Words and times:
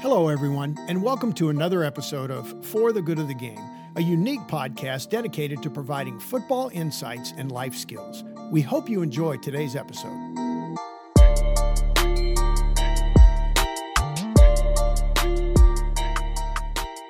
Hello, 0.00 0.28
everyone, 0.28 0.76
and 0.88 1.02
welcome 1.02 1.32
to 1.34 1.50
another 1.50 1.84
episode 1.84 2.30
of 2.30 2.64
For 2.64 2.92
the 2.92 3.02
Good 3.02 3.18
of 3.18 3.28
the 3.28 3.34
Game, 3.34 3.60
a 3.96 4.00
unique 4.00 4.40
podcast 4.48 5.10
dedicated 5.10 5.62
to 5.62 5.70
providing 5.70 6.18
football 6.18 6.70
insights 6.72 7.34
and 7.36 7.52
life 7.52 7.74
skills. 7.74 8.24
We 8.50 8.62
hope 8.62 8.88
you 8.88 9.02
enjoy 9.02 9.36
today's 9.36 9.76
episode. 9.76 10.16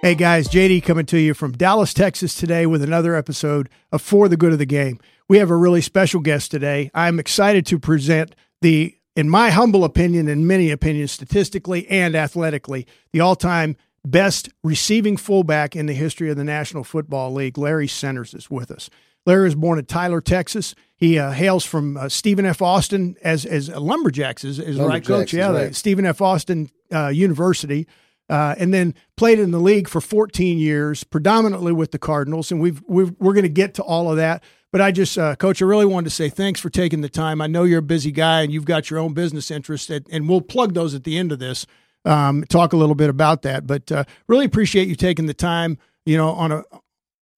Hey 0.02 0.14
guys, 0.14 0.48
JD 0.48 0.82
coming 0.82 1.06
to 1.06 1.18
you 1.18 1.34
from 1.34 1.52
Dallas, 1.52 1.92
Texas 1.92 2.34
today 2.34 2.66
with 2.66 2.82
another 2.82 3.14
episode 3.14 3.68
of 3.92 4.00
For 4.00 4.28
the 4.28 4.36
Good 4.36 4.52
of 4.52 4.58
the 4.58 4.66
Game. 4.66 4.98
We 5.29 5.38
have 5.38 5.50
a 5.50 5.56
really 5.56 5.82
special 5.82 6.20
guest 6.20 6.50
today. 6.50 6.91
I'm 6.95 7.18
excited 7.20 7.66
to 7.66 7.78
present 7.78 8.34
the 8.62 8.95
in 9.14 9.28
my 9.28 9.51
humble 9.51 9.84
opinion 9.84 10.28
and 10.28 10.46
many 10.46 10.70
opinions, 10.70 11.12
statistically 11.12 11.88
and 11.88 12.14
athletically, 12.14 12.87
the 13.12 13.20
all 13.20 13.37
time 13.37 13.77
best 14.04 14.48
receiving 14.62 15.16
fullback 15.16 15.77
in 15.77 15.87
the 15.87 15.92
history 15.92 16.30
of 16.30 16.37
the 16.37 16.45
National 16.45 16.84
Football 16.84 17.34
League. 17.34 17.59
Larry 17.59 17.88
Centers 17.88 18.32
is 18.32 18.48
with 18.48 18.70
us. 18.70 18.88
Larry 19.27 19.45
was 19.45 19.54
born 19.54 19.78
in 19.78 19.84
Tyler, 19.84 20.23
Texas. 20.23 20.74
He 20.96 21.18
uh, 21.18 21.32
hails 21.32 21.65
from 21.65 21.96
uh, 21.96 22.09
Stephen 22.09 22.46
F. 22.46 22.62
Austin 22.62 23.16
as 23.23 23.45
as 23.45 23.68
Lumberjacks 23.68 24.45
is, 24.45 24.59
is 24.59 24.79
right, 24.79 25.04
Coach? 25.04 25.34
Yeah, 25.34 25.51
right. 25.51 25.74
Stephen 25.74 26.06
F. 26.06 26.23
Austin 26.23 26.70
uh, 26.90 27.09
University. 27.09 27.87
Uh, 28.30 28.54
and 28.59 28.74
then 28.74 28.95
played 29.16 29.38
in 29.38 29.52
the 29.52 29.59
league 29.59 29.88
for 29.88 30.02
14 30.02 30.59
years, 30.59 31.02
predominantly 31.02 31.73
with 31.73 31.92
the 31.92 31.98
Cardinals. 31.98 32.52
And 32.52 32.60
we've, 32.60 32.82
we've 32.87 33.10
we're 33.18 33.32
going 33.32 33.45
to 33.45 33.48
get 33.48 33.73
to 33.74 33.82
all 33.82 34.10
of 34.10 34.18
that. 34.18 34.45
But 34.70 34.82
I 34.82 34.92
just, 34.92 35.16
uh, 35.16 35.34
Coach, 35.36 35.62
I 35.62 35.64
really 35.64 35.86
wanted 35.86 36.10
to 36.10 36.14
say 36.14 36.28
thanks 36.28 36.60
for 36.60 36.68
taking 36.68 37.00
the 37.00 37.09
time. 37.09 37.40
I 37.40 37.46
know 37.46 37.64
you're 37.64 37.78
a 37.78 37.82
busy 37.82 38.12
guy 38.12 38.42
and 38.42 38.52
you've 38.52 38.66
got 38.66 38.90
your 38.90 38.98
own 38.98 39.15
business 39.15 39.51
interests, 39.51 39.88
and, 39.88 40.06
and 40.10 40.29
we'll 40.29 40.43
plug 40.43 40.74
those 40.74 40.95
at 40.95 41.04
the 41.04 41.16
end 41.16 41.32
of 41.32 41.38
this. 41.38 41.66
Um, 42.04 42.45
talk 42.48 42.73
a 42.73 42.76
little 42.76 42.95
bit 42.95 43.10
about 43.10 43.43
that, 43.43 43.66
but 43.66 43.90
uh, 43.90 44.04
really 44.28 44.45
appreciate 44.45 44.88
you 44.88 44.95
taking 44.95 45.26
the 45.26 45.34
time. 45.34 45.78
You 46.04 46.16
know, 46.16 46.30
on 46.30 46.52
a 46.52 46.62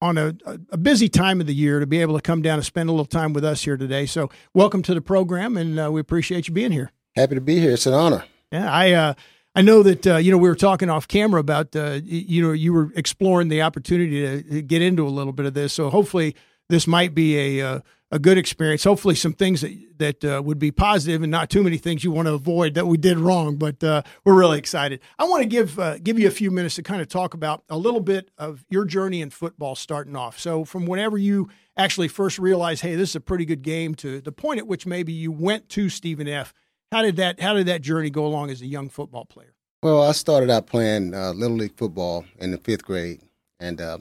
on 0.02 0.16
a, 0.16 0.34
a 0.70 0.78
busy 0.78 1.08
time 1.08 1.40
of 1.40 1.46
the 1.46 1.54
year 1.54 1.80
to 1.80 1.86
be 1.86 2.00
able 2.00 2.14
to 2.14 2.22
come 2.22 2.40
down 2.40 2.54
and 2.54 2.64
spend 2.64 2.88
a 2.88 2.92
little 2.92 3.06
time 3.06 3.32
with 3.32 3.44
us 3.44 3.62
here 3.64 3.76
today. 3.76 4.06
So, 4.06 4.30
welcome 4.54 4.82
to 4.82 4.94
the 4.94 5.00
program, 5.00 5.56
and 5.56 5.78
uh, 5.78 5.90
we 5.90 6.00
appreciate 6.00 6.46
you 6.46 6.54
being 6.54 6.72
here. 6.72 6.92
Happy 7.16 7.34
to 7.34 7.40
be 7.40 7.58
here. 7.58 7.72
It's 7.72 7.86
an 7.86 7.94
honor. 7.94 8.24
Yeah, 8.52 8.70
I 8.70 8.92
uh, 8.92 9.14
I 9.54 9.62
know 9.62 9.82
that 9.82 10.06
uh, 10.06 10.16
you 10.16 10.30
know 10.30 10.38
we 10.38 10.48
were 10.48 10.54
talking 10.54 10.88
off 10.88 11.08
camera 11.08 11.40
about 11.40 11.74
uh, 11.74 12.00
you 12.04 12.42
know 12.42 12.52
you 12.52 12.72
were 12.72 12.92
exploring 12.94 13.48
the 13.48 13.62
opportunity 13.62 14.42
to 14.42 14.62
get 14.62 14.82
into 14.82 15.06
a 15.06 15.10
little 15.10 15.32
bit 15.32 15.46
of 15.46 15.54
this. 15.54 15.72
So 15.72 15.90
hopefully 15.90 16.36
this 16.70 16.86
might 16.86 17.14
be 17.14 17.58
a 17.58 17.66
uh, 17.66 17.80
a 18.12 18.18
good 18.18 18.38
experience. 18.38 18.82
Hopefully 18.82 19.14
some 19.14 19.32
things 19.32 19.60
that 19.60 19.72
that 19.98 20.24
uh, 20.24 20.42
would 20.42 20.58
be 20.58 20.70
positive 20.70 21.22
and 21.22 21.30
not 21.30 21.50
too 21.50 21.62
many 21.62 21.76
things 21.76 22.02
you 22.02 22.10
want 22.10 22.26
to 22.26 22.34
avoid 22.34 22.74
that 22.74 22.86
we 22.86 22.96
did 22.96 23.18
wrong. 23.18 23.56
But 23.56 23.84
uh, 23.84 24.02
we're 24.24 24.38
really 24.38 24.58
excited. 24.58 25.00
I 25.18 25.24
want 25.24 25.42
to 25.42 25.48
give 25.48 25.78
give 26.02 26.18
you 26.18 26.26
a 26.26 26.32
few 26.32 26.50
minutes 26.50 26.76
to 26.76 26.82
kind 26.82 27.00
of 27.00 27.08
talk 27.08 27.34
about 27.34 27.64
a 27.68 27.76
little 27.76 28.00
bit 28.00 28.30
of 28.38 28.64
your 28.70 28.84
journey 28.84 29.20
in 29.20 29.30
football 29.30 29.74
starting 29.74 30.16
off. 30.16 30.38
So 30.38 30.64
from 30.64 30.86
whenever 30.86 31.18
you 31.18 31.48
actually 31.76 32.08
first 32.08 32.38
realized, 32.38 32.82
hey, 32.82 32.94
this 32.94 33.10
is 33.10 33.16
a 33.16 33.20
pretty 33.20 33.44
good 33.44 33.62
game, 33.62 33.94
to 33.96 34.20
the 34.20 34.32
point 34.32 34.58
at 34.58 34.66
which 34.66 34.86
maybe 34.86 35.12
you 35.12 35.32
went 35.32 35.68
to 35.70 35.88
Stephen 35.88 36.28
F. 36.28 36.52
How 36.92 37.02
did 37.02 37.16
that 37.16 37.40
How 37.40 37.54
did 37.54 37.66
that 37.66 37.82
journey 37.82 38.10
go 38.10 38.26
along 38.26 38.50
as 38.50 38.60
a 38.60 38.66
young 38.66 38.88
football 38.88 39.24
player? 39.24 39.54
Well, 39.82 40.02
I 40.02 40.12
started 40.12 40.50
out 40.50 40.66
playing 40.66 41.14
uh, 41.14 41.32
little 41.32 41.56
league 41.56 41.76
football 41.76 42.26
in 42.38 42.50
the 42.50 42.58
fifth 42.58 42.84
grade, 42.84 43.22
and 43.58 43.80
uh, 43.80 43.98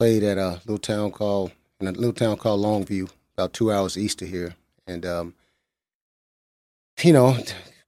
played 0.00 0.24
at 0.24 0.38
a 0.38 0.60
little 0.66 0.78
town 0.78 1.12
called 1.12 1.52
in 1.80 1.86
a 1.86 1.92
little 1.92 2.12
town 2.12 2.36
called 2.36 2.60
Longview, 2.60 3.10
about 3.36 3.52
two 3.52 3.72
hours 3.72 3.96
east 3.96 4.22
of 4.22 4.28
here. 4.28 4.54
And 4.86 5.06
um, 5.06 5.34
you 7.02 7.12
know, 7.12 7.36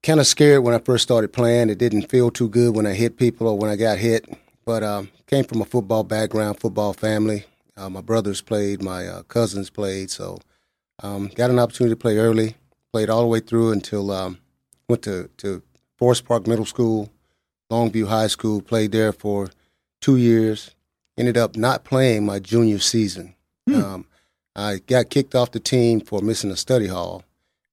kind 0.02 0.20
of 0.20 0.26
scared 0.26 0.62
when 0.62 0.74
I 0.74 0.78
first 0.78 1.02
started 1.02 1.32
playing. 1.32 1.70
It 1.70 1.78
didn't 1.78 2.08
feel 2.08 2.30
too 2.30 2.48
good 2.48 2.76
when 2.76 2.86
I 2.86 2.92
hit 2.92 3.16
people 3.16 3.48
or 3.48 3.58
when 3.58 3.70
I 3.70 3.76
got 3.76 3.98
hit. 3.98 4.26
But 4.64 4.82
um, 4.82 5.10
came 5.26 5.44
from 5.44 5.60
a 5.60 5.64
football 5.64 6.04
background, 6.04 6.60
football 6.60 6.92
family. 6.92 7.44
Uh, 7.76 7.88
my 7.88 8.00
brothers 8.00 8.40
played, 8.40 8.82
my 8.82 9.06
uh, 9.06 9.22
cousins 9.22 9.70
played, 9.70 10.10
so 10.10 10.38
um, 11.02 11.28
got 11.34 11.50
an 11.50 11.58
opportunity 11.58 11.92
to 11.92 11.96
play 11.96 12.18
early. 12.18 12.56
Played 12.92 13.08
all 13.08 13.22
the 13.22 13.26
way 13.26 13.40
through 13.40 13.72
until 13.72 14.10
um, 14.10 14.38
went 14.88 15.02
to 15.02 15.30
to 15.38 15.62
Forest 15.96 16.24
Park 16.24 16.46
Middle 16.46 16.66
School, 16.66 17.10
Longview 17.70 18.08
High 18.08 18.26
School. 18.26 18.60
Played 18.60 18.92
there 18.92 19.12
for 19.12 19.48
two 20.00 20.16
years. 20.16 20.74
Ended 21.16 21.36
up 21.36 21.56
not 21.56 21.84
playing 21.84 22.24
my 22.24 22.38
junior 22.38 22.78
season. 22.78 23.34
Hmm. 23.74 23.82
Um, 23.82 24.06
I 24.56 24.78
got 24.78 25.10
kicked 25.10 25.34
off 25.34 25.52
the 25.52 25.60
team 25.60 26.00
for 26.00 26.20
missing 26.20 26.50
a 26.50 26.56
study 26.56 26.88
hall, 26.88 27.22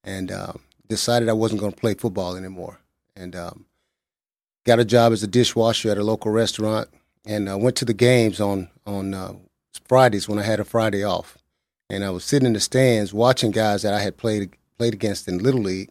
and 0.04 0.32
um, 0.32 0.60
decided 0.88 1.30
I 1.30 1.34
wasn't 1.34 1.62
going 1.62 1.74
to 1.74 1.80
play 1.80 1.96
football 1.96 2.36
anymore. 2.36 2.80
And 3.16 3.36
um, 3.36 3.66
got 4.66 4.80
a 4.80 4.86
job 4.86 5.12
as 5.12 5.24
a 5.24 5.28
dishwasher 5.28 5.90
at 5.90 5.98
a 5.98 6.04
local 6.04 6.32
restaurant, 6.32 6.90
and 7.26 7.50
uh, 7.50 7.58
went 7.58 7.76
to 7.78 7.86
the 7.86 7.94
games 7.94 8.40
on 8.40 8.70
on 8.86 9.14
uh, 9.14 9.34
Fridays 9.88 10.30
when 10.30 10.40
I 10.40 10.44
had 10.44 10.60
a 10.60 10.66
Friday 10.66 11.04
off. 11.04 11.38
And 11.90 12.04
I 12.04 12.10
was 12.10 12.26
sitting 12.26 12.46
in 12.46 12.54
the 12.54 12.60
stands 12.60 13.14
watching 13.14 13.52
guys 13.52 13.82
that 13.82 13.94
I 13.94 14.00
had 14.00 14.18
played 14.18 14.56
played 14.78 14.94
against 14.94 15.28
in 15.28 15.40
little 15.40 15.62
league, 15.62 15.90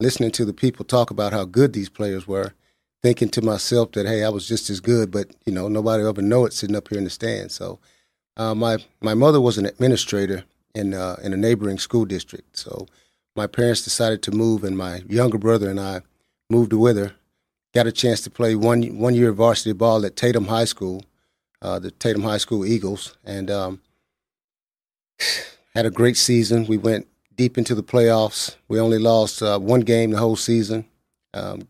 listening 0.00 0.30
to 0.32 0.44
the 0.44 0.54
people 0.54 0.84
talk 0.84 1.10
about 1.10 1.32
how 1.32 1.44
good 1.44 1.74
these 1.74 1.90
players 1.90 2.26
were, 2.26 2.54
thinking 3.02 3.28
to 3.30 3.42
myself 3.42 3.92
that 3.92 4.06
hey, 4.06 4.24
I 4.24 4.30
was 4.30 4.48
just 4.48 4.70
as 4.70 4.80
good, 4.80 5.10
but 5.10 5.30
you 5.44 5.52
know 5.52 5.68
nobody 5.68 6.02
ever 6.02 6.22
know 6.22 6.46
it 6.46 6.54
sitting 6.54 6.76
up 6.76 6.88
here 6.88 6.98
in 6.98 7.04
the 7.04 7.10
stands. 7.10 7.54
So 7.54 7.78
uh, 8.36 8.54
my 8.54 8.78
my 9.00 9.14
mother 9.14 9.40
was 9.40 9.58
an 9.58 9.66
administrator 9.66 10.44
in 10.74 10.94
uh, 10.94 11.16
in 11.22 11.32
a 11.32 11.36
neighboring 11.36 11.78
school 11.78 12.04
district, 12.04 12.56
so 12.56 12.86
my 13.36 13.46
parents 13.46 13.82
decided 13.82 14.22
to 14.22 14.30
move, 14.32 14.64
and 14.64 14.76
my 14.76 15.02
younger 15.08 15.38
brother 15.38 15.70
and 15.70 15.80
I 15.80 16.02
moved 16.50 16.72
with 16.72 16.96
her. 16.96 17.12
Got 17.74 17.86
a 17.86 17.92
chance 17.92 18.20
to 18.22 18.30
play 18.30 18.54
one 18.54 18.98
one 18.98 19.14
year 19.14 19.30
of 19.30 19.36
varsity 19.36 19.72
ball 19.72 20.04
at 20.04 20.16
Tatum 20.16 20.46
High 20.46 20.64
School, 20.64 21.04
uh, 21.62 21.78
the 21.78 21.90
Tatum 21.90 22.22
High 22.22 22.38
School 22.38 22.64
Eagles, 22.64 23.16
and 23.24 23.50
um, 23.50 23.80
had 25.74 25.86
a 25.86 25.90
great 25.90 26.16
season. 26.16 26.66
We 26.66 26.78
went 26.78 27.06
deep 27.34 27.58
into 27.58 27.74
the 27.74 27.82
playoffs. 27.82 28.56
We 28.68 28.78
only 28.78 28.98
lost 28.98 29.42
uh, 29.42 29.58
one 29.58 29.80
game 29.80 30.10
the 30.10 30.18
whole 30.18 30.36
season. 30.36 30.86
Um, 31.32 31.68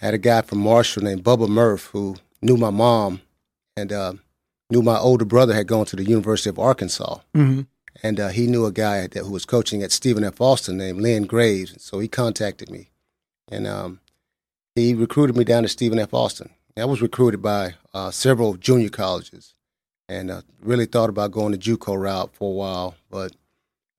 had 0.00 0.14
a 0.14 0.18
guy 0.18 0.42
from 0.42 0.58
Marshall 0.58 1.02
named 1.02 1.24
Bubba 1.24 1.48
Murph 1.48 1.86
who 1.86 2.16
knew 2.40 2.56
my 2.56 2.70
mom 2.70 3.20
and 3.76 3.92
uh, 3.92 4.12
knew 4.70 4.82
my 4.82 4.98
older 4.98 5.24
brother 5.24 5.54
had 5.54 5.66
gone 5.66 5.86
to 5.86 5.96
the 5.96 6.04
University 6.04 6.50
of 6.50 6.58
Arkansas. 6.58 7.18
Mm-hmm. 7.34 7.62
And 8.02 8.20
uh, 8.20 8.28
he 8.28 8.46
knew 8.46 8.64
a 8.64 8.72
guy 8.72 9.06
that, 9.06 9.24
who 9.24 9.32
was 9.32 9.44
coaching 9.44 9.82
at 9.82 9.90
Stephen 9.90 10.22
F. 10.22 10.40
Austin 10.40 10.76
named 10.76 11.00
Lynn 11.00 11.24
Graves. 11.24 11.82
So 11.82 11.98
he 11.98 12.06
contacted 12.06 12.70
me. 12.70 12.90
And 13.50 13.66
um, 13.66 14.00
he 14.74 14.94
recruited 14.94 15.36
me 15.36 15.44
down 15.44 15.62
to 15.64 15.68
Stephen 15.68 15.98
F. 15.98 16.14
Austin. 16.14 16.50
I 16.76 16.84
was 16.84 17.02
recruited 17.02 17.42
by 17.42 17.74
uh, 17.92 18.12
several 18.12 18.54
junior 18.54 18.88
colleges 18.88 19.54
and 20.08 20.30
uh, 20.30 20.42
really 20.62 20.86
thought 20.86 21.10
about 21.10 21.32
going 21.32 21.52
the 21.52 21.58
JUCO 21.58 22.00
route 22.00 22.30
for 22.34 22.50
a 22.50 22.54
while, 22.54 22.94
but 23.10 23.32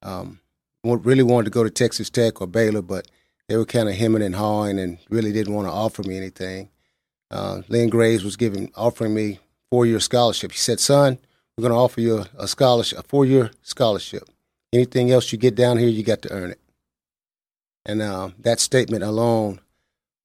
um, 0.02 0.40
really 0.84 1.24
wanted 1.24 1.46
to 1.46 1.52
go 1.52 1.64
to 1.64 1.70
Texas 1.70 2.10
Tech 2.10 2.42
or 2.42 2.48
Baylor, 2.48 2.82
but 2.82 3.08
they 3.48 3.58
were 3.58 3.66
kind 3.66 3.90
of 3.90 3.96
hemming 3.96 4.22
and 4.22 4.36
hawing 4.36 4.80
and 4.80 4.98
really 5.10 5.34
didn't 5.34 5.54
want 5.54 5.68
to 5.68 5.72
offer 5.72 6.04
me 6.04 6.16
anything. 6.16 6.70
Uh, 7.30 7.62
Lynn 7.68 7.90
Graves 7.90 8.24
was 8.24 8.38
giving 8.38 8.72
offering 8.76 9.14
me 9.14 9.40
four 9.72 9.86
year 9.86 10.00
scholarship. 10.00 10.52
He 10.52 10.58
said, 10.58 10.80
"Son, 10.80 11.18
we're 11.58 11.64
going 11.64 11.74
to 11.74 11.80
offer 11.80 12.02
you 12.02 12.26
a, 12.38 12.48
scholarship, 12.48 13.00
a 13.00 13.04
four 13.04 13.26
year 13.26 13.52
scholarship. 13.62 14.24
Anything 14.74 15.12
else 15.12 15.32
you 15.32 15.38
get 15.38 15.56
down 15.56 15.78
here, 15.78 15.90
you 15.90 16.04
got 16.04 16.22
to 16.24 16.32
earn 16.32 16.52
it." 16.52 16.60
And 17.86 18.02
uh, 18.02 18.30
that 18.40 18.60
statement 18.60 19.04
alone 19.04 19.60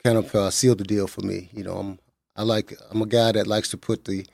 kind 0.02 0.18
of 0.18 0.34
uh, 0.34 0.50
sealed 0.50 0.78
the 0.78 0.84
deal 0.84 1.06
for 1.06 1.22
me. 1.22 1.48
You 1.52 1.64
know, 1.64 1.76
I'm 1.78 1.98
I 2.36 2.42
like 2.42 2.74
I'm 2.90 3.02
a 3.02 3.06
guy 3.06 3.32
that 3.32 3.46
likes 3.46 3.70
to 3.70 3.76
put 3.76 4.04
the, 4.04 4.26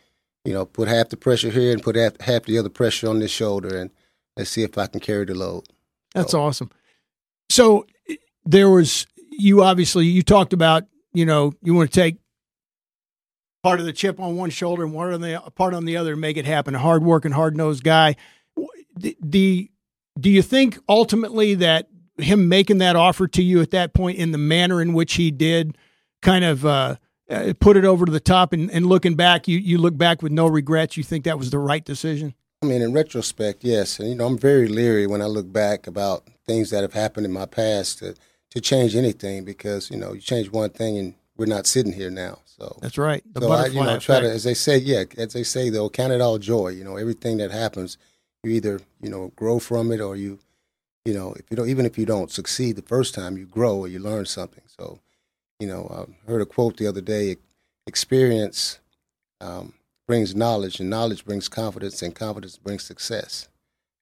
you 0.44 0.53
know, 0.53 0.65
put 0.65 0.88
half 0.88 1.10
the 1.10 1.16
pressure 1.16 1.50
here 1.50 1.72
and 1.72 1.82
put 1.82 1.97
half, 1.97 2.21
half 2.21 2.44
the 2.44 2.59
other 2.59 2.69
pressure 2.69 3.09
on 3.09 3.19
this 3.21 3.31
shoulder, 3.31 3.77
and 3.77 3.91
let's 4.37 4.50
see 4.50 4.62
if 4.62 4.77
I 4.78 4.87
can 4.87 5.00
carry 5.00 5.25
the 5.25 5.34
load. 5.34 5.65
That's 6.15 6.33
so. 6.33 6.41
awesome. 6.41 6.71
So 7.51 7.86
there 8.45 8.71
was 8.71 9.06
you 9.30 9.63
obviously 9.63 10.06
you 10.06 10.22
talked 10.22 10.53
about 10.53 10.84
you 11.13 11.27
know 11.27 11.53
you 11.63 11.74
want 11.74 11.92
to 11.92 12.01
take 12.01 12.16
part 13.62 13.80
of 13.80 13.86
the 13.86 13.92
chip 13.92 14.18
on 14.21 14.36
one 14.36 14.51
shoulder 14.51 14.84
and 14.84 14.92
one 14.92 15.12
on 15.12 15.21
the 15.21 15.39
part 15.54 15.74
on 15.74 15.84
the 15.84 15.97
other 15.97 16.12
and 16.12 16.21
make 16.21 16.36
it 16.36 16.45
happen. 16.45 16.74
A 16.74 16.78
hard 16.78 17.03
working, 17.03 17.33
hard 17.33 17.57
nosed 17.57 17.84
guy. 17.84 18.16
The, 18.97 19.16
the 19.21 19.71
do 20.18 20.30
you 20.30 20.42
think 20.42 20.78
ultimately 20.89 21.54
that 21.57 21.89
him 22.18 22.48
making 22.48 22.78
that 22.78 22.97
offer 22.97 23.27
to 23.28 23.42
you 23.42 23.60
at 23.60 23.71
that 23.71 23.95
point 23.95 24.18
in 24.18 24.33
the 24.33 24.39
manner 24.39 24.80
in 24.80 24.92
which 24.92 25.15
he 25.15 25.30
did 25.30 25.77
kind 26.22 26.45
of 26.45 26.66
uh, 26.66 26.97
uh, 27.30 27.53
put 27.60 27.77
it 27.77 27.84
over 27.84 28.04
to 28.04 28.12
the 28.12 28.21
top 28.21 28.53
and, 28.53 28.71
and 28.71 28.86
looking 28.86 29.15
back 29.15 29.48
you, 29.48 29.59
you 29.59 29.78
look 29.78 29.97
back 29.97 30.22
with 30.22 30.33
no 30.33 30.47
regrets 30.47 30.97
you 30.97 31.03
think 31.03 31.24
that 31.24 31.39
was 31.39 31.51
the 31.51 31.59
right 31.59 31.84
decision 31.84 32.34
i 32.63 32.66
mean 32.66 32.83
in 32.83 32.92
retrospect 32.92 33.65
yes 33.65 33.98
and 33.98 34.09
you 34.10 34.15
know 34.15 34.27
i'm 34.27 34.36
very 34.36 34.68
leery 34.68 35.06
when 35.06 35.22
i 35.22 35.27
look 35.27 35.51
back 35.51 35.86
about 35.86 36.24
things 36.47 36.71
that 36.71 36.83
have 36.83 36.92
happened 36.92 37.24
in 37.24 37.33
my 37.33 37.47
past 37.47 38.01
to, 38.01 38.15
to 38.51 38.60
change 38.60 38.95
anything 38.95 39.45
because 39.45 39.91
you 39.91 39.97
know 39.97 40.13
you 40.13 40.21
change 40.21 40.51
one 40.51 40.71
thing 40.71 40.98
and 40.98 41.15
we're 41.36 41.47
not 41.47 41.66
sitting 41.66 41.92
here 41.92 42.10
now 42.10 42.39
so 42.60 42.78
that's 42.83 42.98
right 42.98 43.22
the 43.33 43.41
so 43.41 43.51
I, 43.51 43.66
you 43.66 43.83
know, 43.83 43.98
try 43.98 44.21
to 44.21 44.30
as 44.30 44.45
they 44.45 44.54
say 44.54 44.77
yeah 44.77 45.04
as 45.16 45.33
they 45.33 45.42
say 45.42 45.71
though 45.71 45.89
count 45.89 46.12
it 46.12 46.21
all 46.21 46.39
joy 46.39 46.68
you 46.68 46.84
know 46.84 46.97
everything 46.97 47.39
that 47.39 47.51
happens 47.51 47.97
you 48.42 48.53
either 48.53 48.80
you 49.01 49.10
know 49.10 49.33
grow 49.36 49.59
from 49.59 49.92
it 49.92 50.01
or 50.01 50.16
you 50.16 50.39
you 51.04 51.15
know 51.15 51.33
if 51.34 51.45
you 51.51 51.57
don't 51.57 51.68
even 51.68 51.86
if 51.86 51.98
you 51.98 52.07
don't 52.07 52.30
succeed 52.30 52.77
the 52.77 52.83
first 52.83 53.15
time 53.15 53.36
you 53.36 53.47
grow 53.47 53.77
or 53.77 53.89
you 53.89 53.98
learn 53.98 54.24
something. 54.27 54.62
So 54.78 55.01
you 55.59 55.66
know 55.66 56.09
I 56.27 56.30
heard 56.30 56.42
a 56.42 56.47
quote 56.47 56.77
the 56.77 56.86
other 56.86 57.01
day: 57.01 57.36
experience 57.86 58.80
um, 59.41 59.74
brings 60.06 60.34
knowledge, 60.34 60.80
and 60.80 60.91
knowledge 60.91 61.24
brings 61.24 61.48
confidence, 61.48 62.03
and 62.03 62.15
confidence 62.15 62.56
brings 62.56 62.84
success. 62.84 63.48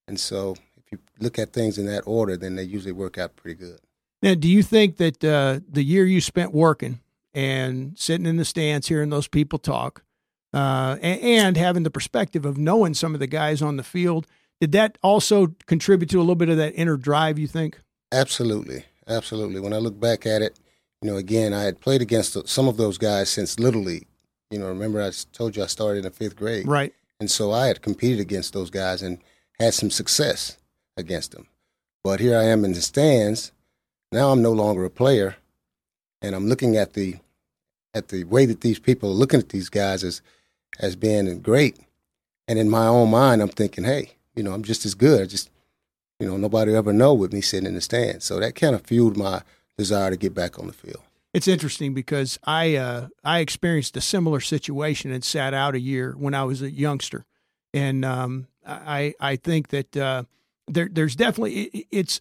And 0.06 0.18
so 0.18 0.56
if 0.76 0.92
you 0.92 0.98
look 1.20 1.38
at 1.38 1.52
things 1.52 1.78
in 1.78 1.86
that 1.86 2.02
order, 2.06 2.36
then 2.36 2.56
they 2.56 2.62
usually 2.62 2.92
work 2.92 3.18
out 3.18 3.36
pretty 3.36 3.58
good. 3.58 3.78
Now, 4.22 4.34
do 4.34 4.48
you 4.48 4.62
think 4.62 4.96
that 4.96 5.22
uh, 5.22 5.60
the 5.70 5.84
year 5.84 6.04
you 6.04 6.20
spent 6.20 6.52
working 6.52 7.00
and 7.38 7.98
sitting 7.98 8.26
in 8.26 8.36
the 8.36 8.44
stands 8.44 8.88
hearing 8.88 9.10
those 9.10 9.28
people 9.28 9.58
talk, 9.58 10.02
uh, 10.52 10.96
and, 11.02 11.20
and, 11.20 11.56
having 11.56 11.82
the 11.82 11.90
perspective 11.90 12.46
of 12.46 12.56
knowing 12.56 12.94
some 12.94 13.14
of 13.14 13.20
the 13.20 13.26
guys 13.26 13.60
on 13.60 13.76
the 13.76 13.82
field, 13.82 14.26
did 14.60 14.72
that 14.72 14.96
also 15.02 15.54
contribute 15.66 16.08
to 16.10 16.16
a 16.16 16.20
little 16.20 16.34
bit 16.34 16.48
of 16.48 16.56
that 16.56 16.74
inner 16.74 16.96
drive? 16.96 17.38
You 17.38 17.46
think? 17.46 17.78
Absolutely, 18.10 18.86
absolutely. 19.06 19.60
When 19.60 19.74
I 19.74 19.76
look 19.76 20.00
back 20.00 20.26
at 20.26 20.40
it, 20.40 20.58
you 21.02 21.10
know, 21.10 21.16
again, 21.16 21.52
I 21.52 21.64
had 21.64 21.80
played 21.80 22.00
against 22.00 22.48
some 22.48 22.66
of 22.66 22.76
those 22.76 22.98
guys 22.98 23.28
since 23.28 23.60
Little 23.60 23.82
League. 23.82 24.06
You 24.50 24.58
know, 24.58 24.68
remember 24.68 25.02
I 25.02 25.10
told 25.32 25.54
you 25.54 25.62
I 25.62 25.66
started 25.66 25.98
in 25.98 26.04
the 26.04 26.10
fifth 26.10 26.36
grade, 26.36 26.66
right? 26.66 26.94
And 27.20 27.30
so 27.30 27.52
I 27.52 27.66
had 27.66 27.82
competed 27.82 28.20
against 28.20 28.54
those 28.54 28.70
guys 28.70 29.02
and 29.02 29.18
had 29.60 29.74
some 29.74 29.90
success 29.90 30.56
against 30.96 31.32
them. 31.32 31.46
But 32.02 32.20
here 32.20 32.38
I 32.38 32.44
am 32.44 32.64
in 32.64 32.72
the 32.72 32.80
stands 32.80 33.52
now 34.10 34.30
I'm 34.30 34.40
no 34.40 34.52
longer 34.52 34.84
a 34.84 34.90
player, 34.90 35.36
and 36.22 36.34
I'm 36.34 36.48
looking 36.48 36.76
at 36.76 36.94
the 36.94 37.16
at 37.94 38.08
the 38.08 38.24
way 38.24 38.46
that 38.46 38.60
these 38.60 38.78
people 38.78 39.10
are 39.10 39.14
looking 39.14 39.40
at 39.40 39.48
these 39.50 39.68
guys 39.68 40.04
as 40.04 40.22
as 40.80 40.96
being 40.96 41.40
great. 41.40 41.78
And 42.46 42.58
in 42.58 42.70
my 42.70 42.86
own 42.86 43.10
mind, 43.10 43.42
I'm 43.42 43.48
thinking, 43.48 43.84
hey, 43.84 44.12
you 44.34 44.42
know, 44.42 44.52
I'm 44.52 44.62
just 44.62 44.86
as 44.86 44.94
good. 44.94 45.22
I 45.22 45.26
just, 45.26 45.50
you 46.20 46.26
know, 46.26 46.36
nobody 46.36 46.74
ever 46.74 46.92
know 46.92 47.12
with 47.12 47.32
me 47.32 47.40
sitting 47.40 47.66
in 47.66 47.74
the 47.74 47.80
stands. 47.80 48.24
So 48.24 48.40
that 48.40 48.54
kind 48.54 48.74
of 48.74 48.82
fueled 48.82 49.16
my 49.16 49.42
desire 49.76 50.10
to 50.10 50.16
get 50.16 50.34
back 50.34 50.58
on 50.58 50.66
the 50.66 50.72
field. 50.72 51.02
It's 51.34 51.48
interesting 51.48 51.92
because 51.94 52.38
I 52.44 52.76
uh, 52.76 53.08
I 53.22 53.40
experienced 53.40 53.96
a 53.96 54.00
similar 54.00 54.40
situation 54.40 55.12
and 55.12 55.22
sat 55.22 55.52
out 55.52 55.74
a 55.74 55.80
year 55.80 56.14
when 56.16 56.34
I 56.34 56.44
was 56.44 56.62
a 56.62 56.70
youngster, 56.70 57.26
and 57.74 58.04
um, 58.04 58.48
I 58.66 59.14
I 59.20 59.36
think 59.36 59.68
that 59.68 59.96
uh, 59.96 60.24
there 60.66 60.88
there's 60.90 61.14
definitely 61.14 61.64
it, 61.64 61.86
it's 61.90 62.20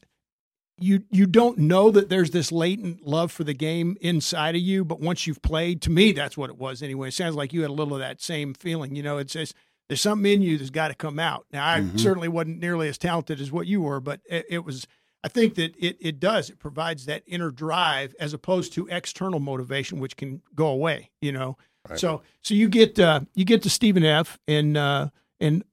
you 0.80 1.04
you 1.10 1.26
don't 1.26 1.58
know 1.58 1.92
that 1.92 2.10
there's 2.10 2.32
this 2.32 2.52
latent 2.52 3.06
love 3.06 3.32
for 3.32 3.44
the 3.44 3.54
game 3.54 3.98
inside 4.02 4.56
of 4.56 4.62
you, 4.62 4.86
but 4.86 5.00
once 5.00 5.26
you've 5.26 5.42
played, 5.42 5.82
to 5.84 5.90
me 5.90 6.12
that's 6.12 6.38
what 6.38 6.50
it 6.50 6.58
was 6.58 6.82
anyway. 6.82 7.10
It 7.10 7.14
sounds 7.14 7.36
like 7.36 7.54
you 7.54 7.62
had 7.62 7.70
a 7.70 7.74
little 7.74 7.96
of 7.96 8.00
that 8.00 8.22
same 8.22 8.54
feeling. 8.54 8.96
You 8.96 9.04
know, 9.04 9.18
it 9.18 9.32
says 9.32 9.54
there's 9.88 10.02
something 10.02 10.32
in 10.32 10.42
you 10.42 10.58
that's 10.58 10.70
got 10.70 10.90
to 10.90 10.96
come 10.96 11.20
out. 11.20 11.46
Now, 11.52 11.68
I 11.68 11.80
mm-hmm. 11.80 11.98
certainly 11.98 12.28
wasn't 12.28 12.60
nearly 12.60 12.90
as 12.90 12.98
talented 12.98 13.40
as 13.40 13.52
what 13.52 13.68
you 13.68 13.82
were, 13.82 14.00
but 14.00 14.22
it, 14.30 14.46
it, 14.50 14.60
was. 14.60 14.88
I 15.24 15.30
think 15.30 15.56
that 15.56 15.76
it 15.78 15.98
it 16.00 16.20
does. 16.20 16.50
It 16.50 16.60
provides 16.60 17.06
that 17.06 17.24
inner 17.26 17.52
drive 17.52 18.14
as 18.20 18.34
opposed 18.34 18.74
to 18.74 18.88
external 18.88 19.40
motivation, 19.40 20.00
which 20.00 20.16
can 20.16 20.42
go 20.56 20.68
away. 20.68 21.10
You 21.22 21.32
know, 21.32 21.58
right. 21.90 22.00
so 22.00 22.22
so 22.42 22.54
you 22.54 22.70
get 22.70 23.00
uh, 23.00 23.22
you 23.34 23.46
get 23.46 23.64
to 23.64 23.70
Stephen 23.70 24.04
F. 24.04 24.38
and 24.48 24.78
uh, 24.78 25.10
and 25.40 25.64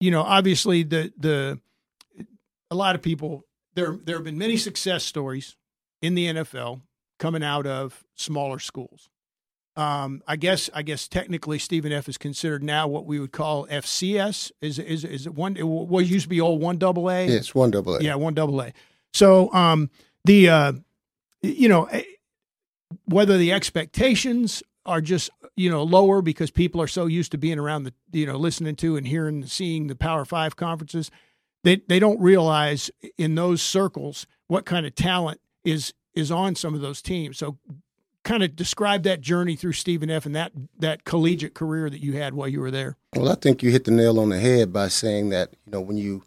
you 0.00 0.10
know 0.10 0.22
obviously 0.22 0.84
the 0.84 1.12
the 1.18 1.60
a 2.70 2.74
lot 2.74 2.94
of 2.94 3.02
people 3.02 3.44
there 3.74 3.98
there 4.04 4.16
have 4.16 4.24
been 4.24 4.38
many 4.38 4.56
success 4.56 5.04
stories 5.04 5.56
in 6.00 6.14
the 6.14 6.26
NFL 6.26 6.82
coming 7.18 7.42
out 7.42 7.66
of 7.66 8.04
smaller 8.14 8.58
schools. 8.58 9.08
Um, 9.74 10.22
I 10.28 10.36
guess 10.36 10.68
I 10.74 10.82
guess 10.82 11.08
technically 11.08 11.58
Stephen 11.58 11.92
F 11.92 12.08
is 12.08 12.18
considered 12.18 12.62
now 12.62 12.86
what 12.86 13.06
we 13.06 13.18
would 13.18 13.32
call 13.32 13.66
FCS. 13.68 14.52
Is 14.60 14.78
is 14.78 15.04
is 15.04 15.26
it 15.26 15.34
one? 15.34 15.56
What 15.56 16.06
used 16.06 16.24
to 16.24 16.28
be 16.28 16.40
old 16.40 16.60
one 16.60 16.76
double 16.76 17.08
A? 17.08 17.26
Yeah, 17.26 17.36
it's 17.36 17.54
one 17.54 17.70
double 17.70 17.96
A. 17.96 18.02
Yeah, 18.02 18.16
one 18.16 18.34
double 18.34 18.60
A. 18.60 18.72
So 19.14 19.52
um, 19.54 19.90
the 20.24 20.50
uh, 20.50 20.72
you 21.40 21.68
know 21.68 21.84
eh, 21.84 22.02
whether 23.06 23.38
the 23.38 23.52
expectations 23.52 24.62
are 24.84 25.00
just 25.00 25.30
you 25.56 25.70
know 25.70 25.82
lower 25.82 26.20
because 26.20 26.50
people 26.50 26.82
are 26.82 26.88
so 26.88 27.06
used 27.06 27.32
to 27.32 27.38
being 27.38 27.58
around 27.58 27.84
the 27.84 27.94
you 28.12 28.26
know 28.26 28.36
listening 28.36 28.76
to 28.76 28.96
and 28.96 29.06
hearing 29.06 29.46
seeing 29.46 29.86
the 29.86 29.96
Power 29.96 30.26
Five 30.26 30.54
conferences 30.56 31.10
they 31.64 31.76
they 31.88 31.98
don't 31.98 32.20
realize 32.20 32.90
in 33.18 33.34
those 33.34 33.62
circles 33.62 34.26
what 34.48 34.64
kind 34.64 34.86
of 34.86 34.94
talent 34.94 35.40
is 35.64 35.92
is 36.14 36.30
on 36.30 36.54
some 36.54 36.74
of 36.74 36.80
those 36.80 37.00
teams. 37.00 37.38
So 37.38 37.58
kind 38.24 38.42
of 38.42 38.54
describe 38.54 39.02
that 39.02 39.20
journey 39.20 39.56
through 39.56 39.72
Stephen 39.72 40.10
F 40.10 40.26
and 40.26 40.34
that 40.36 40.52
that 40.78 41.04
collegiate 41.04 41.54
career 41.54 41.90
that 41.90 42.00
you 42.00 42.14
had 42.14 42.34
while 42.34 42.48
you 42.48 42.60
were 42.60 42.70
there. 42.70 42.96
Well, 43.16 43.30
I 43.30 43.34
think 43.34 43.62
you 43.62 43.70
hit 43.70 43.84
the 43.84 43.90
nail 43.90 44.18
on 44.20 44.28
the 44.28 44.38
head 44.38 44.72
by 44.72 44.88
saying 44.88 45.30
that, 45.30 45.54
you 45.64 45.72
know, 45.72 45.80
when 45.80 45.96
you 45.96 46.22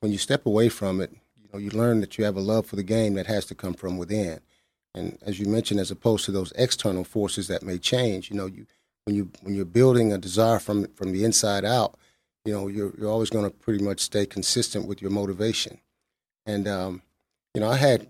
when 0.00 0.12
you 0.12 0.18
step 0.18 0.46
away 0.46 0.68
from 0.68 1.00
it, 1.00 1.12
you 1.40 1.48
know, 1.52 1.58
you 1.58 1.70
learn 1.70 2.00
that 2.00 2.18
you 2.18 2.24
have 2.24 2.36
a 2.36 2.40
love 2.40 2.66
for 2.66 2.76
the 2.76 2.82
game 2.82 3.14
that 3.14 3.26
has 3.26 3.46
to 3.46 3.54
come 3.54 3.74
from 3.74 3.96
within. 3.96 4.40
And 4.94 5.18
as 5.22 5.38
you 5.38 5.46
mentioned, 5.46 5.80
as 5.80 5.90
opposed 5.90 6.24
to 6.24 6.32
those 6.32 6.52
external 6.56 7.04
forces 7.04 7.48
that 7.48 7.62
may 7.62 7.78
change, 7.78 8.30
you 8.30 8.36
know, 8.36 8.46
you 8.46 8.66
when 9.04 9.14
you 9.14 9.30
when 9.42 9.54
you're 9.54 9.64
building 9.64 10.12
a 10.12 10.18
desire 10.18 10.58
from 10.58 10.86
from 10.94 11.12
the 11.12 11.24
inside 11.24 11.64
out, 11.64 11.96
you 12.46 12.52
know, 12.52 12.68
you're, 12.68 12.92
you're 12.96 13.10
always 13.10 13.30
going 13.30 13.44
to 13.44 13.50
pretty 13.50 13.82
much 13.82 14.00
stay 14.00 14.24
consistent 14.24 14.86
with 14.86 15.02
your 15.02 15.10
motivation. 15.10 15.80
And, 16.46 16.68
um, 16.68 17.02
you 17.54 17.60
know, 17.60 17.68
I 17.68 17.76
had, 17.76 18.02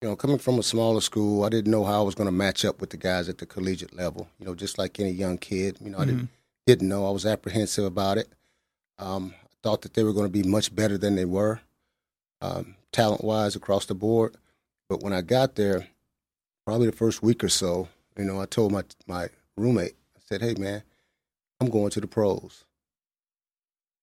you 0.00 0.08
know, 0.08 0.16
coming 0.16 0.38
from 0.38 0.58
a 0.58 0.62
smaller 0.62 1.02
school, 1.02 1.44
I 1.44 1.50
didn't 1.50 1.70
know 1.70 1.84
how 1.84 2.00
I 2.00 2.04
was 2.04 2.14
going 2.14 2.28
to 2.28 2.32
match 2.32 2.64
up 2.64 2.80
with 2.80 2.90
the 2.90 2.96
guys 2.96 3.28
at 3.28 3.38
the 3.38 3.46
collegiate 3.46 3.94
level. 3.94 4.28
You 4.38 4.46
know, 4.46 4.54
just 4.54 4.78
like 4.78 4.98
any 4.98 5.10
young 5.10 5.36
kid, 5.36 5.76
you 5.82 5.90
know, 5.90 5.98
mm-hmm. 5.98 6.02
I 6.02 6.06
didn't, 6.06 6.28
didn't 6.66 6.88
know. 6.88 7.06
I 7.06 7.10
was 7.10 7.26
apprehensive 7.26 7.84
about 7.84 8.16
it. 8.16 8.28
Um, 8.98 9.34
I 9.44 9.48
thought 9.62 9.82
that 9.82 9.92
they 9.92 10.02
were 10.02 10.14
going 10.14 10.26
to 10.26 10.32
be 10.32 10.42
much 10.42 10.74
better 10.74 10.96
than 10.96 11.16
they 11.16 11.26
were, 11.26 11.60
um, 12.40 12.76
talent 12.92 13.22
wise 13.22 13.54
across 13.54 13.84
the 13.84 13.94
board. 13.94 14.36
But 14.88 15.02
when 15.02 15.12
I 15.12 15.20
got 15.20 15.56
there, 15.56 15.88
probably 16.64 16.86
the 16.86 16.96
first 16.96 17.22
week 17.22 17.44
or 17.44 17.48
so, 17.50 17.88
you 18.16 18.24
know, 18.24 18.40
I 18.40 18.46
told 18.46 18.72
my 18.72 18.82
my 19.06 19.28
roommate, 19.56 19.94
I 20.16 20.20
said, 20.24 20.40
"Hey, 20.40 20.54
man, 20.54 20.82
I'm 21.60 21.68
going 21.68 21.90
to 21.90 22.00
the 22.00 22.06
pros." 22.06 22.64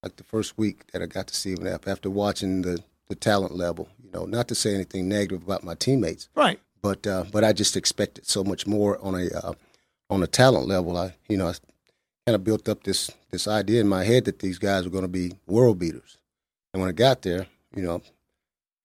Like 0.07 0.15
the 0.15 0.23
first 0.23 0.57
week 0.57 0.89
that 0.93 1.01
I 1.01 1.05
got 1.05 1.27
to 1.27 1.35
Stephen 1.35 1.67
F. 1.67 1.85
After 1.85 2.09
watching 2.09 2.61
the 2.61 2.81
the 3.09 3.15
talent 3.15 3.55
level, 3.55 3.89
you 4.01 4.09
know, 4.11 4.25
not 4.25 4.47
to 4.47 4.55
say 4.55 4.73
anything 4.73 5.07
negative 5.07 5.43
about 5.43 5.63
my 5.63 5.75
teammates, 5.75 6.29
right? 6.33 6.59
But 6.81 7.05
uh, 7.05 7.25
but 7.29 7.43
I 7.43 7.51
just 7.51 7.75
expected 7.75 8.25
so 8.25 8.41
much 8.43 8.65
more 8.65 8.97
on 9.03 9.15
a 9.15 9.27
uh, 9.37 9.53
on 10.09 10.23
a 10.23 10.27
talent 10.27 10.65
level. 10.65 10.95
I 10.97 11.15
you 11.27 11.35
know 11.35 11.47
I 11.47 11.53
kind 12.25 12.35
of 12.35 12.45
built 12.45 12.69
up 12.69 12.83
this 12.83 13.11
this 13.31 13.49
idea 13.49 13.81
in 13.81 13.87
my 13.89 14.05
head 14.05 14.23
that 14.25 14.39
these 14.39 14.57
guys 14.59 14.85
were 14.85 14.91
going 14.91 15.03
to 15.03 15.09
be 15.09 15.33
world 15.45 15.77
beaters, 15.77 16.17
and 16.73 16.81
when 16.81 16.89
I 16.89 16.93
got 16.93 17.21
there, 17.21 17.47
you 17.75 17.83
know. 17.83 18.01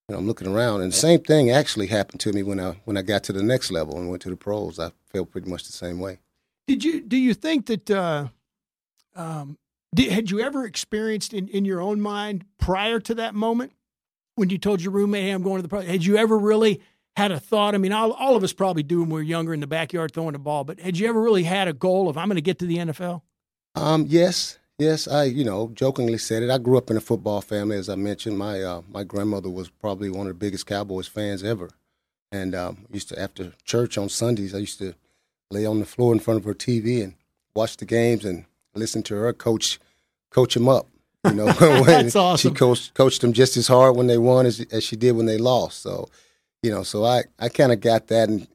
You 0.08 0.14
know, 0.14 0.18
I'm 0.18 0.26
looking 0.26 0.48
around, 0.48 0.80
and 0.80 0.92
the 0.92 0.96
same 0.96 1.20
thing 1.20 1.52
actually 1.52 1.86
happened 1.86 2.18
to 2.22 2.32
me 2.32 2.42
when 2.42 2.58
I 2.58 2.72
when 2.84 2.96
I 2.96 3.02
got 3.02 3.22
to 3.24 3.32
the 3.32 3.42
next 3.42 3.70
level 3.70 3.96
and 3.96 4.10
went 4.10 4.20
to 4.22 4.30
the 4.30 4.36
pros. 4.36 4.80
I 4.80 4.90
felt 5.12 5.30
pretty 5.30 5.48
much 5.48 5.64
the 5.64 5.72
same 5.72 6.00
way. 6.00 6.18
Did 6.66 6.82
you 6.82 7.00
do 7.00 7.16
you 7.16 7.34
think 7.34 7.66
that 7.66 7.88
uh, 7.88 8.26
um, 9.14 9.58
did, 9.94 10.10
had 10.10 10.30
you 10.30 10.40
ever 10.40 10.64
experienced 10.64 11.32
in, 11.32 11.48
in 11.48 11.64
your 11.64 11.80
own 11.80 12.00
mind 12.00 12.44
prior 12.58 12.98
to 13.00 13.14
that 13.16 13.34
moment 13.34 13.72
when 14.36 14.50
you 14.50 14.58
told 14.58 14.80
your 14.80 14.92
roommate, 14.92 15.24
hey, 15.24 15.30
I'm 15.30 15.42
going 15.42 15.56
to 15.56 15.62
the 15.62 15.68
pro? 15.68 15.82
Had 15.82 16.04
you 16.04 16.16
ever 16.16 16.38
really 16.38 16.80
had 17.16 17.30
a 17.30 17.38
thought? 17.38 17.74
I 17.74 17.78
mean, 17.78 17.92
all, 17.92 18.12
all 18.12 18.36
of 18.36 18.42
us 18.42 18.52
probably 18.52 18.82
do 18.82 19.00
when 19.00 19.10
we 19.10 19.20
are 19.20 19.24
younger 19.24 19.52
in 19.52 19.60
the 19.60 19.66
backyard 19.66 20.12
throwing 20.12 20.32
the 20.32 20.38
ball, 20.38 20.64
but 20.64 20.80
had 20.80 20.98
you 20.98 21.08
ever 21.08 21.20
really 21.20 21.44
had 21.44 21.68
a 21.68 21.72
goal 21.72 22.08
of, 22.08 22.16
I'm 22.16 22.28
going 22.28 22.36
to 22.36 22.42
get 22.42 22.58
to 22.60 22.66
the 22.66 22.78
NFL? 22.78 23.22
Um, 23.74 24.06
yes, 24.08 24.58
yes. 24.78 25.06
I, 25.06 25.24
you 25.24 25.44
know, 25.44 25.70
jokingly 25.74 26.18
said 26.18 26.42
it. 26.42 26.50
I 26.50 26.58
grew 26.58 26.78
up 26.78 26.90
in 26.90 26.96
a 26.96 27.00
football 27.00 27.40
family, 27.40 27.76
as 27.76 27.88
I 27.88 27.94
mentioned. 27.94 28.38
My, 28.38 28.62
uh, 28.62 28.82
my 28.88 29.04
grandmother 29.04 29.50
was 29.50 29.68
probably 29.68 30.10
one 30.10 30.26
of 30.26 30.28
the 30.28 30.38
biggest 30.38 30.66
Cowboys 30.66 31.06
fans 31.06 31.42
ever. 31.42 31.70
And 32.30 32.54
um, 32.54 32.86
used 32.90 33.10
to, 33.10 33.20
after 33.20 33.52
church 33.64 33.98
on 33.98 34.08
Sundays, 34.08 34.54
I 34.54 34.58
used 34.58 34.78
to 34.78 34.94
lay 35.50 35.66
on 35.66 35.80
the 35.80 35.84
floor 35.84 36.14
in 36.14 36.18
front 36.18 36.40
of 36.40 36.44
her 36.44 36.54
TV 36.54 37.04
and 37.04 37.14
watch 37.54 37.76
the 37.76 37.84
games 37.84 38.24
and 38.24 38.46
listen 38.74 39.02
to 39.04 39.14
her 39.14 39.32
coach 39.32 39.78
coach 40.30 40.54
them 40.54 40.68
up. 40.68 40.86
You 41.24 41.34
know, 41.34 41.46
That's 41.86 42.16
awesome. 42.16 42.50
She 42.50 42.54
coached 42.54 42.94
coached 42.94 43.20
them 43.20 43.32
just 43.32 43.56
as 43.56 43.68
hard 43.68 43.96
when 43.96 44.06
they 44.06 44.18
won 44.18 44.46
as, 44.46 44.60
as 44.72 44.84
she 44.84 44.96
did 44.96 45.12
when 45.12 45.26
they 45.26 45.38
lost. 45.38 45.82
So, 45.82 46.08
you 46.62 46.70
know, 46.70 46.82
so 46.82 47.04
I, 47.04 47.22
I 47.38 47.48
kind 47.48 47.72
of 47.72 47.80
got 47.80 48.08
that 48.08 48.28
and 48.28 48.48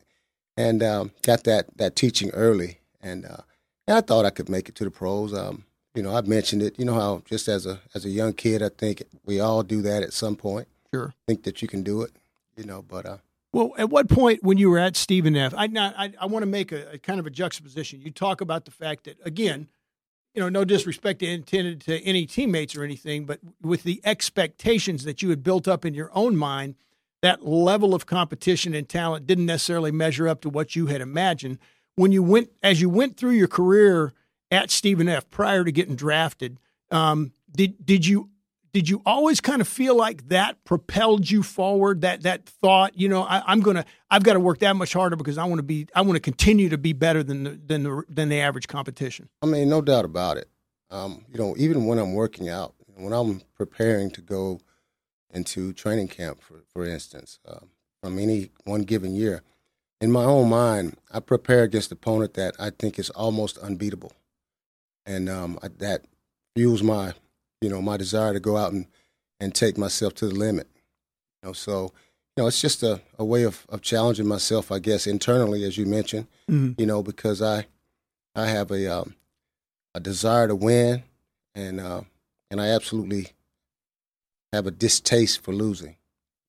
and 0.58 0.82
um, 0.84 1.12
got 1.22 1.44
that 1.46 1.66
that 1.78 1.96
teaching 1.96 2.32
early, 2.32 2.80
and, 3.00 3.26
uh, 3.26 3.44
and 3.88 3.98
I 3.98 4.02
thought 4.02 4.26
I 4.26 4.32
could 4.32 4.50
make 4.50 4.68
it 4.68 4.76
to 4.76 4.84
the 4.84 4.92
pros. 4.92 5.34
Um, 5.34 5.66
you 5.94 6.02
know, 6.04 6.16
I 6.16 6.22
mentioned 6.22 6.64
it. 6.64 6.78
You 6.78 6.86
know 6.86 6.96
how 6.96 7.22
just 7.26 7.48
as 7.48 7.66
a 7.66 7.80
as 7.94 8.06
a 8.06 8.10
young 8.10 8.34
kid, 8.34 8.62
I 8.62 8.70
think 8.70 9.04
we 9.26 9.40
all 9.40 9.64
do 9.64 9.82
that 9.84 10.04
at 10.04 10.14
some 10.14 10.36
point. 10.36 10.68
Sure, 10.94 11.14
think 11.28 11.44
that 11.44 11.62
you 11.62 11.68
can 11.68 11.84
do 11.84 12.02
it. 12.02 12.12
You 12.56 12.66
know, 12.66 12.82
but 12.82 13.06
uh, 13.06 13.18
well, 13.54 13.74
at 13.78 13.90
what 13.90 14.10
point 14.10 14.44
when 14.44 14.58
you 14.58 14.70
were 14.70 14.80
at 14.80 14.96
Stephen 14.96 15.36
F. 15.36 15.54
I 15.56 15.68
not 15.68 15.94
I, 15.98 16.14
I 16.20 16.26
want 16.26 16.44
to 16.44 16.48
make 16.48 16.72
a, 16.72 16.94
a, 16.94 16.98
kind 16.98 17.20
of 17.20 17.28
a 17.28 17.30
juxtaposition. 17.30 18.02
You 18.02 18.12
talk 18.12 18.42
about 18.42 18.66
the 18.66 18.72
fact 18.72 19.06
that 19.06 19.18
again, 19.24 19.68
you 20.38 20.44
know, 20.44 20.50
no 20.50 20.64
disrespect 20.64 21.24
intended 21.24 21.82
to 21.82 22.00
any 22.02 22.28
teammates 22.28 22.76
or 22.76 22.84
anything, 22.84 23.26
but 23.26 23.40
with 23.60 23.82
the 23.82 24.00
expectations 24.04 25.04
that 25.04 25.24
you 25.24 25.32
had 25.32 25.42
built 25.42 25.68
up 25.68 25.84
in 25.84 25.96
your 25.96 26.12
own 26.14 26.38
mind, 26.38 26.76
that 27.24 27.44
level 27.44 27.96
of 27.96 28.06
competition 28.06 28.76
and 28.76 28.88
talent 28.88 29.26
didn't 29.26 29.48
necessarily 29.48 29.90
measure 29.90 30.28
up 30.28 30.42
to 30.42 30.50
what 30.50 30.76
you 30.76 30.86
had 30.86 31.02
imagined. 31.02 31.58
When 31.96 32.12
you 32.12 32.22
went, 32.22 32.52
as 32.62 32.80
you 32.80 32.88
went 32.88 33.18
through 33.18 33.32
your 33.32 33.48
career 33.48 34.14
at 34.52 34.70
Stephen 34.70 35.10
F. 35.10 35.28
prior 35.32 35.64
to 35.64 35.72
getting 35.72 35.96
drafted, 35.96 36.60
um, 36.92 37.32
did 37.52 37.84
did 37.84 38.06
you 38.06 38.30
did 38.74 38.90
you 38.90 39.02
always 39.06 39.42
kind 39.42 39.62
of 39.62 39.68
feel 39.68 39.96
like 39.96 40.30
that 40.30 40.64
propelled 40.64 41.30
you 41.30 41.44
forward? 41.44 42.02
That 42.02 42.24
that 42.24 42.46
thought, 42.46 42.98
you 42.98 43.10
know, 43.10 43.24
I, 43.24 43.52
am 43.52 43.62
gonna 43.62 43.86
I've 44.10 44.24
got 44.24 44.34
to 44.34 44.40
work 44.40 44.60
that 44.60 44.76
much 44.76 44.94
harder 44.94 45.16
because 45.16 45.38
I 45.38 45.46
want 45.46 45.60
to 45.60 45.64
be 45.64 45.88
I 45.96 46.02
want 46.02 46.16
to 46.16 46.20
continue 46.20 46.70
to 46.70 46.78
be 46.78 46.94
better 46.94 47.24
than 47.24 47.44
the, 47.44 47.60
than 47.66 47.84
the 47.84 48.04
than 48.10 48.30
the 48.30 48.40
average 48.40 48.68
competition. 48.68 49.30
I 49.42 49.46
mean, 49.46 49.70
no 49.70 49.82
doubt 49.82 50.06
about 50.06 50.38
it. 50.38 50.50
Um, 50.90 51.26
you 51.30 51.38
know, 51.38 51.56
even 51.58 51.86
when 51.86 51.98
I'm 51.98 52.14
working 52.14 52.50
out, 52.50 52.74
when 52.96 53.14
I'm 53.14 53.42
preparing 53.56 54.10
to 54.12 54.22
go 54.22 54.60
into 55.32 55.74
training 55.74 56.08
camp, 56.08 56.42
for 56.42 56.64
for 56.74 56.86
instance, 56.86 57.40
uh, 57.48 57.60
from 58.02 58.20
any 58.20 58.52
one 58.64 58.84
given 58.84 59.16
year, 59.16 59.44
in 60.00 60.12
my 60.12 60.24
own 60.24 60.50
mind, 60.50 60.98
I 61.12 61.20
prepare 61.20 61.64
against 61.64 61.92
an 61.92 61.98
opponent 61.98 62.36
that 62.36 62.56
I 62.60 62.70
think 62.70 63.00
is 63.00 63.10
almost 63.12 63.58
unbeatable, 63.58 64.14
and 65.06 65.30
um, 65.30 65.60
I, 65.62 65.70
that 65.80 66.06
fuels 66.56 66.82
my, 66.84 67.14
you 67.62 67.70
know, 67.70 67.82
my 67.82 67.98
desire 67.98 68.34
to 68.34 68.40
go 68.40 68.58
out 68.58 68.72
and, 68.72 68.88
and 69.40 69.54
take 69.54 69.78
myself 69.78 70.14
to 70.16 70.28
the 70.28 70.36
limit. 70.36 70.68
You 71.42 71.50
know, 71.50 71.54
so 71.54 71.94
you 72.36 72.44
know, 72.44 72.48
it's 72.48 72.62
just 72.62 72.84
a, 72.84 73.02
a 73.18 73.26
way 73.26 73.44
of, 73.44 73.66
of 73.70 73.82
challenging 73.82 74.28
myself, 74.28 74.72
I 74.72 74.80
guess, 74.80 75.08
internally, 75.08 75.64
as 75.64 75.78
you 75.78 75.86
mentioned. 75.86 76.28
Mm-hmm. 76.50 76.80
You 76.80 76.86
know, 76.86 77.02
because 77.02 77.42
I 77.42 77.66
I 78.36 78.48
have 78.48 78.72
a 78.72 79.00
um, 79.00 79.16
a 79.96 80.00
desire 80.00 80.48
to 80.48 80.56
win, 80.56 81.04
and 81.56 81.80
uh, 81.80 82.02
and 82.52 82.62
I 82.62 82.68
absolutely 82.68 83.30
have 84.54 84.68
a 84.68 84.72
distaste 84.72 85.44
for 85.44 85.54
losing, 85.54 85.98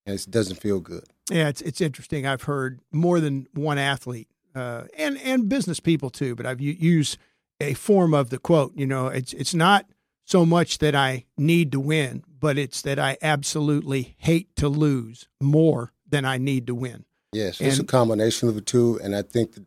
and 0.05 0.19
it 0.19 0.27
doesn't 0.31 0.61
feel 0.61 0.81
good. 0.81 1.05
Yeah, 1.31 1.49
it's 1.49 1.63
it's 1.63 1.81
interesting. 1.81 2.27
I've 2.27 2.43
heard 2.43 2.81
more 2.93 3.21
than 3.21 3.49
one 3.55 3.79
athlete 3.79 4.29
uh, 4.55 4.85
and 4.97 5.19
and 5.19 5.49
business 5.49 5.81
people 5.81 6.11
too, 6.11 6.35
but 6.35 6.47
I've 6.47 6.61
used 6.61 7.19
a 7.61 7.75
form 7.75 8.15
of 8.15 8.31
the 8.31 8.39
quote. 8.39 8.73
You 8.77 8.87
know, 8.87 9.07
it's 9.09 9.33
it's 9.33 9.55
not 9.55 9.87
so 10.29 10.45
much 10.45 10.79
that 10.79 10.95
I 10.95 11.25
need 11.39 11.73
to 11.73 11.81
win, 11.81 12.23
but 12.39 12.59
it's 12.59 12.83
that 12.83 12.99
I 12.99 13.17
absolutely 13.23 14.15
hate 14.19 14.55
to 14.57 14.69
lose 14.69 15.27
more 15.41 15.93
than 16.07 16.27
I 16.27 16.37
need 16.37 16.67
to 16.67 16.75
win. 16.75 17.07
Yes, 17.33 17.61
it's 17.61 17.79
a 17.79 17.85
combination 17.85 18.49
of 18.49 18.55
the 18.55 18.61
two, 18.61 18.99
and 19.03 19.17
I 19.17 19.23
think 19.23 19.55
the 19.55 19.65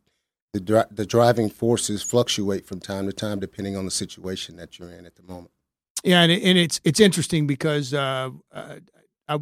the, 0.53 0.87
the 0.91 1.05
driving 1.05 1.49
forces 1.49 2.03
fluctuate 2.03 2.65
from 2.65 2.79
time 2.81 3.05
to 3.05 3.13
time 3.13 3.39
depending 3.39 3.77
on 3.77 3.85
the 3.85 3.91
situation 3.91 4.57
that 4.57 4.77
you're 4.77 4.91
in 4.91 5.05
at 5.05 5.15
the 5.15 5.23
moment. 5.23 5.51
Yeah, 6.03 6.21
and, 6.21 6.31
and 6.31 6.57
it's 6.57 6.81
it's 6.83 6.99
interesting 6.99 7.47
because 7.47 7.93
uh, 7.93 8.31
uh, 8.51 8.75
I 9.27 9.39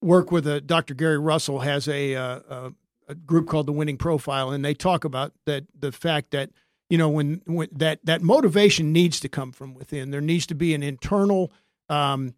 work 0.00 0.30
with 0.30 0.46
a 0.46 0.60
Dr. 0.60 0.94
Gary 0.94 1.18
Russell 1.18 1.60
has 1.60 1.88
a, 1.88 2.14
uh, 2.14 2.40
a, 2.48 2.72
a 3.08 3.14
group 3.14 3.48
called 3.48 3.66
the 3.66 3.72
Winning 3.72 3.96
Profile, 3.96 4.50
and 4.50 4.64
they 4.64 4.74
talk 4.74 5.04
about 5.04 5.32
that 5.46 5.64
the 5.78 5.90
fact 5.90 6.30
that 6.30 6.50
you 6.90 6.98
know 6.98 7.08
when, 7.08 7.42
when 7.46 7.68
that 7.72 8.00
that 8.04 8.22
motivation 8.22 8.92
needs 8.92 9.20
to 9.20 9.28
come 9.28 9.52
from 9.52 9.74
within. 9.74 10.10
There 10.10 10.20
needs 10.20 10.46
to 10.46 10.54
be 10.54 10.74
an 10.74 10.82
internal 10.82 11.52
um, 11.88 12.34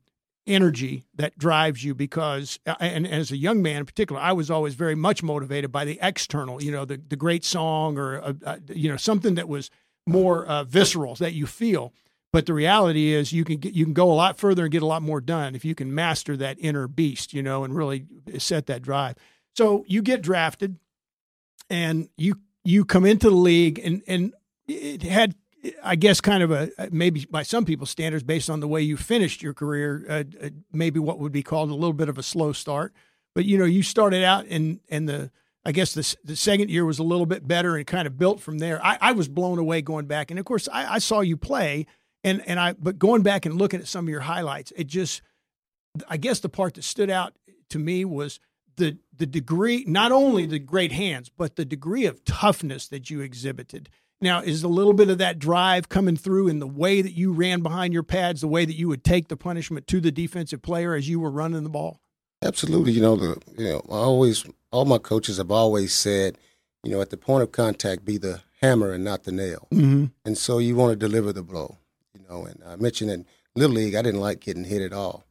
energy 0.46 1.04
that 1.14 1.38
drives 1.38 1.84
you 1.84 1.94
because 1.94 2.58
uh, 2.66 2.74
and, 2.80 3.06
as 3.06 3.30
a 3.30 3.36
young 3.36 3.60
man 3.60 3.76
in 3.76 3.84
particular 3.84 4.18
i 4.18 4.32
was 4.32 4.50
always 4.50 4.74
very 4.74 4.94
much 4.94 5.22
motivated 5.22 5.70
by 5.70 5.84
the 5.84 5.98
external 6.00 6.62
you 6.62 6.72
know 6.72 6.86
the, 6.86 6.96
the 6.96 7.16
great 7.16 7.44
song 7.44 7.98
or 7.98 8.16
a, 8.16 8.34
a, 8.46 8.58
you 8.72 8.90
know 8.90 8.96
something 8.96 9.34
that 9.34 9.46
was 9.46 9.70
more 10.06 10.46
uh, 10.46 10.64
visceral 10.64 11.14
that 11.16 11.34
you 11.34 11.46
feel 11.46 11.92
but 12.32 12.46
the 12.46 12.52
reality 12.52 13.12
is, 13.14 13.32
you 13.32 13.44
can 13.44 13.56
get, 13.56 13.74
you 13.74 13.84
can 13.84 13.94
go 13.94 14.10
a 14.10 14.14
lot 14.14 14.36
further 14.36 14.64
and 14.64 14.72
get 14.72 14.82
a 14.82 14.86
lot 14.86 15.02
more 15.02 15.20
done 15.20 15.54
if 15.54 15.64
you 15.64 15.74
can 15.74 15.94
master 15.94 16.36
that 16.36 16.58
inner 16.60 16.86
beast, 16.86 17.32
you 17.32 17.42
know, 17.42 17.64
and 17.64 17.74
really 17.74 18.06
set 18.36 18.66
that 18.66 18.82
drive. 18.82 19.16
So 19.56 19.84
you 19.88 20.02
get 20.02 20.22
drafted, 20.22 20.76
and 21.70 22.08
you 22.16 22.38
you 22.64 22.84
come 22.84 23.06
into 23.06 23.30
the 23.30 23.36
league, 23.36 23.78
and 23.78 24.02
and 24.06 24.34
it 24.68 25.02
had, 25.02 25.34
I 25.82 25.96
guess, 25.96 26.20
kind 26.20 26.42
of 26.42 26.50
a 26.50 26.70
maybe 26.90 27.26
by 27.30 27.42
some 27.42 27.64
people's 27.64 27.90
standards, 27.90 28.22
based 28.22 28.48
on 28.48 28.60
the 28.60 28.68
way 28.68 28.82
you 28.82 28.96
finished 28.96 29.42
your 29.42 29.54
career, 29.54 30.04
uh, 30.08 30.24
uh, 30.44 30.50
maybe 30.72 31.00
what 31.00 31.18
would 31.18 31.32
be 31.32 31.42
called 31.42 31.70
a 31.70 31.74
little 31.74 31.92
bit 31.92 32.08
of 32.08 32.18
a 32.18 32.22
slow 32.22 32.52
start. 32.52 32.92
But 33.34 33.44
you 33.44 33.58
know, 33.58 33.64
you 33.64 33.82
started 33.82 34.24
out 34.24 34.46
in 34.46 34.80
and 34.88 35.08
the 35.08 35.30
I 35.64 35.72
guess 35.72 35.94
the 35.94 36.16
the 36.24 36.36
second 36.36 36.70
year 36.70 36.84
was 36.84 36.98
a 36.98 37.02
little 37.02 37.26
bit 37.26 37.46
better 37.46 37.76
and 37.76 37.86
kind 37.86 38.06
of 38.06 38.18
built 38.18 38.40
from 38.40 38.58
there. 38.58 38.84
I, 38.84 38.98
I 39.00 39.12
was 39.12 39.28
blown 39.28 39.58
away 39.58 39.82
going 39.82 40.06
back, 40.06 40.30
and 40.30 40.38
of 40.38 40.46
course, 40.46 40.68
I, 40.72 40.94
I 40.94 40.98
saw 40.98 41.20
you 41.20 41.36
play 41.36 41.86
and 42.24 42.42
and 42.46 42.58
I 42.58 42.72
but 42.74 42.98
going 42.98 43.22
back 43.22 43.46
and 43.46 43.56
looking 43.56 43.80
at 43.80 43.88
some 43.88 44.06
of 44.06 44.08
your 44.08 44.20
highlights, 44.20 44.72
it 44.76 44.86
just 44.86 45.22
I 46.08 46.16
guess 46.16 46.40
the 46.40 46.48
part 46.48 46.74
that 46.74 46.84
stood 46.84 47.10
out 47.10 47.34
to 47.70 47.78
me 47.78 48.04
was 48.04 48.40
the 48.76 48.98
the 49.16 49.26
degree 49.26 49.84
not 49.86 50.12
only 50.12 50.46
the 50.46 50.58
great 50.58 50.92
hands, 50.92 51.28
but 51.28 51.56
the 51.56 51.64
degree 51.64 52.06
of 52.06 52.24
toughness 52.24 52.88
that 52.88 53.10
you 53.10 53.20
exhibited. 53.20 53.88
Now, 54.20 54.40
is 54.40 54.64
a 54.64 54.68
little 54.68 54.94
bit 54.94 55.10
of 55.10 55.18
that 55.18 55.38
drive 55.38 55.88
coming 55.88 56.16
through 56.16 56.48
in 56.48 56.58
the 56.58 56.66
way 56.66 57.02
that 57.02 57.12
you 57.12 57.32
ran 57.32 57.60
behind 57.60 57.92
your 57.92 58.02
pads, 58.02 58.40
the 58.40 58.48
way 58.48 58.64
that 58.64 58.74
you 58.74 58.88
would 58.88 59.04
take 59.04 59.28
the 59.28 59.36
punishment 59.36 59.86
to 59.88 60.00
the 60.00 60.10
defensive 60.10 60.60
player 60.60 60.94
as 60.94 61.08
you 61.08 61.20
were 61.20 61.30
running 61.30 61.62
the 61.62 61.68
ball? 61.68 62.00
Absolutely. 62.42 62.92
You 62.92 63.00
know, 63.00 63.16
the 63.16 63.40
you 63.56 63.64
know, 63.64 63.82
I 63.88 63.94
always 63.94 64.44
all 64.70 64.84
my 64.84 64.98
coaches 64.98 65.38
have 65.38 65.50
always 65.50 65.94
said, 65.94 66.36
you 66.82 66.90
know, 66.90 67.00
at 67.00 67.10
the 67.10 67.16
point 67.16 67.42
of 67.42 67.52
contact, 67.52 68.04
be 68.04 68.18
the 68.18 68.42
hammer 68.60 68.92
and 68.92 69.04
not 69.04 69.24
the 69.24 69.32
nail. 69.32 69.68
Mm-hmm. 69.72 70.06
And 70.24 70.38
so 70.38 70.58
you 70.58 70.76
want 70.76 70.92
to 70.92 70.96
deliver 70.96 71.32
the 71.32 71.42
blow 71.42 71.78
You 72.14 72.24
know, 72.28 72.44
and 72.44 72.60
I 72.66 72.76
mentioned 72.76 73.10
in 73.10 73.26
Little 73.54 73.76
League, 73.76 73.94
I 73.94 74.02
didn't 74.02 74.20
like 74.20 74.40
getting 74.40 74.64
hit 74.64 74.82
at 74.82 74.92
all. 74.92 75.24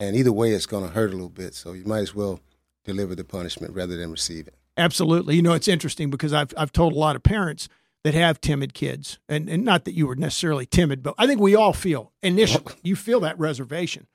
And 0.00 0.16
either 0.16 0.32
way, 0.32 0.52
it's 0.52 0.66
going 0.66 0.86
to 0.86 0.92
hurt 0.92 1.10
a 1.10 1.14
little 1.14 1.28
bit. 1.28 1.54
So 1.54 1.72
you 1.72 1.84
might 1.84 2.00
as 2.00 2.14
well 2.14 2.40
deliver 2.84 3.14
the 3.14 3.24
punishment 3.24 3.74
rather 3.74 3.96
than 3.96 4.10
receive 4.10 4.48
it. 4.48 4.54
Absolutely. 4.76 5.36
You 5.36 5.42
know, 5.42 5.52
it's 5.52 5.68
interesting 5.68 6.10
because 6.10 6.32
I've, 6.32 6.52
I've 6.56 6.72
told 6.72 6.92
a 6.92 6.98
lot 6.98 7.16
of 7.16 7.22
parents 7.22 7.68
that 8.04 8.14
have 8.14 8.40
timid 8.40 8.74
kids, 8.74 9.18
and, 9.28 9.48
and 9.48 9.64
not 9.64 9.86
that 9.86 9.94
you 9.94 10.06
were 10.06 10.14
necessarily 10.14 10.66
timid, 10.66 11.02
but 11.02 11.14
I 11.16 11.26
think 11.26 11.40
we 11.40 11.54
all 11.54 11.72
feel 11.72 12.12
initially, 12.22 12.74
you 12.82 12.94
feel 12.96 13.20
that 13.20 13.38
reservation, 13.38 14.06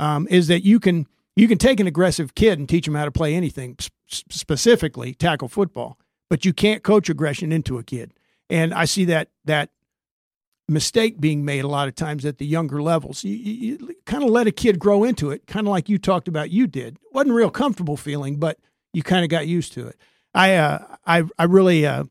um, 0.00 0.26
is 0.28 0.48
that 0.48 0.64
you 0.64 0.78
can 0.78 1.06
you 1.36 1.48
can 1.48 1.58
take 1.58 1.80
an 1.80 1.86
aggressive 1.86 2.34
kid 2.34 2.58
and 2.58 2.68
teach 2.68 2.88
him 2.88 2.94
how 2.94 3.04
to 3.04 3.10
play 3.10 3.34
anything, 3.34 3.76
specifically 4.08 5.14
tackle 5.14 5.48
football, 5.48 5.98
but 6.28 6.44
you 6.44 6.52
can't 6.52 6.82
coach 6.82 7.08
aggression 7.08 7.52
into 7.52 7.78
a 7.78 7.82
kid. 7.82 8.14
And 8.48 8.72
I 8.74 8.84
see 8.84 9.04
that 9.06 9.28
that 9.44 9.70
mistake 10.68 11.20
being 11.20 11.44
made 11.44 11.62
a 11.62 11.68
lot 11.68 11.88
of 11.88 11.94
times 11.94 12.24
at 12.24 12.38
the 12.38 12.46
younger 12.46 12.82
levels. 12.82 13.22
You, 13.22 13.36
you, 13.36 13.78
you 13.80 13.94
kind 14.06 14.24
of 14.24 14.30
let 14.30 14.46
a 14.46 14.52
kid 14.52 14.78
grow 14.78 15.04
into 15.04 15.30
it, 15.30 15.46
kind 15.46 15.66
of 15.66 15.70
like 15.70 15.88
you 15.88 15.98
talked 15.98 16.26
about. 16.26 16.50
You 16.50 16.66
did 16.66 16.98
wasn't 17.12 17.32
a 17.32 17.34
real 17.34 17.50
comfortable 17.50 17.96
feeling, 17.96 18.36
but 18.36 18.58
you 18.92 19.02
kind 19.02 19.24
of 19.24 19.30
got 19.30 19.46
used 19.46 19.72
to 19.74 19.86
it. 19.86 19.96
I 20.34 20.56
uh, 20.56 20.96
I 21.06 21.24
I 21.38 21.44
really 21.44 21.86
uh, 21.86 22.04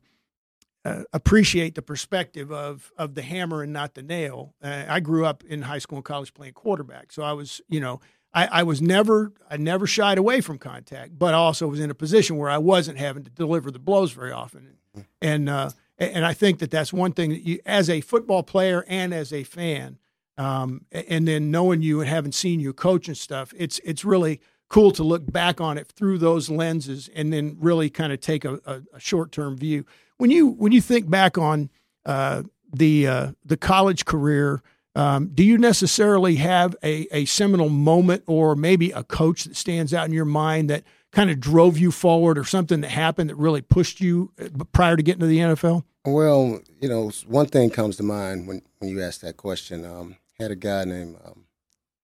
uh, 0.86 1.02
appreciate 1.12 1.74
the 1.74 1.82
perspective 1.82 2.52
of 2.52 2.92
of 2.96 3.14
the 3.14 3.22
hammer 3.22 3.62
and 3.62 3.72
not 3.72 3.94
the 3.94 4.02
nail. 4.02 4.54
Uh, 4.62 4.84
I 4.88 5.00
grew 5.00 5.26
up 5.26 5.42
in 5.44 5.62
high 5.62 5.78
school 5.78 5.98
and 5.98 6.04
college 6.04 6.32
playing 6.34 6.52
quarterback, 6.52 7.12
so 7.12 7.22
I 7.22 7.32
was 7.32 7.60
you 7.68 7.80
know. 7.80 8.00
I, 8.34 8.48
I 8.60 8.62
was 8.64 8.82
never, 8.82 9.32
I 9.48 9.56
never 9.56 9.86
shied 9.86 10.18
away 10.18 10.42
from 10.42 10.58
contact, 10.58 11.18
but 11.18 11.32
also 11.32 11.68
was 11.68 11.80
in 11.80 11.90
a 11.90 11.94
position 11.94 12.36
where 12.36 12.50
I 12.50 12.58
wasn't 12.58 12.98
having 12.98 13.24
to 13.24 13.30
deliver 13.30 13.70
the 13.70 13.78
blows 13.78 14.12
very 14.12 14.32
often, 14.32 14.76
and 15.22 15.48
uh, 15.48 15.70
and 15.96 16.26
I 16.26 16.34
think 16.34 16.58
that 16.58 16.70
that's 16.70 16.92
one 16.92 17.12
thing 17.12 17.30
that 17.30 17.46
you, 17.46 17.60
as 17.64 17.88
a 17.88 18.02
football 18.02 18.42
player 18.42 18.84
and 18.88 19.14
as 19.14 19.32
a 19.32 19.42
fan, 19.44 19.98
um, 20.36 20.84
and 20.92 21.26
then 21.26 21.50
knowing 21.50 21.80
you 21.80 22.00
and 22.00 22.10
having 22.10 22.32
seen 22.32 22.60
you 22.60 22.74
coach 22.74 23.08
and 23.08 23.16
stuff, 23.16 23.54
it's 23.56 23.78
it's 23.84 24.04
really 24.04 24.40
cool 24.68 24.90
to 24.90 25.02
look 25.02 25.30
back 25.32 25.60
on 25.60 25.78
it 25.78 25.88
through 25.88 26.18
those 26.18 26.50
lenses 26.50 27.08
and 27.14 27.32
then 27.32 27.56
really 27.58 27.88
kind 27.88 28.12
of 28.12 28.20
take 28.20 28.44
a, 28.44 28.60
a, 28.66 28.82
a 28.94 29.00
short 29.00 29.32
term 29.32 29.56
view. 29.56 29.86
When 30.18 30.30
you 30.30 30.48
when 30.48 30.72
you 30.72 30.80
think 30.80 31.10
back 31.10 31.36
on 31.38 31.70
uh, 32.04 32.42
the 32.72 33.06
uh, 33.06 33.32
the 33.44 33.56
college 33.56 34.04
career, 34.04 34.62
um, 34.94 35.28
do 35.34 35.44
you 35.44 35.58
necessarily 35.58 36.36
have 36.36 36.74
a, 36.82 37.06
a 37.14 37.26
seminal 37.26 37.68
moment 37.68 38.24
or 38.26 38.56
maybe 38.56 38.90
a 38.92 39.04
coach 39.04 39.44
that 39.44 39.54
stands 39.54 39.92
out 39.92 40.06
in 40.06 40.12
your 40.12 40.24
mind 40.24 40.70
that 40.70 40.84
kind 41.12 41.30
of 41.30 41.38
drove 41.38 41.78
you 41.78 41.90
forward 41.90 42.38
or 42.38 42.44
something 42.44 42.80
that 42.80 42.90
happened 42.90 43.30
that 43.30 43.36
really 43.36 43.62
pushed 43.62 44.00
you 44.00 44.32
uh, 44.40 44.64
prior 44.72 44.96
to 44.96 45.02
getting 45.02 45.20
to 45.20 45.26
the 45.26 45.38
NFL? 45.38 45.84
Well, 46.04 46.60
you 46.80 46.88
know, 46.88 47.10
one 47.26 47.46
thing 47.46 47.70
comes 47.70 47.96
to 47.96 48.02
mind 48.02 48.46
when, 48.46 48.62
when 48.78 48.90
you 48.90 49.02
ask 49.02 49.20
that 49.20 49.36
question. 49.36 49.84
Um, 49.84 50.16
had 50.38 50.50
a 50.50 50.56
guy 50.56 50.84
named 50.84 51.16
um, 51.24 51.44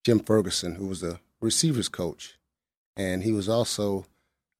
Jim 0.04 0.18
Ferguson 0.18 0.74
who 0.74 0.86
was 0.86 1.02
a 1.02 1.20
receivers 1.40 1.88
coach, 1.88 2.38
and 2.96 3.22
he 3.22 3.32
was 3.32 3.48
also, 3.48 4.06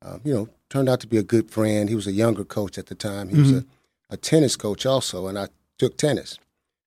uh, 0.05 0.19
you 0.25 0.35
know, 0.35 0.49
turned 0.69 0.89
out 0.89 1.01
to 1.01 1.07
be 1.07 1.19
a 1.19 1.23
good 1.23 1.51
friend. 1.51 1.89
He 1.89 1.95
was 1.95 2.07
a 2.07 2.13
younger 2.13 2.45
coach 2.45 2.79
at 2.79 2.87
the 2.87 2.95
time. 2.95 3.29
He 3.29 3.35
mm-hmm. 3.37 3.43
was 3.43 3.53
a, 3.63 3.67
a 4.11 4.17
tennis 4.17 4.57
coach 4.57 4.87
also, 4.87 5.27
and 5.27 5.39
I 5.39 5.49
took 5.79 5.97
tennis. 5.97 6.39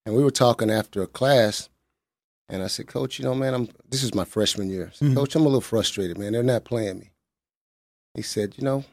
And 0.05 0.15
we 0.15 0.23
were 0.23 0.31
talking 0.31 0.69
after 0.69 1.01
a 1.01 1.07
class, 1.07 1.69
and 2.47 2.61
I 2.61 2.67
said, 2.67 2.87
Coach, 2.87 3.17
you 3.17 3.25
know, 3.25 3.33
man, 3.33 3.53
I'm 3.53 3.69
this 3.89 4.03
is 4.03 4.13
my 4.13 4.25
freshman 4.25 4.69
year. 4.69 4.91
Said, 4.93 5.07
mm-hmm. 5.07 5.17
Coach, 5.17 5.35
I'm 5.35 5.41
a 5.41 5.45
little 5.45 5.61
frustrated, 5.61 6.17
man. 6.17 6.33
They're 6.33 6.43
not 6.43 6.63
playing 6.63 6.99
me. 6.99 7.11
He 8.13 8.21
said, 8.21 8.55
you 8.57 8.63
know, 8.63 8.85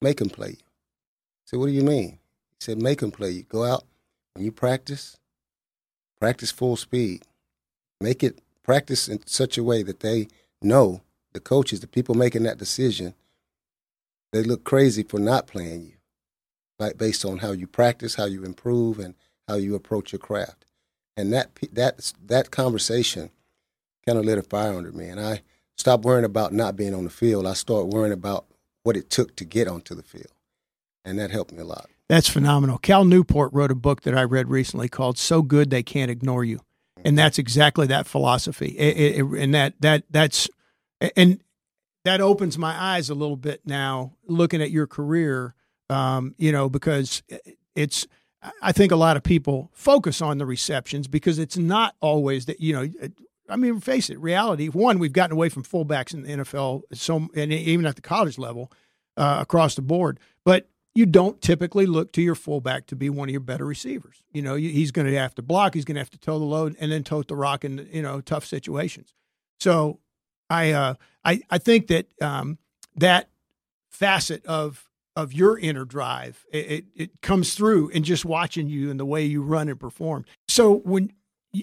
make 0.00 0.18
them 0.18 0.30
play 0.30 0.50
you. 0.50 0.56
I 0.56 1.44
said, 1.46 1.58
what 1.58 1.66
do 1.66 1.72
you 1.72 1.82
mean? 1.82 2.10
He 2.10 2.60
said, 2.60 2.80
make 2.80 3.00
them 3.00 3.10
play 3.10 3.30
you. 3.30 3.42
Go 3.44 3.64
out 3.64 3.84
when 4.34 4.44
you 4.44 4.52
practice, 4.52 5.16
practice 6.20 6.50
full 6.50 6.76
speed. 6.76 7.22
Make 8.00 8.22
it 8.22 8.40
practice 8.62 9.08
in 9.08 9.26
such 9.26 9.58
a 9.58 9.64
way 9.64 9.82
that 9.82 10.00
they 10.00 10.28
know 10.60 11.02
the 11.32 11.40
coaches, 11.40 11.80
the 11.80 11.86
people 11.86 12.14
making 12.14 12.44
that 12.44 12.58
decision, 12.58 13.14
they 14.32 14.42
look 14.42 14.64
crazy 14.64 15.02
for 15.02 15.18
not 15.18 15.46
playing 15.46 15.84
you, 15.84 15.92
like 16.78 16.98
based 16.98 17.24
on 17.24 17.38
how 17.38 17.52
you 17.52 17.66
practice, 17.66 18.14
how 18.14 18.24
you 18.24 18.44
improve, 18.44 18.98
and 18.98 19.14
how 19.46 19.54
you 19.54 19.74
approach 19.74 20.12
your 20.12 20.18
craft. 20.18 20.64
And 21.16 21.32
that 21.32 21.50
that 21.72 22.12
that 22.24 22.50
conversation 22.50 23.30
kind 24.06 24.18
of 24.18 24.24
lit 24.24 24.38
a 24.38 24.42
fire 24.42 24.74
under 24.74 24.92
me, 24.92 25.08
and 25.08 25.20
I 25.20 25.42
stopped 25.76 26.04
worrying 26.04 26.24
about 26.24 26.52
not 26.52 26.76
being 26.76 26.94
on 26.94 27.04
the 27.04 27.10
field. 27.10 27.46
I 27.46 27.52
started 27.52 27.92
worrying 27.92 28.12
about 28.12 28.46
what 28.82 28.96
it 28.96 29.10
took 29.10 29.36
to 29.36 29.44
get 29.44 29.68
onto 29.68 29.94
the 29.94 30.02
field, 30.02 30.32
and 31.04 31.18
that 31.18 31.30
helped 31.30 31.52
me 31.52 31.60
a 31.60 31.64
lot. 31.64 31.88
That's 32.08 32.28
phenomenal. 32.28 32.78
Cal 32.78 33.04
Newport 33.04 33.52
wrote 33.52 33.70
a 33.70 33.74
book 33.76 34.02
that 34.02 34.16
I 34.16 34.24
read 34.24 34.48
recently 34.48 34.88
called 34.88 35.18
"So 35.18 35.42
Good 35.42 35.70
They 35.70 35.82
Can't 35.82 36.10
Ignore 36.10 36.44
You," 36.44 36.60
and 36.96 37.06
mm-hmm. 37.06 37.16
that's 37.16 37.38
exactly 37.38 37.86
that 37.88 38.06
philosophy. 38.06 38.68
It, 38.68 39.18
it, 39.18 39.24
and 39.24 39.54
that 39.54 39.74
that 39.80 40.04
that's 40.10 40.48
and 41.16 41.42
that 42.04 42.20
opens 42.20 42.58
my 42.58 42.72
eyes 42.80 43.10
a 43.10 43.14
little 43.14 43.36
bit 43.36 43.62
now, 43.64 44.12
looking 44.26 44.62
at 44.62 44.70
your 44.70 44.86
career. 44.86 45.54
Um, 45.90 46.34
you 46.38 46.52
know, 46.52 46.70
because 46.70 47.22
it's 47.74 48.06
I 48.60 48.72
think 48.72 48.92
a 48.92 48.96
lot 48.96 49.16
of 49.16 49.22
people 49.22 49.70
focus 49.72 50.20
on 50.20 50.38
the 50.38 50.46
receptions 50.46 51.06
because 51.06 51.38
it's 51.38 51.56
not 51.56 51.94
always 52.00 52.46
that 52.46 52.60
you 52.60 52.72
know. 52.72 53.10
I 53.48 53.56
mean, 53.56 53.80
face 53.80 54.08
it, 54.08 54.18
reality. 54.18 54.68
One, 54.68 54.98
we've 54.98 55.12
gotten 55.12 55.32
away 55.32 55.48
from 55.48 55.64
fullbacks 55.64 56.14
in 56.14 56.22
the 56.22 56.44
NFL, 56.44 56.82
so 56.94 57.28
and 57.34 57.52
even 57.52 57.84
at 57.86 57.96
the 57.96 58.02
college 58.02 58.38
level, 58.38 58.72
uh, 59.16 59.38
across 59.40 59.74
the 59.74 59.82
board. 59.82 60.18
But 60.44 60.68
you 60.94 61.06
don't 61.06 61.40
typically 61.40 61.86
look 61.86 62.12
to 62.12 62.22
your 62.22 62.34
fullback 62.34 62.86
to 62.86 62.96
be 62.96 63.10
one 63.10 63.28
of 63.28 63.32
your 63.32 63.40
better 63.40 63.64
receivers. 63.64 64.22
You 64.32 64.42
know, 64.42 64.54
he's 64.54 64.90
going 64.90 65.06
to 65.06 65.16
have 65.16 65.34
to 65.36 65.42
block, 65.42 65.74
he's 65.74 65.84
going 65.84 65.96
to 65.96 66.00
have 66.00 66.10
to 66.10 66.18
toe 66.18 66.38
the 66.38 66.44
load, 66.44 66.76
and 66.80 66.90
then 66.90 67.04
tote 67.04 67.28
the 67.28 67.36
rock 67.36 67.64
in 67.64 67.88
you 67.92 68.02
know 68.02 68.20
tough 68.20 68.46
situations. 68.46 69.14
So, 69.60 70.00
I 70.52 70.72
uh, 70.72 70.94
I 71.24 71.40
I 71.50 71.58
think 71.58 71.86
that 71.86 72.06
um, 72.20 72.58
that 72.96 73.30
facet 73.90 74.44
of 74.46 74.88
of 75.16 75.32
your 75.32 75.58
inner 75.58 75.84
drive. 75.84 76.44
It, 76.52 76.70
it, 76.70 76.84
it, 76.94 77.20
comes 77.20 77.54
through 77.54 77.90
in 77.90 78.02
just 78.02 78.24
watching 78.24 78.66
you 78.66 78.90
and 78.90 78.98
the 78.98 79.04
way 79.04 79.22
you 79.24 79.42
run 79.42 79.68
and 79.68 79.78
perform. 79.78 80.24
So 80.48 80.76
when 80.84 81.12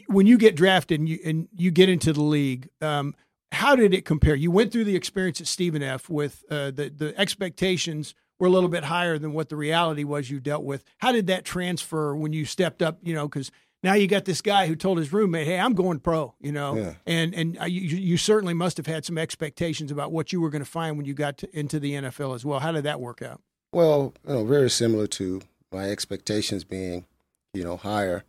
when 0.08 0.27
you 0.27 0.38
get 0.38 0.55
drafted 0.55 1.00
and 1.00 1.10
you 1.10 1.19
and 1.24 1.48
you 1.55 1.72
get 1.72 1.89
into 1.89 2.13
the 2.13 2.22
league, 2.22 2.69
um, 2.81 3.15
how 3.51 3.75
did 3.75 3.93
it 3.93 4.05
compare? 4.05 4.36
You 4.36 4.51
went 4.51 4.72
through 4.72 4.84
the 4.84 4.96
experience 4.96 5.41
at 5.41 5.48
Stephen 5.48 5.84
F. 5.84 6.10
with 6.10 6.43
uh, 6.50 6.72
the 6.72 6.91
the 6.96 7.13
expectations 7.19 8.15
were 8.39 8.48
a 8.48 8.51
little 8.51 8.69
bit 8.69 8.86
higher 8.86 9.17
than 9.17 9.34
what 9.34 9.50
the 9.50 9.55
reality 9.55 10.03
was 10.03 10.29
you 10.29 10.39
dealt 10.39 10.63
with. 10.63 10.84
How 11.00 11.12
did 11.12 11.27
that 11.27 11.43
transfer 11.43 12.15
when 12.15 12.34
you 12.34 12.46
stepped 12.46 12.81
up? 12.81 13.00
You 13.01 13.13
know, 13.13 13.27
because 13.27 13.51
now 13.83 13.93
you 13.93 14.07
got 14.07 14.25
this 14.25 14.41
guy 14.41 14.67
who 14.67 14.75
told 14.75 14.98
his 14.98 15.13
roommate, 15.13 15.48
"Hey, 15.48 15.59
I'm 15.59 15.74
going 15.74 16.00
pro," 16.00 16.33
you 16.39 16.51
know, 16.51 16.75
yeah. 16.75 16.93
and 17.05 17.33
and 17.33 17.57
you, 17.67 17.98
you 17.98 18.17
certainly 18.17 18.53
must 18.53 18.77
have 18.77 18.88
had 18.88 19.05
some 19.05 19.17
expectations 19.17 19.91
about 19.91 20.12
what 20.12 20.33
you 20.33 20.41
were 20.41 20.50
going 20.50 20.63
to 20.63 20.69
find 20.69 20.98
when 20.98 21.05
you 21.05 21.13
got 21.13 21.38
to, 21.39 21.57
into 21.57 21.79
the 21.79 21.93
NFL 21.93 22.36
as 22.36 22.43
well. 22.43 22.59
How 22.59 22.71
did 22.71 22.83
that 22.83 23.00
work 23.00 23.21
out? 23.21 23.41
Well, 23.71 24.13
you 24.27 24.33
know, 24.33 24.45
very 24.45 24.69
similar 24.69 25.07
to 25.07 25.41
my 25.71 25.89
expectations 25.89 26.63
being, 26.63 27.05
you 27.53 27.63
know, 27.63 27.77
higher 27.77 28.24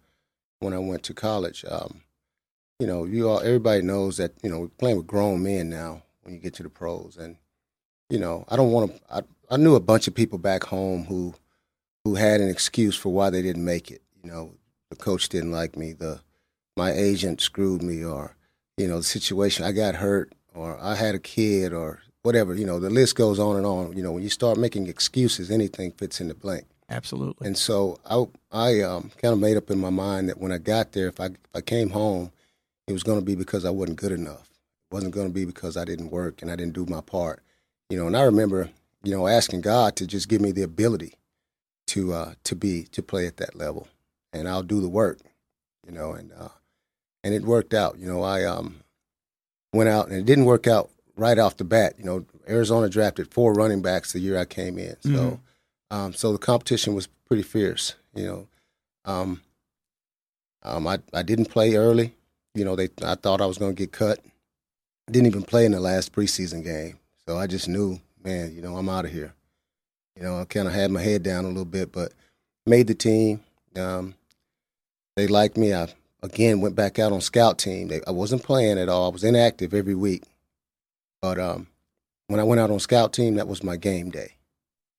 when 0.60 0.74
I 0.74 0.78
went 0.78 1.02
to 1.04 1.14
college. 1.14 1.64
Um, 1.68 2.02
you 2.78 2.86
know, 2.86 3.04
you 3.04 3.28
all 3.28 3.40
everybody 3.40 3.82
knows 3.82 4.18
that 4.18 4.32
you 4.42 4.50
know 4.50 4.60
we're 4.60 4.68
playing 4.68 4.98
with 4.98 5.06
grown 5.06 5.42
men 5.42 5.68
now 5.68 6.02
when 6.22 6.34
you 6.34 6.40
get 6.40 6.54
to 6.54 6.62
the 6.62 6.70
pros, 6.70 7.16
and 7.16 7.36
you 8.08 8.18
know, 8.18 8.44
I 8.48 8.56
don't 8.56 8.70
want 8.70 8.94
to. 8.94 9.00
I, 9.14 9.22
I 9.50 9.56
knew 9.56 9.74
a 9.74 9.80
bunch 9.80 10.06
of 10.06 10.14
people 10.14 10.38
back 10.38 10.64
home 10.64 11.04
who 11.04 11.34
who 12.04 12.14
had 12.14 12.40
an 12.40 12.48
excuse 12.48 12.96
for 12.96 13.12
why 13.12 13.30
they 13.30 13.42
didn't 13.42 13.64
make 13.64 13.90
it. 13.90 14.02
You 14.22 14.30
know, 14.30 14.54
the 14.90 14.96
coach 14.96 15.28
didn't 15.28 15.52
like 15.52 15.76
me, 15.76 15.92
the 15.92 16.20
my 16.76 16.92
agent 16.92 17.40
screwed 17.40 17.82
me, 17.82 18.04
or 18.04 18.36
you 18.76 18.86
know 18.86 18.98
the 18.98 19.04
situation 19.04 19.64
I 19.64 19.72
got 19.72 19.96
hurt, 19.96 20.32
or 20.54 20.78
I 20.80 20.96
had 20.96 21.14
a 21.14 21.18
kid, 21.18 21.72
or 21.72 22.00
whatever. 22.22 22.54
You 22.54 22.66
know 22.66 22.78
the 22.78 22.90
list 22.90 23.16
goes 23.16 23.38
on 23.38 23.56
and 23.56 23.64
on. 23.64 23.96
You 23.96 24.02
know 24.02 24.12
when 24.12 24.22
you 24.22 24.28
start 24.28 24.58
making 24.58 24.88
excuses, 24.88 25.50
anything 25.50 25.92
fits 25.92 26.20
in 26.20 26.28
the 26.28 26.34
blank. 26.34 26.66
Absolutely. 26.88 27.46
And 27.46 27.56
so 27.56 27.98
I 28.04 28.24
I 28.50 28.80
um, 28.82 29.10
kind 29.22 29.32
of 29.32 29.38
made 29.38 29.56
up 29.56 29.70
in 29.70 29.78
my 29.78 29.90
mind 29.90 30.28
that 30.28 30.38
when 30.38 30.52
I 30.52 30.58
got 30.58 30.92
there, 30.92 31.08
if 31.08 31.20
I 31.20 31.26
if 31.26 31.54
I 31.54 31.60
came 31.60 31.90
home, 31.90 32.32
it 32.86 32.92
was 32.92 33.04
going 33.04 33.18
to 33.18 33.24
be 33.24 33.36
because 33.36 33.64
I 33.64 33.70
wasn't 33.70 33.98
good 33.98 34.12
enough. 34.12 34.50
It 34.90 34.94
wasn't 34.94 35.14
going 35.14 35.28
to 35.28 35.32
be 35.32 35.44
because 35.44 35.76
I 35.76 35.84
didn't 35.84 36.10
work 36.10 36.42
and 36.42 36.50
I 36.50 36.56
didn't 36.56 36.74
do 36.74 36.86
my 36.86 37.00
part. 37.00 37.42
You 37.88 37.98
know, 37.98 38.06
and 38.06 38.16
I 38.16 38.22
remember 38.22 38.70
you 39.02 39.14
know 39.14 39.28
asking 39.28 39.60
God 39.60 39.96
to 39.96 40.06
just 40.06 40.28
give 40.28 40.40
me 40.40 40.52
the 40.52 40.62
ability 40.62 41.14
to 41.88 42.12
uh, 42.12 42.34
to 42.44 42.56
be 42.56 42.84
to 42.84 43.02
play 43.02 43.26
at 43.26 43.36
that 43.36 43.54
level 43.54 43.86
and 44.32 44.48
I'll 44.48 44.62
do 44.62 44.80
the 44.80 44.88
work, 44.88 45.18
you 45.86 45.92
know, 45.92 46.12
and 46.12 46.32
uh, 46.32 46.48
and 47.22 47.34
it 47.34 47.42
worked 47.42 47.74
out. 47.74 47.98
You 47.98 48.06
know, 48.06 48.22
I 48.22 48.44
um 48.44 48.80
went 49.72 49.88
out 49.88 50.08
and 50.08 50.16
it 50.16 50.26
didn't 50.26 50.44
work 50.44 50.66
out 50.66 50.90
right 51.16 51.38
off 51.38 51.56
the 51.56 51.64
bat. 51.64 51.94
You 51.98 52.04
know, 52.04 52.24
Arizona 52.48 52.88
drafted 52.88 53.32
four 53.32 53.52
running 53.52 53.82
backs 53.82 54.12
the 54.12 54.20
year 54.20 54.38
I 54.38 54.44
came 54.44 54.78
in, 54.78 54.96
so 55.00 55.08
mm-hmm. 55.10 55.96
um, 55.96 56.12
so 56.12 56.32
the 56.32 56.38
competition 56.38 56.94
was 56.94 57.08
pretty 57.26 57.42
fierce. 57.42 57.94
You 58.14 58.26
know, 58.26 58.48
um, 59.04 59.40
um, 60.62 60.86
I 60.86 60.98
I 61.12 61.22
didn't 61.22 61.46
play 61.46 61.76
early. 61.76 62.14
You 62.54 62.64
know, 62.64 62.76
they 62.76 62.88
I 63.02 63.14
thought 63.14 63.40
I 63.40 63.46
was 63.46 63.58
going 63.58 63.74
to 63.74 63.80
get 63.80 63.92
cut. 63.92 64.20
Didn't 65.10 65.26
even 65.26 65.42
play 65.42 65.64
in 65.64 65.72
the 65.72 65.80
last 65.80 66.12
preseason 66.12 66.64
game, 66.64 66.98
so 67.26 67.36
I 67.36 67.46
just 67.46 67.68
knew, 67.68 68.00
man, 68.22 68.54
you 68.54 68.62
know, 68.62 68.76
I'm 68.76 68.88
out 68.88 69.04
of 69.04 69.10
here. 69.10 69.34
You 70.16 70.22
know, 70.22 70.38
I 70.40 70.44
kind 70.44 70.68
of 70.68 70.74
had 70.74 70.90
my 70.90 71.00
head 71.00 71.22
down 71.22 71.44
a 71.44 71.48
little 71.48 71.64
bit, 71.64 71.92
but 71.92 72.12
made 72.66 72.86
the 72.86 72.94
team. 72.94 73.40
Um, 73.76 74.14
they 75.20 75.26
liked 75.26 75.56
me. 75.56 75.74
I 75.74 75.88
again 76.22 76.60
went 76.60 76.74
back 76.74 76.98
out 76.98 77.12
on 77.12 77.20
scout 77.20 77.58
team. 77.58 77.88
They, 77.88 78.00
I 78.06 78.10
wasn't 78.10 78.42
playing 78.42 78.78
at 78.78 78.88
all. 78.88 79.10
I 79.10 79.12
was 79.12 79.24
inactive 79.24 79.74
every 79.74 79.94
week. 79.94 80.24
But 81.20 81.38
um, 81.38 81.66
when 82.28 82.40
I 82.40 82.44
went 82.44 82.60
out 82.60 82.70
on 82.70 82.80
scout 82.80 83.12
team, 83.12 83.34
that 83.34 83.48
was 83.48 83.62
my 83.62 83.76
game 83.76 84.10
day. 84.10 84.36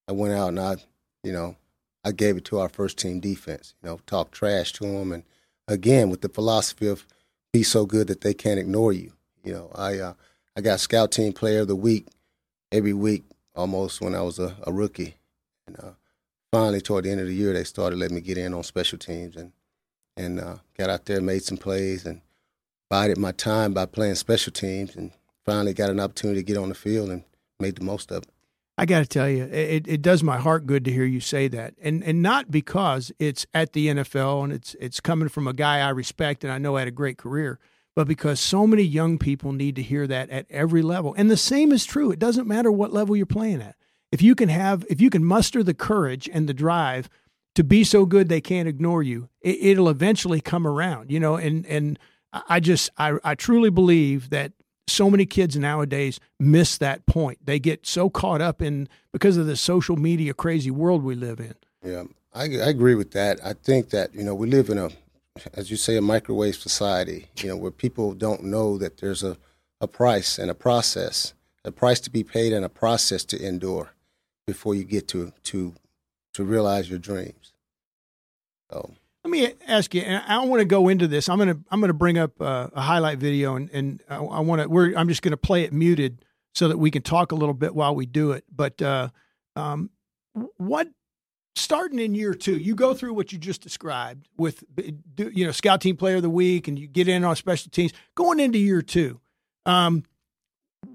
I 0.07 0.11
went 0.11 0.33
out 0.33 0.49
and 0.49 0.59
I, 0.59 0.75
you 1.23 1.31
know, 1.31 1.55
I 2.03 2.11
gave 2.11 2.37
it 2.37 2.45
to 2.45 2.59
our 2.59 2.69
first 2.69 2.99
team 2.99 3.19
defense. 3.19 3.73
You 3.81 3.89
know, 3.89 3.99
talked 4.05 4.33
trash 4.33 4.73
to 4.73 4.83
them, 4.83 5.11
and 5.11 5.23
again 5.67 6.09
with 6.09 6.21
the 6.21 6.29
philosophy 6.29 6.87
of 6.87 7.07
be 7.51 7.63
so 7.63 7.85
good 7.85 8.07
that 8.07 8.21
they 8.21 8.33
can't 8.33 8.59
ignore 8.59 8.93
you. 8.93 9.13
You 9.43 9.53
know, 9.53 9.71
I 9.73 9.97
uh, 9.97 10.13
I 10.55 10.61
got 10.61 10.79
scout 10.79 11.11
team 11.11 11.33
player 11.33 11.61
of 11.61 11.67
the 11.67 11.75
week 11.75 12.07
every 12.71 12.93
week 12.93 13.23
almost 13.55 14.01
when 14.01 14.13
I 14.13 14.21
was 14.21 14.37
a, 14.37 14.55
a 14.67 14.71
rookie, 14.71 15.15
and 15.65 15.79
uh, 15.79 15.91
finally 16.51 16.81
toward 16.81 17.05
the 17.05 17.11
end 17.11 17.21
of 17.21 17.27
the 17.27 17.33
year 17.33 17.53
they 17.53 17.63
started 17.63 17.97
letting 17.97 18.15
me 18.15 18.21
get 18.21 18.37
in 18.37 18.53
on 18.53 18.63
special 18.63 18.99
teams 18.99 19.35
and 19.35 19.51
and 20.17 20.39
uh, 20.39 20.57
got 20.77 20.89
out 20.89 21.05
there, 21.05 21.21
made 21.21 21.43
some 21.43 21.57
plays, 21.57 22.05
and 22.05 22.21
bided 22.89 23.17
my 23.17 23.31
time 23.31 23.73
by 23.73 23.85
playing 23.85 24.15
special 24.15 24.51
teams, 24.51 24.95
and 24.95 25.11
finally 25.45 25.73
got 25.73 25.89
an 25.89 25.99
opportunity 25.99 26.41
to 26.41 26.45
get 26.45 26.57
on 26.57 26.69
the 26.69 26.75
field 26.75 27.09
and 27.09 27.23
made 27.59 27.75
the 27.75 27.83
most 27.83 28.11
of 28.11 28.23
it. 28.23 28.29
I 28.77 28.85
got 28.85 28.99
to 28.99 29.05
tell 29.05 29.29
you, 29.29 29.43
it, 29.43 29.87
it 29.87 30.01
does 30.01 30.23
my 30.23 30.37
heart 30.37 30.65
good 30.65 30.85
to 30.85 30.91
hear 30.91 31.05
you 31.05 31.19
say 31.19 31.47
that, 31.49 31.75
and 31.81 32.03
and 32.03 32.21
not 32.21 32.49
because 32.49 33.11
it's 33.19 33.45
at 33.53 33.73
the 33.73 33.87
NFL 33.87 34.43
and 34.45 34.53
it's 34.53 34.75
it's 34.79 34.99
coming 34.99 35.29
from 35.29 35.47
a 35.47 35.53
guy 35.53 35.79
I 35.79 35.89
respect 35.89 36.43
and 36.43 36.51
I 36.51 36.57
know 36.57 36.77
had 36.77 36.87
a 36.87 36.91
great 36.91 37.17
career, 37.17 37.59
but 37.95 38.07
because 38.07 38.39
so 38.39 38.65
many 38.65 38.83
young 38.83 39.17
people 39.17 39.51
need 39.51 39.75
to 39.75 39.83
hear 39.83 40.07
that 40.07 40.29
at 40.29 40.47
every 40.49 40.81
level. 40.81 41.13
And 41.15 41.29
the 41.29 41.37
same 41.37 41.71
is 41.71 41.85
true. 41.85 42.11
It 42.11 42.19
doesn't 42.19 42.47
matter 42.47 42.71
what 42.71 42.93
level 42.93 43.15
you're 43.15 43.25
playing 43.25 43.61
at. 43.61 43.75
If 44.11 44.21
you 44.21 44.35
can 44.35 44.49
have, 44.49 44.85
if 44.89 44.99
you 44.99 45.09
can 45.09 45.23
muster 45.23 45.63
the 45.63 45.73
courage 45.73 46.29
and 46.31 46.47
the 46.49 46.53
drive 46.53 47.09
to 47.55 47.63
be 47.63 47.83
so 47.83 48.05
good 48.05 48.29
they 48.29 48.41
can't 48.41 48.67
ignore 48.67 49.03
you. 49.03 49.29
It, 49.41 49.77
will 49.77 49.89
eventually 49.89 50.41
come 50.41 50.65
around, 50.65 51.11
you 51.11 51.19
know. 51.19 51.35
And 51.35 51.65
and 51.65 51.99
I 52.33 52.59
just 52.59 52.89
I, 52.97 53.17
I 53.23 53.35
truly 53.35 53.69
believe 53.69 54.29
that 54.29 54.53
so 54.87 55.09
many 55.09 55.25
kids 55.25 55.57
nowadays 55.57 56.19
miss 56.39 56.77
that 56.77 57.05
point. 57.05 57.39
They 57.45 57.59
get 57.59 57.85
so 57.85 58.09
caught 58.09 58.41
up 58.41 58.61
in 58.61 58.87
because 59.11 59.37
of 59.37 59.47
the 59.47 59.55
social 59.55 59.95
media 59.95 60.33
crazy 60.33 60.71
world 60.71 61.03
we 61.03 61.15
live 61.15 61.39
in. 61.39 61.55
Yeah, 61.83 62.03
I, 62.33 62.43
I 62.43 62.69
agree 62.69 62.95
with 62.95 63.11
that. 63.11 63.39
I 63.43 63.53
think 63.53 63.89
that 63.89 64.13
you 64.13 64.23
know 64.23 64.35
we 64.35 64.47
live 64.47 64.69
in 64.69 64.77
a, 64.77 64.89
as 65.53 65.71
you 65.71 65.77
say, 65.77 65.97
a 65.97 66.01
microwave 66.01 66.55
society. 66.55 67.27
You 67.41 67.49
know 67.49 67.57
where 67.57 67.71
people 67.71 68.13
don't 68.13 68.43
know 68.43 68.77
that 68.77 68.97
there's 68.97 69.23
a 69.23 69.37
a 69.79 69.87
price 69.87 70.37
and 70.37 70.51
a 70.51 70.55
process, 70.55 71.33
a 71.65 71.71
price 71.71 71.99
to 72.01 72.11
be 72.11 72.23
paid 72.23 72.53
and 72.53 72.63
a 72.63 72.69
process 72.69 73.25
to 73.25 73.43
endure 73.43 73.93
before 74.45 74.75
you 74.75 74.83
get 74.83 75.07
to 75.09 75.33
to 75.43 75.73
to 76.33 76.43
realize 76.43 76.89
your 76.89 76.99
dreams. 76.99 77.53
So 78.71 78.93
let 79.23 79.29
me 79.29 79.53
ask 79.67 79.93
you, 79.93 80.01
and 80.01 80.23
I 80.27 80.43
want 80.45 80.61
to 80.61 80.65
go 80.65 80.87
into 80.87 81.07
this. 81.07 81.29
I'm 81.29 81.37
gonna 81.37 81.57
I'm 81.69 81.79
gonna 81.79 81.93
bring 81.93 82.17
up 82.17 82.41
uh, 82.41 82.69
a 82.73 82.81
highlight 82.81 83.19
video, 83.19 83.55
and 83.55 83.69
and 83.71 84.01
I, 84.09 84.17
I 84.17 84.39
want 84.39 84.61
to. 84.61 84.69
We're 84.69 84.95
I'm 84.95 85.07
just 85.07 85.21
gonna 85.21 85.37
play 85.37 85.63
it 85.63 85.73
muted 85.73 86.25
so 86.55 86.67
that 86.67 86.77
we 86.77 86.89
can 86.91 87.01
talk 87.01 87.31
a 87.31 87.35
little 87.35 87.53
bit 87.53 87.75
while 87.75 87.93
we 87.93 88.05
do 88.05 88.31
it. 88.31 88.45
But 88.53 88.81
uh, 88.81 89.09
um, 89.55 89.91
what 90.57 90.87
starting 91.55 91.99
in 91.99 92.15
year 92.15 92.33
two, 92.33 92.57
you 92.57 92.75
go 92.75 92.93
through 92.93 93.13
what 93.13 93.31
you 93.31 93.37
just 93.37 93.61
described 93.61 94.27
with 94.37 94.63
you 95.17 95.45
know 95.45 95.51
scout 95.51 95.81
team 95.81 95.97
player 95.97 96.15
of 96.15 96.23
the 96.23 96.29
week, 96.29 96.67
and 96.67 96.79
you 96.79 96.87
get 96.87 97.07
in 97.07 97.23
on 97.23 97.35
special 97.35 97.69
teams. 97.69 97.93
Going 98.15 98.39
into 98.39 98.57
year 98.57 98.81
two, 98.81 99.19
um, 99.65 100.03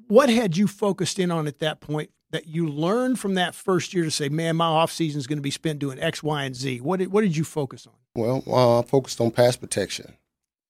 what 0.09 0.29
had 0.29 0.57
you 0.57 0.67
focused 0.67 1.19
in 1.19 1.31
on 1.31 1.47
at 1.47 1.61
that 1.61 1.81
point 1.81 2.11
that 2.31 2.47
you 2.47 2.69
learned 2.69 3.19
from 3.19 3.35
that 3.35 3.55
first 3.55 3.95
year 3.95 4.05
to 4.05 4.11
say, 4.11 4.29
man, 4.29 4.57
my 4.57 4.67
off 4.67 4.91
season 4.91 5.19
is 5.19 5.27
going 5.27 5.39
to 5.39 5.43
be 5.43 5.51
spent 5.51 5.79
doing 5.79 5.99
X, 5.99 6.23
Y, 6.23 6.45
and 6.45 6.57
Z? 6.57 6.81
What 6.81 6.99
did, 6.99 7.13
what 7.13 7.23
did 7.23 7.37
you 7.37 7.45
focus 7.45 7.87
on? 7.87 7.93
Well, 8.15 8.43
uh, 8.47 8.81
I 8.81 8.83
focused 8.83 9.21
on 9.21 9.31
pass 9.31 9.57
protection. 9.57 10.15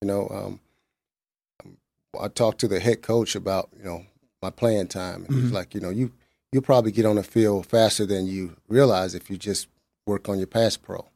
You 0.02 0.08
know, 0.08 0.28
um, 0.28 0.60
I 2.20 2.28
talked 2.28 2.60
to 2.60 2.68
the 2.68 2.80
head 2.80 3.02
coach 3.02 3.34
about 3.34 3.70
you 3.76 3.84
know 3.84 4.04
my 4.42 4.50
playing 4.50 4.88
time, 4.88 5.24
and 5.24 5.28
mm-hmm. 5.28 5.40
he's 5.42 5.52
like, 5.52 5.74
you 5.74 5.80
know, 5.80 5.90
you 5.90 6.12
you'll 6.52 6.62
probably 6.62 6.92
get 6.92 7.06
on 7.06 7.16
the 7.16 7.22
field 7.22 7.66
faster 7.66 8.06
than 8.06 8.26
you 8.26 8.56
realize 8.68 9.14
if 9.14 9.30
you 9.30 9.36
just 9.36 9.68
work 10.06 10.28
on 10.28 10.38
your 10.38 10.46
pass 10.46 10.76
pro. 10.76 11.06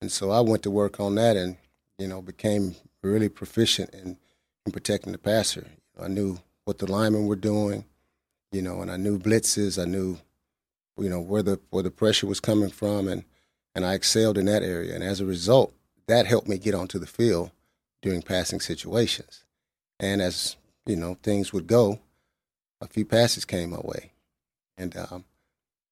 And 0.00 0.10
so 0.10 0.30
I 0.30 0.40
went 0.40 0.62
to 0.64 0.70
work 0.70 1.00
on 1.00 1.14
that, 1.16 1.36
and 1.36 1.56
you 1.98 2.06
know, 2.06 2.22
became 2.22 2.76
really 3.02 3.28
proficient 3.28 3.90
in 3.94 4.18
in 4.66 4.72
protecting 4.72 5.12
the 5.12 5.18
passer. 5.18 5.66
I 6.00 6.08
knew 6.08 6.38
what 6.64 6.78
the 6.78 6.90
linemen 6.90 7.26
were 7.26 7.36
doing, 7.36 7.84
you 8.52 8.62
know, 8.62 8.82
and 8.82 8.90
I 8.90 8.96
knew 8.96 9.18
blitzes. 9.18 9.80
I 9.80 9.86
knew, 9.86 10.18
you 10.98 11.08
know, 11.08 11.20
where 11.20 11.42
the 11.42 11.58
where 11.70 11.82
the 11.82 11.90
pressure 11.90 12.26
was 12.26 12.38
coming 12.38 12.70
from, 12.70 13.08
and 13.08 13.24
and 13.74 13.84
I 13.84 13.94
excelled 13.94 14.38
in 14.38 14.44
that 14.46 14.62
area. 14.62 14.94
And 14.94 15.02
as 15.02 15.20
a 15.20 15.26
result, 15.26 15.72
that 16.06 16.26
helped 16.26 16.46
me 16.48 16.58
get 16.58 16.74
onto 16.74 16.98
the 16.98 17.06
field 17.06 17.50
during 18.02 18.22
passing 18.22 18.60
situations. 18.60 19.44
And 19.98 20.20
as 20.20 20.56
you 20.86 20.96
know, 20.96 21.16
things 21.22 21.52
would 21.52 21.66
go, 21.66 22.00
a 22.80 22.86
few 22.86 23.04
passes 23.04 23.44
came 23.44 23.70
my 23.70 23.80
way, 23.80 24.12
and 24.76 24.96
um, 24.96 25.24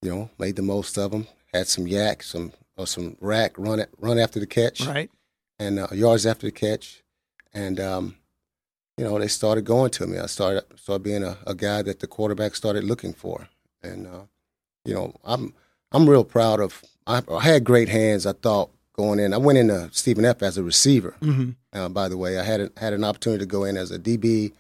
you 0.03 0.11
know, 0.11 0.31
made 0.39 0.57
the 0.57 0.63
most 0.63 0.97
of 0.99 1.11
them. 1.11 1.27
Had 1.53 1.67
some 1.67 1.87
YAC, 1.87 2.23
some 2.23 2.53
or 2.77 2.87
some 2.87 3.17
RAC 3.21 3.59
run 3.59 3.81
it, 3.81 3.91
run 3.99 4.19
after 4.19 4.39
the 4.39 4.47
catch, 4.47 4.87
right, 4.87 5.11
and 5.59 5.79
uh, 5.79 5.89
yards 5.93 6.27
after 6.27 6.47
the 6.47 6.53
catch, 6.53 7.03
and 7.53 7.81
um, 7.81 8.17
you 9.01 9.07
know, 9.07 9.19
they 9.19 9.29
started 9.29 9.65
going 9.65 9.91
to 9.93 10.07
me. 10.07 10.19
I 10.19 10.27
started 10.27 10.63
started 10.77 11.03
being 11.03 11.25
a, 11.25 11.39
a 11.47 11.55
guy 11.55 11.81
that 11.81 12.01
the 12.01 12.07
quarterback 12.07 12.55
started 12.55 12.85
looking 12.85 13.15
for, 13.15 13.49
and 13.83 14.07
uh, 14.07 14.25
you 14.85 14.93
know, 14.93 15.15
I'm 15.25 15.55
I'm 15.91 16.07
real 16.07 16.23
proud 16.23 16.61
of. 16.61 16.85
I, 17.07 17.23
I, 17.33 17.41
had 17.41 17.65
great 17.65 17.89
hands. 17.89 18.27
I 18.27 18.33
thought 18.33 18.69
going 18.93 19.19
in. 19.19 19.33
I 19.33 19.39
went 19.39 19.57
into 19.57 19.89
Stephen 19.93 20.27
F 20.27 20.43
as 20.43 20.59
a 20.59 20.63
receiver. 20.63 21.17
Mm-hmm. 21.23 21.53
Uh, 21.73 21.89
by 21.89 22.11
the 22.11 22.19
way, 22.19 22.39
I 22.39 22.43
had 22.43 22.61
a, 22.61 22.71
had 22.77 22.93
an 22.93 23.03
opportunity 23.03 23.41
to 23.41 23.47
go 23.47 23.65
in 23.65 23.79
as 23.79 23.91
a 23.91 23.99
DB, 23.99 24.53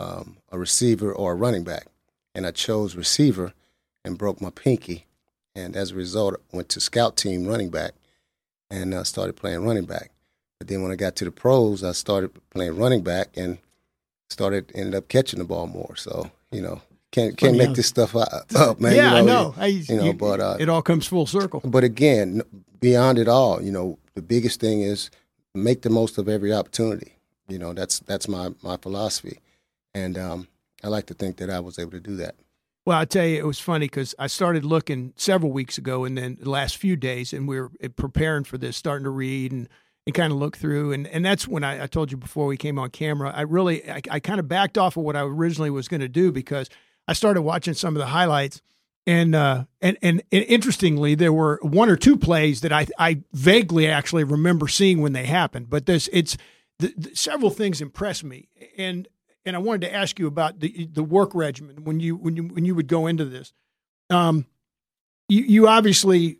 um, 0.00 0.38
a 0.50 0.58
receiver, 0.58 1.12
or 1.12 1.30
a 1.30 1.36
running 1.36 1.62
back, 1.62 1.86
and 2.34 2.48
I 2.48 2.50
chose 2.50 2.96
receiver 2.96 3.52
and 4.04 4.18
broke 4.18 4.40
my 4.40 4.50
pinky, 4.50 5.06
and 5.54 5.76
as 5.76 5.92
a 5.92 5.94
result, 5.94 6.34
went 6.50 6.68
to 6.70 6.80
scout 6.80 7.16
team 7.16 7.46
running 7.46 7.70
back, 7.70 7.92
and 8.68 8.92
uh, 8.92 9.04
started 9.04 9.36
playing 9.36 9.64
running 9.64 9.84
back. 9.84 10.10
But 10.58 10.66
then 10.66 10.82
when 10.82 10.90
I 10.90 10.96
got 10.96 11.14
to 11.14 11.24
the 11.24 11.30
pros, 11.30 11.84
I 11.84 11.92
started 11.92 12.32
playing 12.50 12.76
running 12.76 13.04
back 13.04 13.28
and 13.36 13.58
started 14.34 14.70
ended 14.74 14.94
up 14.94 15.08
catching 15.08 15.38
the 15.38 15.44
ball 15.46 15.66
more. 15.66 15.96
So 15.96 16.30
you 16.50 16.60
know, 16.60 16.82
can't 17.10 17.36
can't 17.36 17.56
make 17.56 17.74
this 17.74 17.86
stuff 17.86 18.14
up, 18.14 18.80
man. 18.80 18.94
Yeah, 18.94 19.04
you 19.04 19.10
know, 19.10 19.16
I 19.16 19.20
know. 19.22 19.54
I, 19.56 19.66
you 19.66 19.96
know, 19.96 20.04
you, 20.04 20.12
but 20.12 20.40
uh, 20.40 20.56
it 20.60 20.68
all 20.68 20.82
comes 20.82 21.06
full 21.06 21.26
circle. 21.26 21.62
But 21.64 21.84
again, 21.84 22.42
beyond 22.80 23.18
it 23.18 23.28
all, 23.28 23.62
you 23.62 23.72
know, 23.72 23.98
the 24.14 24.22
biggest 24.22 24.60
thing 24.60 24.82
is 24.82 25.10
make 25.54 25.82
the 25.82 25.90
most 25.90 26.18
of 26.18 26.28
every 26.28 26.52
opportunity. 26.52 27.12
You 27.48 27.58
know, 27.58 27.72
that's 27.72 28.00
that's 28.00 28.28
my 28.28 28.50
my 28.62 28.76
philosophy, 28.76 29.40
and 29.94 30.18
um, 30.18 30.48
I 30.82 30.88
like 30.88 31.06
to 31.06 31.14
think 31.14 31.36
that 31.36 31.50
I 31.50 31.60
was 31.60 31.78
able 31.78 31.92
to 31.92 32.00
do 32.00 32.16
that. 32.16 32.34
Well, 32.86 32.98
I 32.98 33.06
tell 33.06 33.24
you, 33.24 33.38
it 33.38 33.46
was 33.46 33.58
funny 33.58 33.86
because 33.86 34.14
I 34.18 34.26
started 34.26 34.64
looking 34.64 35.14
several 35.16 35.52
weeks 35.52 35.78
ago, 35.78 36.04
and 36.04 36.18
then 36.18 36.36
the 36.40 36.50
last 36.50 36.76
few 36.76 36.96
days, 36.96 37.32
and 37.32 37.48
we 37.48 37.58
were 37.58 37.70
eh, 37.80 37.88
preparing 37.94 38.44
for 38.44 38.58
this, 38.58 38.76
starting 38.76 39.04
to 39.04 39.10
read 39.10 39.52
and 39.52 39.68
and 40.06 40.14
kind 40.14 40.32
of 40.32 40.38
look 40.38 40.56
through. 40.56 40.92
And, 40.92 41.06
and 41.06 41.24
that's 41.24 41.48
when 41.48 41.64
I, 41.64 41.84
I 41.84 41.86
told 41.86 42.10
you 42.10 42.16
before 42.16 42.46
we 42.46 42.56
came 42.56 42.78
on 42.78 42.90
camera, 42.90 43.32
I 43.34 43.42
really, 43.42 43.88
I, 43.90 44.00
I 44.10 44.20
kind 44.20 44.38
of 44.38 44.48
backed 44.48 44.76
off 44.76 44.96
of 44.96 45.04
what 45.04 45.16
I 45.16 45.22
originally 45.22 45.70
was 45.70 45.88
going 45.88 46.00
to 46.00 46.08
do 46.08 46.32
because 46.32 46.68
I 47.08 47.12
started 47.12 47.42
watching 47.42 47.74
some 47.74 47.94
of 47.96 48.00
the 48.00 48.06
highlights. 48.06 48.60
And, 49.06 49.34
uh, 49.34 49.64
and, 49.82 49.98
and 50.00 50.22
and 50.32 50.44
interestingly, 50.44 51.14
there 51.14 51.32
were 51.32 51.58
one 51.60 51.90
or 51.90 51.96
two 51.96 52.16
plays 52.16 52.62
that 52.62 52.72
I 52.72 52.86
I 52.98 53.20
vaguely 53.34 53.86
actually 53.86 54.24
remember 54.24 54.66
seeing 54.66 55.02
when 55.02 55.12
they 55.12 55.26
happened. 55.26 55.68
But 55.68 55.84
this 55.84 56.08
it's 56.10 56.38
the, 56.78 56.94
the, 56.96 57.14
several 57.14 57.50
things 57.50 57.82
impressed 57.82 58.24
me, 58.24 58.48
and 58.78 59.06
and 59.44 59.56
I 59.56 59.58
wanted 59.58 59.82
to 59.82 59.94
ask 59.94 60.18
you 60.18 60.26
about 60.26 60.60
the 60.60 60.88
the 60.90 61.02
work 61.02 61.34
regimen 61.34 61.84
when 61.84 62.00
you 62.00 62.16
when 62.16 62.34
you 62.34 62.44
when 62.44 62.64
you 62.64 62.74
would 62.74 62.86
go 62.86 63.06
into 63.06 63.26
this. 63.26 63.52
Um, 64.08 64.46
you 65.28 65.42
you 65.42 65.68
obviously 65.68 66.38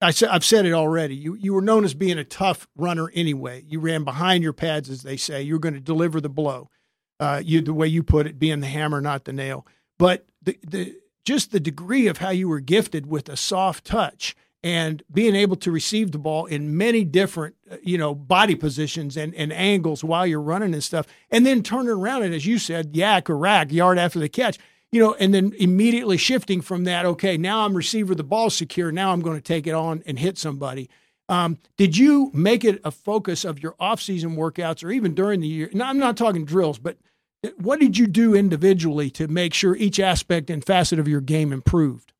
I 0.00 0.10
said 0.10 0.28
I've 0.28 0.44
said 0.44 0.66
it 0.66 0.72
already. 0.72 1.14
You 1.14 1.34
you 1.34 1.54
were 1.54 1.62
known 1.62 1.84
as 1.84 1.94
being 1.94 2.18
a 2.18 2.24
tough 2.24 2.68
runner 2.76 3.10
anyway. 3.14 3.64
You 3.66 3.80
ran 3.80 4.04
behind 4.04 4.42
your 4.42 4.52
pads, 4.52 4.90
as 4.90 5.02
they 5.02 5.16
say. 5.16 5.42
You're 5.42 5.58
going 5.58 5.74
to 5.74 5.80
deliver 5.80 6.20
the 6.20 6.28
blow. 6.28 6.70
Uh, 7.18 7.40
you 7.42 7.62
the 7.62 7.72
way 7.72 7.88
you 7.88 8.02
put 8.02 8.26
it, 8.26 8.38
being 8.38 8.60
the 8.60 8.66
hammer, 8.66 9.00
not 9.00 9.24
the 9.24 9.32
nail. 9.32 9.66
But 9.98 10.26
the 10.42 10.58
the 10.66 10.96
just 11.24 11.50
the 11.50 11.60
degree 11.60 12.06
of 12.06 12.18
how 12.18 12.30
you 12.30 12.48
were 12.48 12.60
gifted 12.60 13.06
with 13.06 13.28
a 13.28 13.36
soft 13.36 13.84
touch 13.84 14.36
and 14.62 15.02
being 15.10 15.34
able 15.34 15.56
to 15.56 15.70
receive 15.70 16.12
the 16.12 16.18
ball 16.18 16.46
in 16.46 16.76
many 16.76 17.04
different 17.04 17.54
uh, 17.70 17.76
you 17.82 17.96
know 17.96 18.14
body 18.14 18.54
positions 18.54 19.16
and, 19.16 19.34
and 19.34 19.50
angles 19.52 20.04
while 20.04 20.26
you're 20.26 20.40
running 20.42 20.74
and 20.74 20.84
stuff, 20.84 21.06
and 21.30 21.46
then 21.46 21.62
turning 21.62 21.88
around 21.88 22.22
and 22.22 22.34
as 22.34 22.44
you 22.44 22.58
said, 22.58 22.92
YAC 22.92 23.30
or 23.30 23.38
RAC 23.38 23.72
yard 23.72 23.98
after 23.98 24.18
the 24.18 24.28
catch 24.28 24.58
you 24.96 25.02
know, 25.02 25.14
and 25.14 25.34
then 25.34 25.52
immediately 25.58 26.16
shifting 26.16 26.62
from 26.62 26.84
that, 26.84 27.04
okay, 27.04 27.36
now 27.36 27.66
I'm 27.66 27.76
receiver, 27.76 28.14
the 28.14 28.24
ball 28.24 28.48
secure. 28.48 28.90
Now 28.90 29.12
I'm 29.12 29.20
going 29.20 29.36
to 29.36 29.42
take 29.42 29.66
it 29.66 29.74
on 29.74 30.02
and 30.06 30.18
hit 30.18 30.38
somebody. 30.38 30.88
Um, 31.28 31.58
did 31.76 31.98
you 31.98 32.30
make 32.32 32.64
it 32.64 32.80
a 32.82 32.90
focus 32.90 33.44
of 33.44 33.62
your 33.62 33.74
off-season 33.78 34.36
workouts 34.36 34.82
or 34.82 34.90
even 34.90 35.14
during 35.14 35.40
the 35.40 35.48
year? 35.48 35.68
Now, 35.74 35.90
I'm 35.90 35.98
not 35.98 36.16
talking 36.16 36.46
drills, 36.46 36.78
but 36.78 36.96
what 37.58 37.78
did 37.78 37.98
you 37.98 38.06
do 38.06 38.34
individually 38.34 39.10
to 39.10 39.28
make 39.28 39.52
sure 39.52 39.76
each 39.76 40.00
aspect 40.00 40.48
and 40.48 40.64
facet 40.64 40.98
of 40.98 41.06
your 41.06 41.20
game 41.20 41.52
improved? 41.52 42.14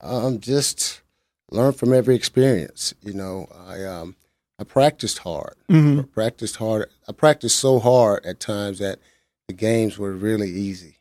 Um, 0.00 0.38
just 0.38 1.02
learn 1.50 1.72
from 1.72 1.92
every 1.92 2.14
experience. 2.14 2.94
You 3.02 3.14
know, 3.14 3.48
I 3.66 3.82
um, 3.82 4.14
I 4.60 4.64
practiced 4.64 5.18
hard. 5.18 5.56
Mm-hmm. 5.68 6.00
I 6.00 6.02
practiced 6.04 6.56
hard. 6.56 6.88
I 7.08 7.12
practiced 7.12 7.58
so 7.58 7.80
hard 7.80 8.24
at 8.24 8.38
times 8.38 8.78
that 8.78 9.00
the 9.48 9.54
games 9.54 9.98
were 9.98 10.12
really 10.12 10.50
easy. 10.50 10.98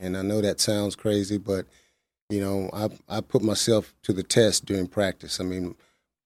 And 0.00 0.16
I 0.16 0.22
know 0.22 0.40
that 0.40 0.60
sounds 0.60 0.96
crazy, 0.96 1.38
but 1.38 1.66
you 2.30 2.40
know, 2.40 2.70
I 2.72 3.18
I 3.18 3.20
put 3.20 3.42
myself 3.42 3.94
to 4.02 4.12
the 4.12 4.22
test 4.22 4.64
during 4.64 4.86
practice. 4.86 5.38
I 5.40 5.44
mean, 5.44 5.76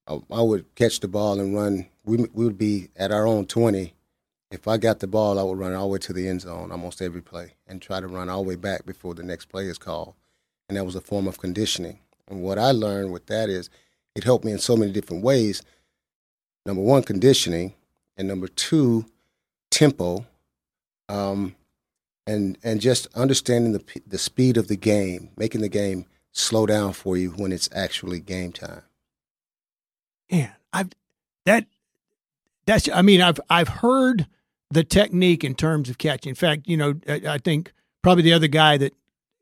I, 0.07 0.21
I 0.31 0.41
would 0.41 0.73
catch 0.77 1.01
the 1.01 1.09
ball 1.09 1.41
and 1.41 1.55
run. 1.57 1.89
We 2.05 2.19
we 2.33 2.45
would 2.45 2.59
be 2.59 2.89
at 2.97 3.11
our 3.11 3.27
own 3.27 3.47
twenty. 3.47 3.95
If 4.51 4.69
I 4.69 4.77
got 4.77 5.01
the 5.01 5.09
ball, 5.09 5.39
I 5.39 5.43
would 5.43 5.59
run 5.59 5.73
all 5.73 5.89
the 5.89 5.93
way 5.95 5.99
to 5.99 6.13
the 6.13 6.29
end 6.29 6.43
zone 6.43 6.71
almost 6.71 7.03
every 7.03 7.21
play 7.23 7.55
and 7.67 7.83
try 7.83 7.99
to 7.99 8.07
run 8.07 8.29
all 8.29 8.45
the 8.45 8.51
way 8.51 8.55
back 8.57 8.87
before 8.87 9.15
the 9.15 9.25
next 9.25 9.47
play 9.47 9.67
is 9.67 9.79
called. 9.79 10.15
And 10.69 10.79
that 10.79 10.85
was 10.85 10.95
a 10.95 11.01
form 11.01 11.27
of 11.27 11.39
conditioning. 11.39 11.99
And 12.29 12.41
what 12.41 12.59
I 12.59 12.71
learned 12.71 13.13
with 13.13 13.27
that 13.27 13.49
is 13.49 13.69
it 14.15 14.23
helped 14.23 14.45
me 14.45 14.53
in 14.53 14.59
so 14.59 14.77
many 14.77 14.93
different 14.93 15.25
ways. 15.25 15.63
Number 16.65 16.83
one, 16.83 17.03
conditioning, 17.03 17.75
and 18.17 18.29
number 18.29 18.47
two, 18.47 19.07
tempo. 19.71 20.25
Um, 21.09 21.57
and 22.27 22.59
and 22.63 22.81
just 22.81 23.07
understanding 23.15 23.73
the 23.73 24.03
the 24.07 24.19
speed 24.19 24.57
of 24.57 24.69
the 24.69 24.77
game, 24.77 25.31
making 25.37 25.61
the 25.61 25.69
game 25.69 26.07
slow 26.33 26.67
down 26.67 26.93
for 26.93 27.17
you 27.17 27.31
when 27.31 27.53
it's 27.53 27.69
actually 27.75 28.21
game 28.21 28.53
time. 28.53 28.83
Man, 30.31 30.53
I've 30.73 30.91
that 31.45 31.67
that's 32.67 32.89
I 32.93 33.03
mean 33.03 33.21
I've 33.21 33.41
I've 33.51 33.69
heard 33.69 34.27
the 34.71 34.85
technique 34.85 35.45
in 35.45 35.55
terms 35.55 35.89
of 35.89 35.99
catching. 35.99 36.31
In 36.31 36.35
fact, 36.35 36.63
you 36.67 36.77
know 36.77 36.95
I 37.09 37.39
think 37.39 37.73
probably 38.03 38.23
the 38.23 38.33
other 38.33 38.49
guy 38.49 38.77
that 38.79 38.95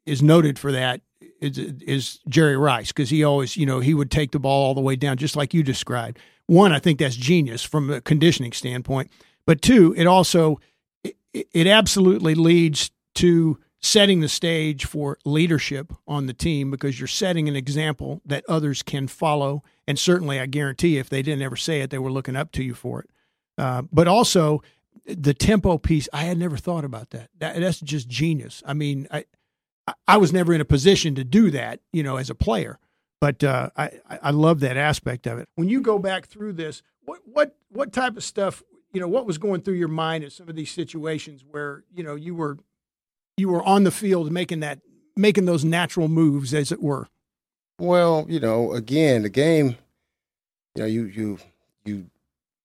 is 0.06 0.22
noted 0.22 0.58
for 0.58 0.72
that 0.72 1.00
is 1.40 1.58
is 1.58 2.18
Jerry 2.28 2.56
Rice 2.56 2.88
because 2.88 3.10
he 3.10 3.24
always 3.24 3.56
you 3.56 3.66
know 3.66 3.80
he 3.80 3.94
would 3.94 4.10
take 4.10 4.32
the 4.32 4.40
ball 4.40 4.66
all 4.66 4.74
the 4.74 4.80
way 4.80 4.96
down 4.96 5.16
just 5.16 5.36
like 5.36 5.54
you 5.54 5.62
described. 5.62 6.18
One, 6.46 6.72
I 6.72 6.80
think 6.80 6.98
that's 6.98 7.16
genius 7.16 7.62
from 7.62 7.90
a 7.90 8.00
conditioning 8.00 8.52
standpoint, 8.52 9.10
but 9.46 9.62
two, 9.62 9.94
it 9.96 10.06
also 10.06 10.58
it 11.32 11.66
absolutely 11.66 12.34
leads 12.34 12.90
to 13.16 13.58
setting 13.80 14.20
the 14.20 14.28
stage 14.28 14.84
for 14.84 15.18
leadership 15.24 15.92
on 16.06 16.26
the 16.26 16.32
team 16.32 16.70
because 16.70 17.00
you're 17.00 17.08
setting 17.08 17.48
an 17.48 17.56
example 17.56 18.20
that 18.24 18.44
others 18.48 18.82
can 18.82 19.08
follow. 19.08 19.62
And 19.88 19.98
certainly, 19.98 20.38
I 20.38 20.46
guarantee 20.46 20.98
if 20.98 21.08
they 21.08 21.22
didn't 21.22 21.42
ever 21.42 21.56
say 21.56 21.80
it, 21.80 21.90
they 21.90 21.98
were 21.98 22.12
looking 22.12 22.36
up 22.36 22.52
to 22.52 22.62
you 22.62 22.74
for 22.74 23.00
it. 23.00 23.10
Uh, 23.58 23.82
but 23.92 24.06
also, 24.06 24.62
the 25.04 25.34
tempo 25.34 25.78
piece, 25.78 26.08
I 26.12 26.22
had 26.22 26.38
never 26.38 26.56
thought 26.56 26.84
about 26.84 27.10
that. 27.10 27.30
that. 27.38 27.58
That's 27.58 27.80
just 27.80 28.08
genius. 28.08 28.62
I 28.64 28.74
mean, 28.74 29.08
I 29.10 29.24
I 30.06 30.16
was 30.16 30.32
never 30.32 30.54
in 30.54 30.60
a 30.60 30.64
position 30.64 31.16
to 31.16 31.24
do 31.24 31.50
that, 31.50 31.80
you 31.92 32.02
know, 32.02 32.16
as 32.16 32.30
a 32.30 32.34
player. 32.34 32.78
But 33.20 33.42
uh, 33.42 33.70
I 33.76 33.90
I 34.08 34.30
love 34.30 34.60
that 34.60 34.76
aspect 34.76 35.26
of 35.26 35.38
it. 35.38 35.48
When 35.56 35.68
you 35.68 35.80
go 35.80 35.98
back 35.98 36.26
through 36.26 36.54
this, 36.54 36.82
what 37.04 37.20
what 37.24 37.56
what 37.68 37.92
type 37.92 38.16
of 38.16 38.24
stuff 38.24 38.62
you 38.92 39.00
know 39.00 39.08
what 39.08 39.26
was 39.26 39.38
going 39.38 39.62
through 39.62 39.74
your 39.74 39.88
mind 39.88 40.24
in 40.24 40.30
some 40.30 40.48
of 40.48 40.54
these 40.54 40.70
situations 40.70 41.44
where 41.50 41.84
you 41.94 42.02
know 42.02 42.14
you 42.14 42.34
were 42.34 42.58
you 43.36 43.48
were 43.48 43.62
on 43.62 43.84
the 43.84 43.90
field 43.90 44.30
making 44.30 44.60
that 44.60 44.80
making 45.16 45.46
those 45.46 45.64
natural 45.64 46.08
moves 46.08 46.54
as 46.54 46.70
it 46.72 46.82
were? 46.82 47.08
Well 47.78 48.26
you 48.28 48.40
know 48.40 48.72
again 48.72 49.22
the 49.22 49.28
game 49.28 49.76
you 50.74 50.82
know 50.82 50.86
you 50.86 51.04
you 51.04 51.38
you 51.84 52.06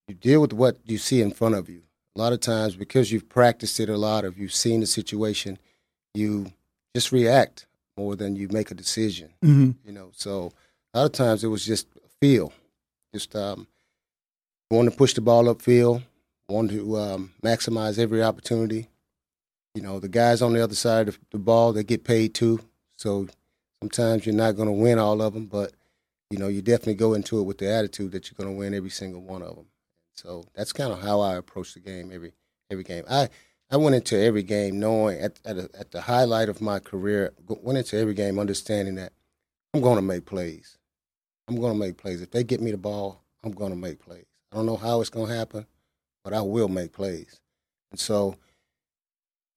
you 0.06 0.14
deal 0.14 0.40
with 0.40 0.52
what 0.52 0.78
you 0.84 0.98
see 0.98 1.20
in 1.20 1.30
front 1.30 1.54
of 1.54 1.68
you. 1.68 1.82
A 2.16 2.18
lot 2.18 2.32
of 2.32 2.40
times 2.40 2.76
because 2.76 3.12
you've 3.12 3.28
practiced 3.28 3.78
it 3.80 3.88
a 3.88 3.96
lot 3.96 4.24
of 4.24 4.38
you've 4.38 4.54
seen 4.54 4.80
the 4.80 4.86
situation 4.86 5.58
you 6.14 6.52
just 6.94 7.12
react 7.12 7.66
more 7.96 8.16
than 8.16 8.36
you 8.36 8.48
make 8.50 8.70
a 8.70 8.74
decision 8.74 9.30
mm-hmm. 9.42 9.70
you 9.84 9.92
know. 9.92 10.10
So 10.14 10.52
a 10.92 10.98
lot 10.98 11.06
of 11.06 11.12
times 11.12 11.44
it 11.44 11.48
was 11.48 11.64
just 11.64 11.86
feel. 12.20 12.52
Just 13.14 13.34
um 13.34 13.66
wanting 14.70 14.90
to 14.90 14.96
push 14.96 15.14
the 15.14 15.20
ball 15.20 15.44
upfield 15.44 16.02
want 16.48 16.70
to 16.70 16.96
um, 16.96 17.32
maximize 17.42 17.98
every 17.98 18.22
opportunity. 18.22 18.88
You 19.74 19.82
know, 19.82 20.00
the 20.00 20.08
guys 20.08 20.42
on 20.42 20.54
the 20.54 20.62
other 20.62 20.74
side 20.74 21.08
of 21.08 21.18
the 21.30 21.38
ball, 21.38 21.72
they 21.72 21.84
get 21.84 22.04
paid 22.04 22.34
too. 22.34 22.60
So 22.96 23.28
sometimes 23.80 24.26
you're 24.26 24.34
not 24.34 24.56
going 24.56 24.68
to 24.68 24.72
win 24.72 24.98
all 24.98 25.22
of 25.22 25.34
them, 25.34 25.46
but 25.46 25.72
you 26.30 26.38
know, 26.38 26.48
you 26.48 26.62
definitely 26.62 26.94
go 26.94 27.14
into 27.14 27.38
it 27.38 27.44
with 27.44 27.58
the 27.58 27.70
attitude 27.70 28.12
that 28.12 28.30
you're 28.30 28.36
going 28.36 28.54
to 28.54 28.58
win 28.58 28.74
every 28.74 28.90
single 28.90 29.20
one 29.20 29.42
of 29.42 29.56
them. 29.56 29.66
So 30.14 30.44
that's 30.54 30.72
kind 30.72 30.92
of 30.92 31.00
how 31.00 31.20
I 31.20 31.36
approach 31.36 31.74
the 31.74 31.80
game 31.80 32.10
every 32.12 32.32
every 32.70 32.84
game. 32.84 33.04
I 33.08 33.28
I 33.70 33.76
went 33.76 33.94
into 33.94 34.18
every 34.18 34.42
game 34.42 34.80
knowing 34.80 35.20
at 35.20 35.38
at, 35.44 35.58
a, 35.58 35.70
at 35.78 35.90
the 35.92 36.00
highlight 36.00 36.48
of 36.48 36.60
my 36.60 36.80
career, 36.80 37.32
went 37.46 37.78
into 37.78 37.96
every 37.96 38.14
game 38.14 38.38
understanding 38.38 38.96
that 38.96 39.12
I'm 39.74 39.80
going 39.80 39.96
to 39.96 40.02
make 40.02 40.26
plays. 40.26 40.76
I'm 41.46 41.60
going 41.60 41.72
to 41.72 41.78
make 41.78 41.98
plays. 41.98 42.20
If 42.20 42.30
they 42.30 42.42
get 42.42 42.60
me 42.60 42.72
the 42.72 42.78
ball, 42.78 43.22
I'm 43.44 43.52
going 43.52 43.70
to 43.70 43.76
make 43.76 44.00
plays. 44.00 44.26
I 44.52 44.56
don't 44.56 44.66
know 44.66 44.76
how 44.76 45.00
it's 45.00 45.10
going 45.10 45.28
to 45.28 45.34
happen, 45.36 45.66
but 46.28 46.36
I 46.36 46.42
will 46.42 46.68
make 46.68 46.92
plays. 46.92 47.40
And 47.90 47.98
so, 47.98 48.36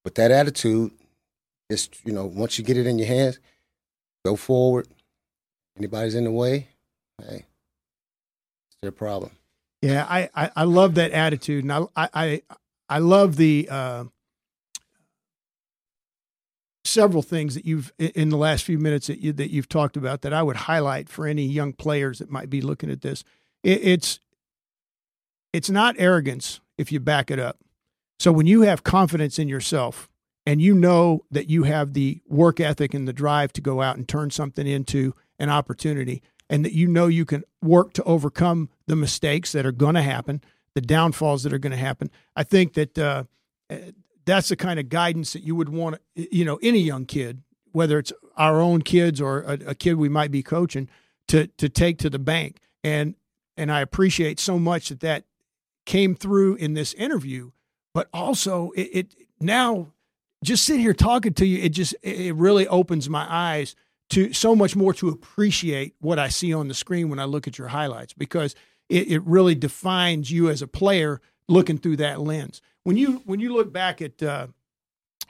with 0.06 0.16
that 0.16 0.32
attitude, 0.32 0.92
just 1.70 1.98
you 2.06 2.14
know, 2.14 2.26
once 2.26 2.58
you 2.58 2.64
get 2.64 2.78
it 2.78 2.88
in 2.88 2.98
your 2.98 3.10
hands, 3.10 3.40
go 4.24 4.38
forward. 4.38 4.88
Anybody's 5.78 6.16
in 6.16 6.24
the 6.24 6.32
way, 6.32 6.70
hey, 7.22 7.46
it's 8.68 8.78
their 8.82 8.94
problem. 8.94 9.32
Yeah, 9.82 10.06
I, 10.10 10.30
I, 10.34 10.52
I 10.56 10.64
love 10.64 10.96
that 10.96 11.12
attitude, 11.12 11.66
and 11.66 11.74
I 11.74 11.88
I 11.98 12.42
I 12.88 13.00
love 13.00 13.36
the 13.36 13.68
uh, 13.70 14.06
several 16.86 17.22
things 17.22 17.54
that 17.56 17.66
you've 17.66 17.92
in 18.00 18.30
the 18.30 18.38
last 18.38 18.64
few 18.64 18.78
minutes 18.78 19.08
that 19.08 19.20
you 19.20 19.34
that 19.34 19.52
you've 19.52 19.68
talked 19.68 19.98
about 19.98 20.22
that 20.22 20.32
I 20.32 20.42
would 20.42 20.56
highlight 20.56 21.10
for 21.10 21.28
any 21.28 21.44
young 21.44 21.74
players 21.74 22.20
that 22.20 22.32
might 22.32 22.50
be 22.50 22.62
looking 22.62 22.90
at 22.90 23.02
this. 23.02 23.26
It, 23.62 23.82
it's 23.84 24.20
it's 25.54 25.70
not 25.70 25.96
arrogance 25.98 26.62
if 26.78 26.92
you 26.92 27.00
back 27.00 27.32
it 27.32 27.40
up. 27.40 27.60
So 28.20 28.32
when 28.32 28.48
you 28.48 28.62
have 28.62 28.84
confidence 28.84 29.40
in 29.40 29.48
yourself 29.48 30.10
and 30.46 30.62
you 30.62 30.74
know 30.74 31.26
that 31.32 31.50
you 31.50 31.64
have 31.64 31.94
the 31.94 32.22
work 32.28 32.60
ethic 32.60 32.94
and 32.94 33.08
the 33.08 33.14
drive 33.14 33.54
to 33.54 33.62
go 33.62 33.82
out 33.82 33.98
and 33.98 34.08
turn 34.08 34.32
something 34.32 34.68
into 34.68 35.14
an 35.40 35.50
opportunity, 35.50 36.22
and 36.50 36.66
that 36.66 36.74
you 36.74 36.88
know 36.88 37.08
you 37.08 37.26
can 37.26 37.44
work 37.62 37.94
to 37.94 38.04
overcome 38.04 38.70
the 38.86 38.96
mistakes 38.96 39.54
that 39.54 39.66
are 39.66 39.72
going 39.72 39.96
to 39.96 40.02
happen, 40.02 40.42
the 40.76 40.82
downfalls 40.82 41.44
that 41.44 41.54
are 41.54 41.58
going 41.58 41.72
to 41.72 41.78
happen. 41.78 42.12
I 42.36 42.44
think 42.44 42.74
that 42.74 42.98
uh, 43.00 43.24
that's 44.26 44.50
the 44.50 44.56
kind 44.56 44.80
of 44.80 44.90
guidance 44.90 45.34
that 45.34 45.44
you 45.44 45.56
would 45.56 45.70
want, 45.70 45.98
you 46.16 46.46
know, 46.46 46.60
any 46.62 46.80
young 46.80 47.06
kid, 47.06 47.42
whether 47.72 47.98
it's 47.98 48.14
our 48.38 48.60
own 48.60 48.82
kids 48.82 49.22
or 49.22 49.42
a, 49.42 49.58
a 49.68 49.76
kid 49.76 49.96
we 49.96 50.10
might 50.10 50.32
be 50.32 50.44
coaching, 50.44 50.90
to 51.30 51.48
to 51.48 51.70
take 51.70 51.98
to 52.00 52.10
the 52.10 52.20
bank. 52.20 52.58
And 52.84 53.16
and 53.58 53.72
I 53.72 53.82
appreciate 53.82 54.40
so 54.40 54.60
much 54.60 54.90
that 54.90 55.00
that 55.00 55.24
came 55.86 56.16
through 56.16 56.56
in 56.56 56.74
this 56.74 56.94
interview, 56.94 57.52
but 57.94 58.08
also 58.14 58.72
it, 58.72 58.90
it 58.94 59.16
now 59.40 59.94
just 60.44 60.66
sitting 60.66 60.82
here 60.82 60.94
talking 60.94 61.34
to 61.36 61.46
you, 61.46 61.62
it 61.64 61.70
just 61.70 61.96
it 62.02 62.36
really 62.36 62.68
opens 62.68 63.10
my 63.10 63.26
eyes 63.30 63.76
to 64.12 64.34
so 64.34 64.56
much 64.56 64.76
more 64.76 64.94
to 64.94 65.10
appreciate 65.10 65.96
what 66.00 66.20
I 66.20 66.28
see 66.28 66.54
on 66.54 66.68
the 66.68 66.74
screen 66.74 67.10
when 67.10 67.20
I 67.20 67.26
look 67.26 67.48
at 67.48 67.58
your 67.58 67.70
highlights 67.70 68.14
because 68.14 68.56
it, 68.90 69.10
it 69.10 69.22
really 69.24 69.56
defines 69.56 70.32
you 70.32 70.50
as 70.50 70.62
a 70.62 70.68
player 70.68 71.22
looking 71.48 71.78
through 71.78 71.98
that 71.98 72.20
lens. 72.20 72.62
When 72.84 72.98
you 72.98 73.22
when 73.26 73.40
you 73.40 73.54
look 73.54 73.72
back 73.72 74.02
at 74.02 74.22
uh, 74.22 74.48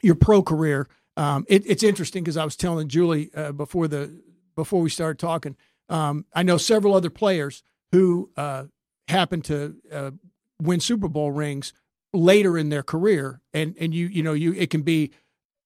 your 0.01 0.15
pro 0.15 0.41
career, 0.41 0.87
um, 1.17 1.45
it, 1.47 1.63
it's 1.65 1.83
interesting 1.83 2.23
because 2.23 2.37
I 2.37 2.45
was 2.45 2.55
telling 2.55 2.87
Julie 2.87 3.29
uh, 3.35 3.51
before 3.51 3.87
the 3.87 4.21
before 4.55 4.81
we 4.81 4.89
started 4.89 5.19
talking. 5.19 5.55
Um, 5.89 6.25
I 6.33 6.43
know 6.43 6.57
several 6.57 6.93
other 6.93 7.09
players 7.09 7.63
who 7.91 8.31
uh, 8.37 8.65
happen 9.07 9.41
to 9.43 9.75
uh, 9.91 10.11
win 10.61 10.79
Super 10.79 11.07
Bowl 11.07 11.31
rings 11.31 11.73
later 12.13 12.57
in 12.57 12.69
their 12.69 12.83
career, 12.83 13.41
and 13.53 13.75
and 13.79 13.93
you 13.93 14.07
you 14.07 14.23
know 14.23 14.33
you 14.33 14.53
it 14.53 14.69
can 14.69 14.81
be 14.81 15.11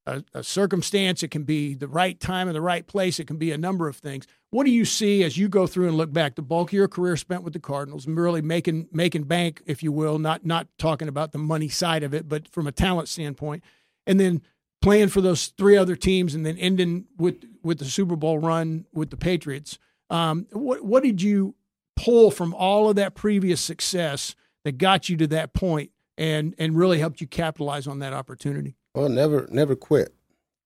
a, 0.05 0.23
a, 0.33 0.43
circumstance, 0.43 1.23
it 1.23 1.31
can 1.31 1.43
be 1.43 1.73
the 1.73 1.87
right 1.87 2.19
time 2.19 2.47
and 2.47 2.55
the 2.55 2.61
right 2.61 2.85
place, 2.85 3.19
it 3.19 3.25
can 3.25 3.37
be 3.37 3.51
a 3.51 3.57
number 3.57 3.87
of 3.87 3.95
things. 3.95 4.27
What 4.51 4.65
do 4.65 4.71
you 4.71 4.85
see 4.85 5.23
as 5.23 5.37
you 5.37 5.49
go 5.49 5.65
through 5.67 5.87
and 5.87 5.97
look 5.97 6.13
back? 6.13 6.35
The 6.35 6.41
bulk 6.41 6.69
of 6.69 6.73
your 6.73 6.87
career 6.87 7.17
spent 7.17 7.43
with 7.43 7.53
the 7.53 7.59
Cardinals, 7.59 8.07
really 8.07 8.41
making 8.41 8.87
making 8.91 9.23
bank, 9.23 9.61
if 9.65 9.83
you 9.83 9.91
will, 9.91 10.19
not 10.19 10.45
not 10.45 10.67
talking 10.77 11.07
about 11.07 11.31
the 11.31 11.39
money 11.39 11.69
side 11.69 12.03
of 12.03 12.13
it, 12.13 12.29
but 12.29 12.47
from 12.47 12.67
a 12.67 12.71
talent 12.71 13.07
standpoint, 13.07 13.63
and 14.05 14.19
then 14.19 14.41
playing 14.81 15.09
for 15.09 15.21
those 15.21 15.47
three 15.47 15.75
other 15.75 15.95
teams, 15.95 16.35
and 16.35 16.45
then 16.45 16.57
ending 16.57 17.05
with 17.17 17.43
with 17.63 17.79
the 17.79 17.85
Super 17.85 18.15
Bowl 18.15 18.39
run 18.39 18.85
with 18.93 19.09
the 19.09 19.17
Patriots. 19.17 19.77
Um, 20.09 20.45
what 20.51 20.85
what 20.85 21.03
did 21.03 21.21
you 21.21 21.55
pull 21.95 22.29
from 22.29 22.53
all 22.53 22.89
of 22.89 22.95
that 22.97 23.15
previous 23.15 23.59
success 23.59 24.35
that 24.65 24.77
got 24.77 25.07
you 25.07 25.15
to 25.15 25.27
that 25.27 25.53
point 25.53 25.91
and 26.17 26.53
and 26.57 26.75
really 26.75 26.99
helped 26.99 27.21
you 27.21 27.27
capitalize 27.27 27.87
on 27.87 27.99
that 27.99 28.11
opportunity? 28.11 28.75
Well, 28.93 29.07
never, 29.07 29.47
never 29.49 29.75
quit. 29.75 30.13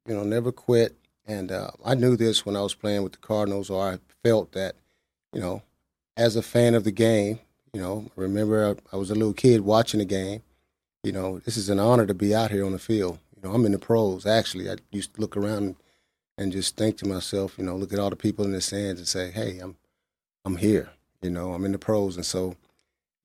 You 0.07 0.15
know, 0.15 0.23
never 0.23 0.51
quit. 0.51 0.97
And 1.27 1.51
uh, 1.51 1.69
I 1.85 1.93
knew 1.93 2.15
this 2.15 2.45
when 2.45 2.55
I 2.55 2.61
was 2.61 2.73
playing 2.73 3.03
with 3.03 3.11
the 3.11 3.19
Cardinals, 3.19 3.69
or 3.69 3.87
I 3.87 3.99
felt 4.23 4.53
that, 4.53 4.75
you 5.31 5.39
know, 5.39 5.61
as 6.17 6.35
a 6.35 6.41
fan 6.41 6.73
of 6.73 6.83
the 6.83 6.91
game, 6.91 7.39
you 7.73 7.79
know, 7.79 8.09
remember 8.15 8.75
I, 8.91 8.95
I 8.95 8.97
was 8.97 9.11
a 9.11 9.15
little 9.15 9.33
kid 9.33 9.61
watching 9.61 9.99
the 9.99 10.05
game. 10.05 10.41
You 11.03 11.11
know, 11.11 11.39
this 11.39 11.55
is 11.55 11.69
an 11.69 11.79
honor 11.79 12.05
to 12.07 12.13
be 12.15 12.33
out 12.33 12.51
here 12.51 12.65
on 12.65 12.71
the 12.71 12.79
field. 12.79 13.19
You 13.35 13.47
know, 13.47 13.53
I'm 13.53 13.65
in 13.65 13.71
the 13.71 13.79
pros. 13.79 14.25
Actually, 14.25 14.69
I 14.69 14.77
used 14.91 15.13
to 15.13 15.21
look 15.21 15.37
around 15.37 15.75
and 16.37 16.51
just 16.51 16.75
think 16.75 16.97
to 16.97 17.07
myself, 17.07 17.55
you 17.57 17.63
know, 17.63 17.75
look 17.75 17.93
at 17.93 17.99
all 17.99 18.09
the 18.09 18.15
people 18.15 18.43
in 18.45 18.51
the 18.51 18.61
stands 18.61 18.99
and 18.99 19.07
say, 19.07 19.29
"Hey, 19.31 19.59
I'm, 19.59 19.75
I'm 20.45 20.57
here." 20.57 20.89
You 21.21 21.29
know, 21.29 21.53
I'm 21.53 21.65
in 21.65 21.73
the 21.73 21.77
pros, 21.77 22.15
and 22.15 22.25
so, 22.25 22.55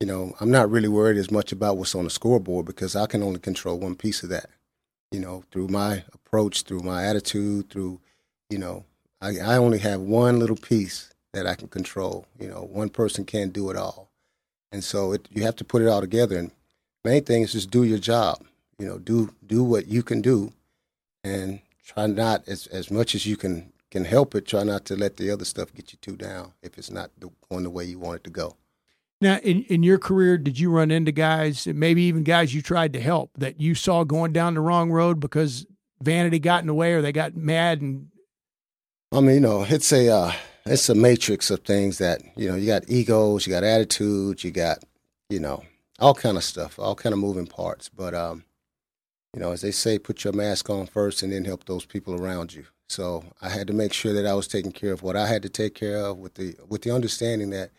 you 0.00 0.07
know, 0.07 0.35
I'm 0.40 0.50
not 0.50 0.70
really 0.70 0.88
worried 0.88 1.16
as 1.16 1.30
much 1.30 1.52
about 1.52 1.76
what's 1.76 1.94
on 1.94 2.04
the 2.04 2.11
scoreboard 2.11 2.66
because 2.66 2.96
I 2.96 3.07
can 3.07 3.22
only 3.22 3.40
control 3.40 3.78
one 3.78 3.94
piece 3.96 4.22
of 4.22 4.28
that 4.30 4.50
you 5.14 5.20
know, 5.20 5.44
through 5.52 5.68
my 5.68 6.02
approach, 6.12 6.62
through 6.62 6.80
my 6.80 7.07
attitude, 7.07 7.70
through, 7.70 8.00
you 8.50 8.59
know, 8.59 8.85
I, 9.20 9.38
I 9.38 9.57
only 9.59 9.78
have 9.78 10.00
one 10.00 10.40
little 10.40 10.57
piece 10.57 11.14
that 11.33 11.46
I 11.46 11.54
can 11.54 11.68
control. 11.68 12.26
You 12.37 12.48
know, 12.48 12.68
one 12.72 12.88
person 12.88 13.24
can't 13.24 13.52
do 13.52 13.70
it 13.70 13.76
all. 13.76 14.11
And 14.72 14.83
so 14.83 15.12
it, 15.12 15.28
you 15.30 15.44
have 15.44 15.54
to 15.57 15.64
put 15.64 15.83
it 15.83 15.88
all 15.88 16.00
together. 16.00 16.37
And 16.37 16.50
main 17.04 17.22
thing 17.22 17.42
is 17.42 17.52
just 17.52 17.70
do 17.70 17.85
your 17.85 17.98
job. 17.98 18.44
You 18.76 18.88
know, 18.88 18.98
do 18.98 19.33
do 19.46 19.62
what 19.62 19.87
you 19.87 20.02
can 20.02 20.20
do, 20.20 20.52
and 21.22 21.61
try 21.87 22.09
not 22.09 22.42
as 22.48 22.66
as 22.66 22.90
much 22.90 23.14
as 23.14 23.24
you 23.24 23.37
can 23.37 23.72
can 23.92 24.04
help 24.04 24.35
it. 24.35 24.48
Try 24.48 24.64
not 24.64 24.85
to 24.87 24.96
let 24.96 25.16
the 25.16 25.30
other 25.30 25.44
stuff 25.44 25.72
get 25.72 25.92
you 25.92 25.98
too 26.02 26.16
down 26.16 26.54
if 26.61 26.76
it's 26.76 26.90
not 26.90 27.12
going 27.48 27.62
the 27.62 27.70
way 27.70 27.85
you 27.85 28.00
want 28.00 28.16
it 28.16 28.24
to 28.24 28.30
go. 28.30 28.57
Now, 29.24 29.38
in, 29.38 29.62
in 29.70 29.82
your 29.82 29.96
career, 29.96 30.37
did 30.37 30.58
you 30.58 30.70
run 30.70 30.90
into 30.90 31.10
guys, 31.10 31.66
maybe 31.66 32.02
even 32.02 32.24
guys 32.24 32.52
you 32.52 32.60
tried 32.60 32.92
to 32.92 33.00
help, 33.00 33.30
that 33.38 33.58
you 33.58 33.74
saw 33.74 34.04
going 34.04 34.34
down 34.34 34.52
the 34.52 34.60
wrong 34.60 34.90
road 34.90 35.18
because 35.18 35.64
vanity 36.02 36.38
got 36.38 36.60
in 36.60 36.66
the 36.66 36.74
way 36.74 36.92
or 36.92 37.00
they 37.00 37.10
got 37.10 37.34
mad 37.34 37.80
and? 37.80 38.08
I 39.12 39.20
mean, 39.20 39.37
you 39.37 39.40
know, 39.40 39.64
it's 39.66 39.90
a 39.94 40.10
uh, 40.10 40.32
it's 40.66 40.90
a 40.90 40.94
matrix 40.94 41.50
of 41.50 41.60
things 41.60 41.96
that 41.96 42.20
you 42.37 42.50
know. 42.50 42.54
You 42.54 42.66
got 42.66 42.87
egos, 42.87 43.46
you 43.46 43.52
got 43.54 43.64
attitudes, 43.64 44.44
you 44.44 44.50
got 44.50 44.84
you 45.30 45.40
know 45.40 45.64
all 45.98 46.14
kind 46.14 46.37
of 46.37 46.44
stuff, 46.44 46.78
all 46.78 46.94
kind 46.94 47.14
of 47.14 47.18
moving 47.18 47.46
parts. 47.46 47.88
But 47.88 48.12
um, 48.12 48.44
you 49.32 49.40
know, 49.40 49.52
as 49.52 49.62
they 49.62 49.70
say, 49.70 49.98
put 49.98 50.22
your 50.22 50.34
mask 50.34 50.68
on 50.68 50.84
first, 50.84 51.22
and 51.22 51.32
then 51.32 51.46
help 51.46 51.64
those 51.64 51.87
people 51.87 52.14
around 52.14 52.52
you. 52.52 52.66
So 52.90 53.24
I 53.40 53.48
had 53.48 53.68
to 53.68 53.72
make 53.72 53.94
sure 53.94 54.12
that 54.12 54.26
I 54.26 54.34
was 54.34 54.48
taking 54.48 54.72
care 54.72 54.92
of 54.92 55.02
what 55.02 55.16
I 55.16 55.26
had 55.28 55.40
to 55.44 55.48
take 55.48 55.74
care 55.74 55.96
of, 55.96 56.18
with 56.18 56.34
the 56.34 56.56
with 56.68 56.82
the 56.82 56.90
understanding 56.90 57.48
that 57.50 57.70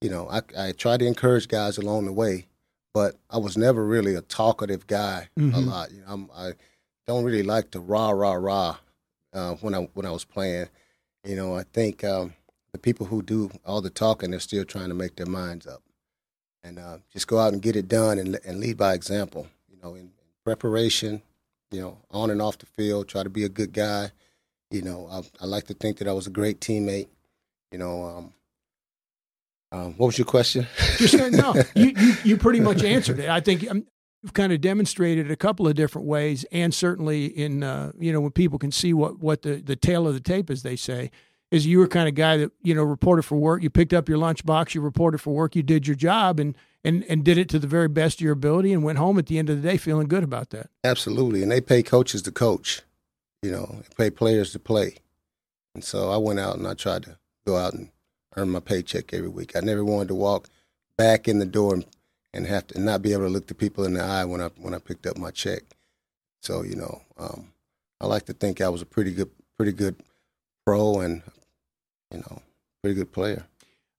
you 0.00 0.08
know, 0.10 0.28
I, 0.28 0.40
I 0.56 0.72
try 0.72 0.96
to 0.96 1.06
encourage 1.06 1.48
guys 1.48 1.78
along 1.78 2.06
the 2.06 2.12
way, 2.12 2.46
but 2.94 3.16
I 3.28 3.38
was 3.38 3.56
never 3.56 3.84
really 3.84 4.14
a 4.14 4.22
talkative 4.22 4.86
guy 4.86 5.28
mm-hmm. 5.38 5.54
a 5.54 5.60
lot. 5.60 5.90
You 5.92 6.00
know, 6.00 6.06
I'm, 6.08 6.30
I 6.34 6.52
don't 7.06 7.24
really 7.24 7.42
like 7.42 7.70
to 7.72 7.80
rah 7.80 8.10
rah 8.10 8.32
rah 8.32 8.78
uh, 9.32 9.54
when 9.56 9.74
I 9.74 9.88
when 9.94 10.06
I 10.06 10.10
was 10.10 10.24
playing. 10.24 10.68
You 11.24 11.36
know, 11.36 11.54
I 11.54 11.64
think 11.64 12.02
um, 12.02 12.34
the 12.72 12.78
people 12.78 13.06
who 13.06 13.22
do 13.22 13.50
all 13.64 13.82
the 13.82 13.90
talking, 13.90 14.30
they're 14.30 14.40
still 14.40 14.64
trying 14.64 14.88
to 14.88 14.94
make 14.94 15.16
their 15.16 15.26
minds 15.26 15.66
up, 15.66 15.82
and 16.62 16.78
uh, 16.78 16.98
just 17.12 17.28
go 17.28 17.38
out 17.38 17.52
and 17.52 17.62
get 17.62 17.76
it 17.76 17.88
done 17.88 18.18
and 18.18 18.38
and 18.44 18.60
lead 18.60 18.78
by 18.78 18.94
example. 18.94 19.48
You 19.68 19.78
know, 19.82 19.94
in, 19.94 20.00
in 20.00 20.30
preparation, 20.44 21.22
you 21.70 21.80
know, 21.80 21.98
on 22.10 22.30
and 22.30 22.40
off 22.40 22.58
the 22.58 22.66
field, 22.66 23.08
try 23.08 23.22
to 23.22 23.30
be 23.30 23.44
a 23.44 23.50
good 23.50 23.72
guy. 23.72 24.12
You 24.70 24.82
know, 24.82 25.08
I, 25.10 25.44
I 25.44 25.46
like 25.46 25.66
to 25.66 25.74
think 25.74 25.98
that 25.98 26.08
I 26.08 26.12
was 26.12 26.26
a 26.26 26.30
great 26.30 26.60
teammate. 26.60 27.08
You 27.70 27.78
know, 27.78 28.04
um, 28.04 28.32
um, 29.72 29.94
what 29.96 30.06
was 30.06 30.18
your 30.18 30.26
question? 30.26 30.66
Just 30.96 31.14
no, 31.14 31.54
you, 31.74 31.92
you, 31.96 32.14
you 32.24 32.36
pretty 32.36 32.60
much 32.60 32.82
answered 32.82 33.20
it. 33.20 33.28
I 33.28 33.40
think 33.40 33.68
um, 33.70 33.86
you've 34.22 34.34
kind 34.34 34.52
of 34.52 34.60
demonstrated 34.60 35.30
a 35.30 35.36
couple 35.36 35.68
of 35.68 35.74
different 35.74 36.08
ways, 36.08 36.44
and 36.50 36.74
certainly 36.74 37.26
in 37.26 37.62
uh, 37.62 37.92
you 37.98 38.12
know 38.12 38.20
when 38.20 38.32
people 38.32 38.58
can 38.58 38.72
see 38.72 38.92
what 38.92 39.20
what 39.20 39.42
the 39.42 39.56
the 39.56 39.76
tale 39.76 40.08
of 40.08 40.14
the 40.14 40.20
tape, 40.20 40.50
as 40.50 40.62
they 40.62 40.76
say, 40.76 41.10
is 41.52 41.66
you 41.66 41.78
were 41.78 41.86
kind 41.86 42.08
of 42.08 42.14
guy 42.14 42.36
that 42.36 42.50
you 42.62 42.74
know 42.74 42.82
reported 42.82 43.22
for 43.22 43.36
work. 43.36 43.62
You 43.62 43.70
picked 43.70 43.92
up 43.92 44.08
your 44.08 44.18
lunchbox, 44.18 44.74
you 44.74 44.80
reported 44.80 45.18
for 45.18 45.32
work, 45.32 45.54
you 45.54 45.62
did 45.62 45.86
your 45.86 45.96
job, 45.96 46.40
and 46.40 46.56
and 46.84 47.04
and 47.04 47.24
did 47.24 47.38
it 47.38 47.48
to 47.50 47.60
the 47.60 47.68
very 47.68 47.88
best 47.88 48.18
of 48.18 48.22
your 48.22 48.32
ability, 48.32 48.72
and 48.72 48.82
went 48.82 48.98
home 48.98 49.18
at 49.18 49.26
the 49.26 49.38
end 49.38 49.50
of 49.50 49.62
the 49.62 49.68
day 49.68 49.76
feeling 49.76 50.08
good 50.08 50.24
about 50.24 50.50
that. 50.50 50.68
Absolutely, 50.82 51.42
and 51.42 51.52
they 51.52 51.60
pay 51.60 51.84
coaches 51.84 52.22
to 52.22 52.32
coach, 52.32 52.82
you 53.42 53.52
know, 53.52 53.82
they 53.82 54.04
pay 54.04 54.10
players 54.10 54.50
to 54.52 54.58
play, 54.58 54.96
and 55.76 55.84
so 55.84 56.10
I 56.10 56.16
went 56.16 56.40
out 56.40 56.56
and 56.56 56.66
I 56.66 56.74
tried 56.74 57.04
to 57.04 57.18
go 57.46 57.56
out 57.56 57.72
and 57.72 57.90
earn 58.36 58.50
my 58.50 58.60
paycheck 58.60 59.12
every 59.12 59.28
week. 59.28 59.56
I 59.56 59.60
never 59.60 59.84
wanted 59.84 60.08
to 60.08 60.14
walk 60.14 60.48
back 60.96 61.28
in 61.28 61.38
the 61.38 61.46
door 61.46 61.74
and, 61.74 61.86
and 62.32 62.46
have 62.46 62.66
to 62.68 62.80
not 62.80 63.02
be 63.02 63.12
able 63.12 63.24
to 63.24 63.28
look 63.28 63.46
the 63.46 63.54
people 63.54 63.84
in 63.84 63.94
the 63.94 64.02
eye 64.02 64.24
when 64.24 64.40
I 64.40 64.50
when 64.58 64.74
I 64.74 64.78
picked 64.78 65.06
up 65.06 65.16
my 65.16 65.30
check. 65.30 65.62
So 66.42 66.62
you 66.62 66.76
know, 66.76 67.02
um, 67.18 67.52
I 68.00 68.06
like 68.06 68.26
to 68.26 68.32
think 68.32 68.60
I 68.60 68.68
was 68.68 68.82
a 68.82 68.86
pretty 68.86 69.12
good 69.12 69.30
pretty 69.56 69.72
good 69.72 69.96
pro 70.64 71.00
and 71.00 71.22
you 72.10 72.18
know 72.18 72.42
pretty 72.82 72.94
good 72.94 73.12
player. 73.12 73.46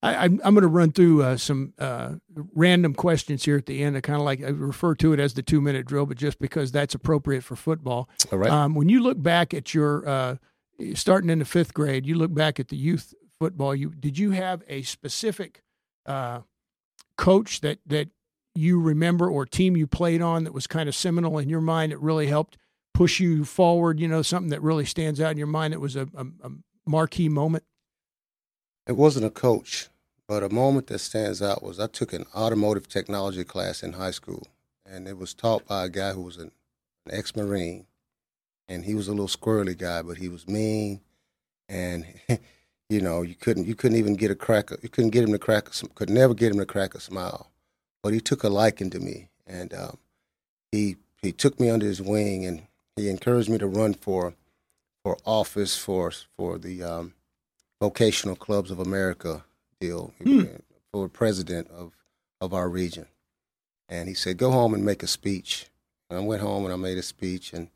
I, 0.04 0.26
am 0.26 0.38
going 0.38 0.62
to 0.62 0.68
run 0.68 0.92
through 0.92 1.22
uh, 1.22 1.38
some 1.38 1.74
uh, 1.78 2.14
random 2.56 2.96
questions 2.96 3.46
here 3.46 3.56
at 3.56 3.68
the 3.68 3.84
end. 3.84 3.96
I 3.96 4.02
kind 4.02 4.18
of 4.18 4.26
like 4.26 4.42
I 4.42 4.48
refer 4.48 4.96
to 4.96 5.14
it 5.14 5.20
as 5.20 5.36
the 5.36 5.44
two 5.44 5.62
minute 5.62 5.86
drill, 5.86 6.08
but 6.08 6.18
just 6.18 6.40
because 6.40 6.72
that's 6.72 6.96
appropriate 6.96 7.44
for 7.44 7.56
football. 7.56 8.10
All 8.32 8.40
right. 8.40 8.50
Um, 8.50 8.74
when 8.74 8.90
you 8.90 9.04
look 9.04 9.22
back 9.22 9.54
at 9.54 9.76
your 9.76 10.08
uh, 10.08 10.36
starting 10.96 11.30
in 11.30 11.38
the 11.38 11.46
fifth 11.46 11.76
grade, 11.76 12.08
you 12.08 12.16
look 12.16 12.34
back 12.34 12.60
at 12.60 12.70
the 12.70 12.78
youth 12.78 13.14
football. 13.42 13.76
You 13.76 13.90
did 13.90 14.20
you 14.20 14.32
have 14.32 14.62
a 14.68 14.84
specific 14.84 15.64
uh, 16.06 16.42
coach 17.18 17.62
that 17.62 17.80
that 17.88 18.10
you 18.54 18.80
remember 18.80 19.32
or 19.32 19.48
team 19.48 19.76
you 19.76 19.88
played 19.88 20.22
on 20.22 20.44
that 20.44 20.54
was 20.54 20.68
kind 20.68 20.88
of 20.88 20.94
seminal 20.94 21.40
in 21.40 21.50
your 21.50 21.60
mind 21.60 21.92
that 21.92 21.98
really 21.98 22.28
helped 22.28 22.60
push 22.94 23.20
you 23.20 23.44
forward? 23.44 24.00
You 24.00 24.08
know, 24.08 24.22
something 24.22 24.52
that 24.52 24.62
really 24.62 24.86
stands 24.86 25.20
out 25.20 25.32
in 25.32 25.40
your 25.40 25.48
mind 25.48 25.74
that 25.74 25.80
was 25.80 25.96
a, 25.96 26.08
a, 26.16 26.28
a 26.44 26.52
marquee 26.86 27.30
moment. 27.30 27.64
It 28.86 28.96
wasn't 28.96 29.26
a 29.26 29.32
coach, 29.32 29.90
but 30.28 30.44
a 30.44 30.50
moment 30.50 30.86
that 30.88 31.00
stands 31.00 31.42
out 31.42 31.64
was 31.64 31.80
I 31.80 31.88
took 31.88 32.14
an 32.14 32.26
automotive 32.36 32.88
technology 32.88 33.44
class 33.44 33.82
in 33.82 33.94
high 33.94 34.12
school, 34.12 34.46
and 34.86 35.08
it 35.08 35.18
was 35.18 35.34
taught 35.34 35.66
by 35.66 35.86
a 35.86 35.90
guy 35.90 36.12
who 36.12 36.22
was 36.22 36.38
an, 36.38 36.52
an 37.08 37.18
ex 37.18 37.36
Marine. 37.36 37.88
And 38.68 38.86
he 38.86 38.94
was 38.94 39.08
a 39.08 39.12
little 39.12 39.28
squirrely 39.28 39.78
guy, 39.78 40.04
but 40.04 40.18
he 40.18 40.30
was 40.30 40.48
mean, 40.48 41.02
and 41.68 42.06
you 42.92 43.00
know 43.00 43.22
you 43.22 43.36
couldn't 43.36 43.66
you 43.66 43.74
couldn't 43.74 43.98
even 43.98 44.16
get 44.16 44.32
a 44.32 44.36
crack 44.36 44.70
you 44.82 44.90
couldn't 44.90 45.12
get 45.12 45.24
him 45.24 45.32
to 45.32 45.40
crack 45.40 45.70
a, 45.70 45.88
could 45.96 46.10
never 46.10 46.34
get 46.34 46.52
him 46.52 46.60
to 46.60 46.66
crack 46.66 46.94
a 46.94 47.00
smile, 47.00 47.50
but 48.04 48.14
he 48.14 48.20
took 48.20 48.44
a 48.44 48.50
liking 48.50 48.90
to 48.90 49.00
me, 49.00 49.30
and 49.48 49.74
um, 49.74 49.98
he 50.72 50.98
he 51.22 51.32
took 51.32 51.58
me 51.60 51.70
under 51.70 51.86
his 51.86 52.02
wing, 52.02 52.46
and 52.46 52.64
he 52.98 53.10
encouraged 53.10 53.50
me 53.50 53.58
to 53.58 53.68
run 53.68 53.94
for 53.94 54.34
for 55.04 55.18
office 55.26 55.78
for 55.78 56.12
for 56.36 56.58
the 56.58 56.84
um, 56.84 57.14
vocational 57.80 58.36
clubs 58.36 58.72
of 58.72 58.80
America 58.80 59.44
deal 59.80 60.14
hmm. 60.22 60.44
for 60.92 61.08
president 61.08 61.70
of 61.72 61.94
of 62.42 62.54
our 62.54 62.68
region. 62.68 63.06
And 63.88 64.10
he 64.10 64.14
said, 64.14 64.38
"Go 64.38 64.52
home 64.52 64.74
and 64.74 64.84
make 64.84 65.02
a 65.02 65.08
speech." 65.08 65.68
And 66.10 66.20
I 66.20 66.24
went 66.24 66.42
home 66.42 66.66
and 66.66 66.74
I 66.74 66.78
made 66.78 66.98
a 66.98 67.04
speech 67.04 67.54
and 67.54 67.70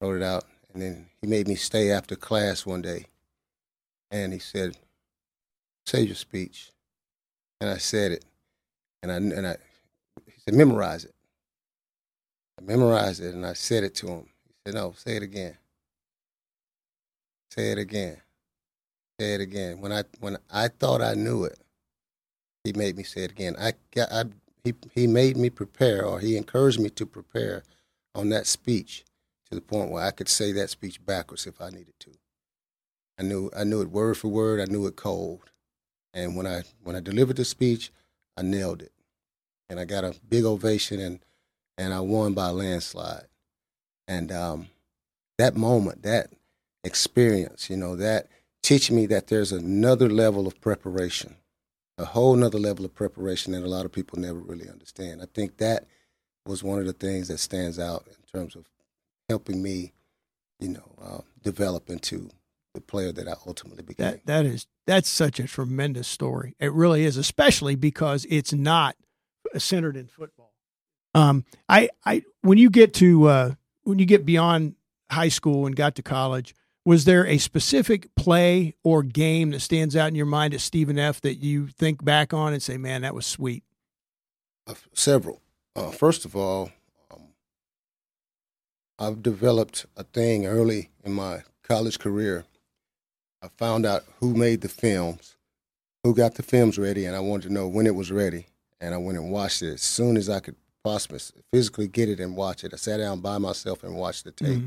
wrote 0.00 0.16
it 0.16 0.22
out. 0.22 0.44
And 0.72 0.80
then 0.80 1.06
he 1.20 1.26
made 1.26 1.46
me 1.46 1.56
stay 1.56 1.90
after 1.90 2.16
class 2.16 2.64
one 2.64 2.80
day, 2.80 3.04
and 4.24 4.32
he 4.32 4.38
said, 4.38 4.76
"Say 5.86 6.02
your 6.02 6.14
speech." 6.14 6.72
And 7.60 7.70
I 7.70 7.78
said 7.78 8.12
it, 8.12 8.24
and 9.02 9.10
I 9.12 9.16
and 9.16 9.46
I 9.46 9.56
he 10.26 10.40
said, 10.44 10.54
"Memorize 10.54 11.04
it." 11.04 11.14
I 12.58 12.62
memorized 12.62 13.22
it 13.22 13.34
and 13.34 13.44
I 13.44 13.52
said 13.52 13.84
it 13.84 13.94
to 13.96 14.08
him. 14.08 14.28
He 14.46 14.54
said, 14.64 14.74
"No, 14.74 14.92
say 14.92 15.16
it 15.16 15.22
again." 15.22 15.56
Say 17.50 17.72
it 17.72 17.78
again. 17.78 18.20
Say 19.18 19.34
it 19.34 19.40
again. 19.40 19.80
When 19.80 19.92
I 19.92 20.04
when 20.20 20.36
I 20.50 20.68
thought 20.68 21.00
I 21.00 21.14
knew 21.14 21.44
it, 21.44 21.58
he 22.64 22.72
made 22.72 22.96
me 22.96 23.02
say 23.02 23.22
it 23.22 23.30
again. 23.30 23.56
I 23.58 23.72
got 23.94 24.12
I 24.12 24.24
he 24.62 24.74
he 24.92 25.06
made 25.06 25.36
me 25.36 25.48
prepare 25.48 26.04
or 26.04 26.20
he 26.20 26.36
encouraged 26.36 26.80
me 26.80 26.90
to 26.90 27.06
prepare 27.06 27.62
on 28.14 28.28
that 28.30 28.46
speech 28.46 29.04
to 29.48 29.54
the 29.54 29.60
point 29.60 29.90
where 29.90 30.02
I 30.02 30.10
could 30.10 30.28
say 30.28 30.52
that 30.52 30.70
speech 30.70 31.04
backwards 31.04 31.46
if 31.46 31.60
I 31.60 31.70
needed 31.70 31.94
to. 32.00 32.10
I 33.18 33.22
knew 33.22 33.50
I 33.56 33.64
knew 33.64 33.80
it 33.80 33.90
word 33.90 34.16
for 34.16 34.28
word, 34.28 34.60
I 34.60 34.70
knew 34.70 34.86
it 34.86 34.96
cold. 34.96 35.50
And 36.12 36.36
when 36.36 36.46
I 36.46 36.62
when 36.82 36.96
I 36.96 37.00
delivered 37.00 37.36
the 37.36 37.44
speech, 37.44 37.90
I 38.36 38.42
nailed 38.42 38.82
it. 38.82 38.92
And 39.68 39.80
I 39.80 39.84
got 39.84 40.04
a 40.04 40.14
big 40.28 40.44
ovation 40.44 41.00
and 41.00 41.20
and 41.78 41.92
I 41.92 42.00
won 42.00 42.34
by 42.34 42.48
a 42.48 42.52
landslide. 42.52 43.26
And 44.08 44.32
um, 44.32 44.68
that 45.38 45.56
moment, 45.56 46.02
that 46.02 46.30
experience, 46.84 47.68
you 47.68 47.76
know, 47.76 47.96
that 47.96 48.28
teaching 48.62 48.96
me 48.96 49.06
that 49.06 49.26
there's 49.26 49.52
another 49.52 50.08
level 50.08 50.46
of 50.46 50.60
preparation, 50.60 51.36
a 51.98 52.04
whole 52.04 52.34
nother 52.34 52.58
level 52.58 52.84
of 52.84 52.94
preparation 52.94 53.52
that 53.52 53.62
a 53.62 53.68
lot 53.68 53.84
of 53.84 53.92
people 53.92 54.18
never 54.18 54.38
really 54.38 54.68
understand. 54.68 55.20
I 55.22 55.26
think 55.34 55.58
that 55.58 55.86
was 56.46 56.62
one 56.62 56.78
of 56.78 56.86
the 56.86 56.92
things 56.92 57.28
that 57.28 57.38
stands 57.38 57.78
out 57.78 58.06
in 58.06 58.40
terms 58.40 58.56
of 58.56 58.66
helping 59.28 59.62
me, 59.62 59.92
you 60.60 60.68
know, 60.68 60.92
uh, 61.02 61.20
develop 61.42 61.90
into 61.90 62.30
the 62.76 62.82
player 62.82 63.10
that 63.10 63.26
I 63.26 63.34
ultimately 63.46 63.82
became. 63.82 64.12
That 64.12 64.26
that 64.26 64.46
is 64.46 64.66
that's 64.86 65.08
such 65.08 65.40
a 65.40 65.48
tremendous 65.48 66.06
story. 66.06 66.54
It 66.60 66.72
really 66.72 67.04
is, 67.04 67.16
especially 67.16 67.74
because 67.74 68.26
it's 68.28 68.52
not 68.52 68.96
centered 69.56 69.96
in 69.96 70.06
football. 70.06 70.52
Um, 71.14 71.44
I 71.68 71.88
I 72.04 72.22
when 72.42 72.58
you 72.58 72.70
get 72.70 72.94
to 72.94 73.28
uh, 73.28 73.54
when 73.82 73.98
you 73.98 74.04
get 74.04 74.26
beyond 74.26 74.74
high 75.10 75.30
school 75.30 75.66
and 75.66 75.74
got 75.74 75.94
to 75.96 76.02
college, 76.02 76.54
was 76.84 77.06
there 77.06 77.26
a 77.26 77.38
specific 77.38 78.14
play 78.14 78.74
or 78.84 79.02
game 79.02 79.50
that 79.50 79.60
stands 79.60 79.96
out 79.96 80.08
in 80.08 80.14
your 80.14 80.26
mind 80.26 80.52
at 80.52 80.60
Stephen 80.60 80.98
F 80.98 81.22
that 81.22 81.36
you 81.36 81.68
think 81.68 82.04
back 82.04 82.34
on 82.34 82.52
and 82.52 82.62
say, 82.62 82.76
"Man, 82.76 83.00
that 83.02 83.14
was 83.14 83.24
sweet"? 83.24 83.64
Uh, 84.66 84.74
several. 84.92 85.40
Uh, 85.74 85.90
first 85.90 86.26
of 86.26 86.36
all, 86.36 86.70
um, 87.10 87.28
I've 88.98 89.22
developed 89.22 89.86
a 89.96 90.04
thing 90.04 90.44
early 90.44 90.90
in 91.02 91.12
my 91.12 91.42
college 91.62 91.98
career. 91.98 92.44
I 93.46 93.50
found 93.56 93.86
out 93.86 94.04
who 94.20 94.34
made 94.34 94.60
the 94.60 94.68
films, 94.68 95.36
who 96.04 96.14
got 96.14 96.34
the 96.34 96.42
films 96.42 96.78
ready, 96.78 97.04
and 97.04 97.16
I 97.16 97.20
wanted 97.20 97.48
to 97.48 97.54
know 97.54 97.68
when 97.68 97.86
it 97.86 97.94
was 97.94 98.12
ready. 98.12 98.46
And 98.80 98.94
I 98.94 98.98
went 98.98 99.18
and 99.18 99.30
watched 99.30 99.62
it 99.62 99.74
as 99.74 99.82
soon 99.82 100.16
as 100.16 100.28
I 100.28 100.40
could 100.40 100.56
possibly 100.84 101.20
physically 101.52 101.88
get 101.88 102.08
it 102.08 102.20
and 102.20 102.36
watch 102.36 102.62
it. 102.62 102.74
I 102.74 102.76
sat 102.76 102.98
down 102.98 103.20
by 103.20 103.38
myself 103.38 103.82
and 103.82 103.96
watched 103.96 104.24
the 104.24 104.32
tape. 104.32 104.48
Mm-hmm 104.48 104.66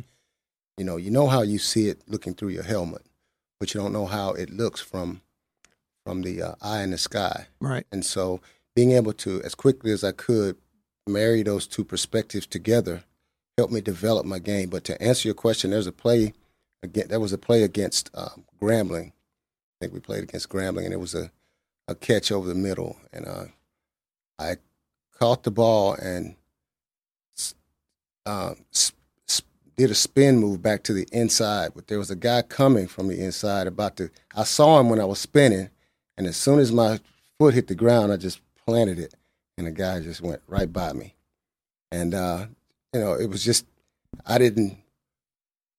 you 0.80 0.86
know, 0.86 0.96
you 0.96 1.12
know 1.12 1.28
how 1.28 1.42
you 1.42 1.60
see 1.60 1.90
it 1.90 2.02
looking 2.08 2.34
through 2.34 2.50
your 2.50 2.64
helmet, 2.64 3.06
but 3.60 3.74
you 3.74 3.82
don't 3.82 3.92
know 3.92 4.06
how 4.06 4.32
it 4.32 4.50
looks 4.50 4.80
from 4.80 5.22
from 6.06 6.22
the 6.22 6.42
uh, 6.42 6.56
eye 6.62 6.82
in 6.82 6.92
the 6.92 6.98
sky. 6.98 7.48
Right. 7.60 7.86
And 7.92 8.06
so, 8.06 8.40
being 8.78 8.94
able 8.94 9.12
to, 9.14 9.44
as 9.44 9.54
quickly 9.54 9.92
as 9.92 10.06
I 10.06 10.14
could, 10.14 10.56
marry 11.06 11.44
those 11.44 11.68
two 11.68 11.84
perspectives 11.84 12.48
together 12.48 13.04
helped 13.58 13.74
me 13.74 13.82
develop 13.82 14.26
my 14.26 14.40
game. 14.40 14.70
But 14.70 14.86
to 14.86 15.00
answer 15.04 15.28
your 15.28 15.36
question, 15.36 15.72
there's 15.72 15.86
a 15.86 15.92
play 15.92 16.34
again. 16.84 17.08
There 17.10 17.20
was 17.20 17.34
a 17.34 17.38
play 17.38 17.64
against 17.64 18.10
um, 18.14 18.46
Grambling. 18.62 19.08
I 19.08 19.76
think 19.82 19.94
we 19.94 20.00
played 20.00 20.24
against 20.24 20.50
Grambling, 20.50 20.86
and 20.86 20.94
it 20.94 21.00
was 21.00 21.16
a 21.16 21.32
a 21.88 21.96
catch 21.96 22.32
over 22.32 22.48
the 22.48 22.56
middle, 22.56 22.98
and 23.12 23.28
uh, 23.28 23.46
I 24.38 24.58
caught 25.18 25.44
the 25.44 25.52
ball 25.52 25.94
and 25.94 26.36
uh, 28.28 28.54
did 29.76 29.90
a 29.90 29.96
spin 29.96 30.38
move 30.38 30.62
back 30.62 30.84
to 30.84 30.94
the 30.94 31.08
inside, 31.12 31.72
but 31.74 31.88
there 31.88 31.98
was 31.98 32.12
a 32.12 32.16
guy 32.16 32.42
coming 32.44 32.88
from 32.88 33.08
the 33.08 33.20
inside 33.20 33.66
about 33.66 33.98
to. 33.98 34.10
I 34.36 34.44
saw 34.44 34.80
him 34.80 34.90
when 34.90 35.00
I 35.00 35.06
was 35.06 35.20
spinning, 35.20 35.70
and 36.18 36.28
as 36.28 36.38
soon 36.38 36.60
as 36.60 36.72
my 36.72 37.00
foot 37.40 37.54
hit 37.54 37.68
the 37.68 37.76
ground, 37.76 38.12
I 38.12 38.18
just 38.18 38.40
planted 38.66 39.00
it, 39.00 39.16
and 39.58 39.66
the 39.66 39.72
guy 39.72 40.00
just 40.00 40.22
went 40.22 40.42
right 40.48 40.72
by 40.72 40.94
me. 40.94 41.16
And 41.92 42.14
uh, 42.14 42.46
you 42.94 43.00
know, 43.00 43.14
it 43.14 43.28
was 43.28 43.44
just 43.44 43.66
I 44.26 44.38
didn't 44.38 44.78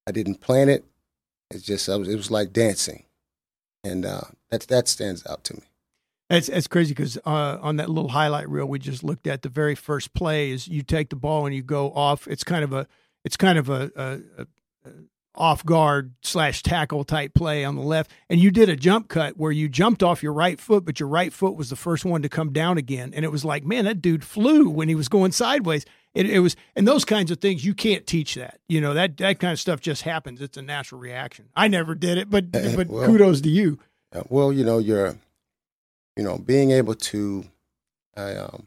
I 0.06 0.12
didn't 0.12 0.40
plan 0.40 0.68
it. 0.68 0.84
It's 1.50 1.64
just 1.64 1.88
was, 1.88 2.08
it 2.08 2.16
was 2.16 2.30
like 2.30 2.52
dancing, 2.52 3.04
and 3.82 4.04
uh, 4.06 4.22
that 4.50 4.62
that 4.68 4.88
stands 4.88 5.26
out 5.26 5.44
to 5.44 5.54
me. 5.54 5.62
That's 6.28 6.48
it's 6.48 6.68
crazy 6.68 6.94
because 6.94 7.18
uh, 7.26 7.58
on 7.60 7.76
that 7.76 7.88
little 7.88 8.10
highlight 8.10 8.48
reel 8.48 8.66
we 8.66 8.78
just 8.78 9.02
looked 9.02 9.26
at, 9.26 9.42
the 9.42 9.48
very 9.48 9.74
first 9.74 10.14
play 10.14 10.50
is 10.50 10.68
you 10.68 10.82
take 10.82 11.10
the 11.10 11.16
ball 11.16 11.44
and 11.46 11.54
you 11.54 11.62
go 11.62 11.90
off. 11.92 12.28
It's 12.28 12.44
kind 12.44 12.62
of 12.62 12.72
a 12.72 12.86
it's 13.24 13.36
kind 13.36 13.58
of 13.58 13.68
a, 13.68 13.90
a, 13.96 14.42
a 14.42 14.46
off 15.34 15.64
guard 15.64 16.14
slash 16.22 16.62
tackle 16.62 17.02
type 17.02 17.34
play 17.34 17.64
on 17.64 17.74
the 17.74 17.82
left, 17.82 18.12
and 18.28 18.40
you 18.40 18.52
did 18.52 18.68
a 18.68 18.76
jump 18.76 19.08
cut 19.08 19.36
where 19.36 19.50
you 19.50 19.68
jumped 19.68 20.04
off 20.04 20.22
your 20.22 20.32
right 20.32 20.60
foot, 20.60 20.84
but 20.84 21.00
your 21.00 21.08
right 21.08 21.32
foot 21.32 21.56
was 21.56 21.70
the 21.70 21.76
first 21.76 22.04
one 22.04 22.22
to 22.22 22.28
come 22.28 22.52
down 22.52 22.78
again, 22.78 23.12
and 23.12 23.24
it 23.24 23.32
was 23.32 23.44
like, 23.44 23.64
man, 23.64 23.84
that 23.86 24.00
dude 24.00 24.22
flew 24.22 24.68
when 24.68 24.88
he 24.88 24.94
was 24.94 25.08
going 25.08 25.32
sideways. 25.32 25.84
It, 26.14 26.28
it 26.28 26.40
was, 26.40 26.56
and 26.74 26.88
those 26.88 27.04
kinds 27.04 27.30
of 27.30 27.38
things 27.38 27.64
you 27.64 27.72
can't 27.72 28.06
teach 28.06 28.34
that. 28.34 28.60
You 28.68 28.80
know 28.80 28.94
that 28.94 29.16
that 29.18 29.38
kind 29.38 29.52
of 29.52 29.60
stuff 29.60 29.80
just 29.80 30.02
happens. 30.02 30.40
It's 30.40 30.56
a 30.56 30.62
natural 30.62 31.00
reaction. 31.00 31.48
I 31.54 31.68
never 31.68 31.94
did 31.94 32.18
it, 32.18 32.28
but 32.28 32.50
but 32.50 32.88
well, 32.88 33.06
kudos 33.06 33.40
to 33.42 33.48
you. 33.48 33.78
Well, 34.28 34.52
you 34.52 34.64
know, 34.64 34.78
you're, 34.78 35.16
you 36.16 36.24
know, 36.24 36.38
being 36.38 36.72
able 36.72 36.96
to, 36.96 37.44
I, 38.16 38.34
um, 38.34 38.66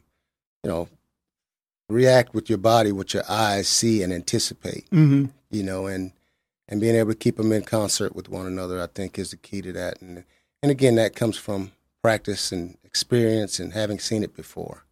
you 0.62 0.70
know, 0.70 0.88
react 1.90 2.32
with 2.32 2.48
your 2.48 2.56
body, 2.56 2.92
what 2.92 3.12
your 3.12 3.24
eyes 3.28 3.68
see 3.68 4.02
and 4.02 4.10
anticipate. 4.10 4.88
Mm-hmm. 4.90 5.26
You 5.50 5.62
know, 5.62 5.86
and 5.86 6.12
and 6.66 6.80
being 6.80 6.96
able 6.96 7.10
to 7.10 7.18
keep 7.18 7.36
them 7.36 7.52
in 7.52 7.62
concert 7.62 8.16
with 8.16 8.30
one 8.30 8.46
another, 8.46 8.82
I 8.82 8.86
think, 8.86 9.18
is 9.18 9.32
the 9.32 9.36
key 9.36 9.60
to 9.62 9.72
that. 9.74 10.00
And 10.00 10.24
and 10.62 10.72
again, 10.72 10.94
that 10.94 11.14
comes 11.14 11.36
from 11.36 11.72
practice 12.02 12.52
and 12.52 12.78
experience 12.84 13.58
and 13.58 13.74
having 13.74 13.98
seen 13.98 14.22
it 14.22 14.34
before. 14.34 14.84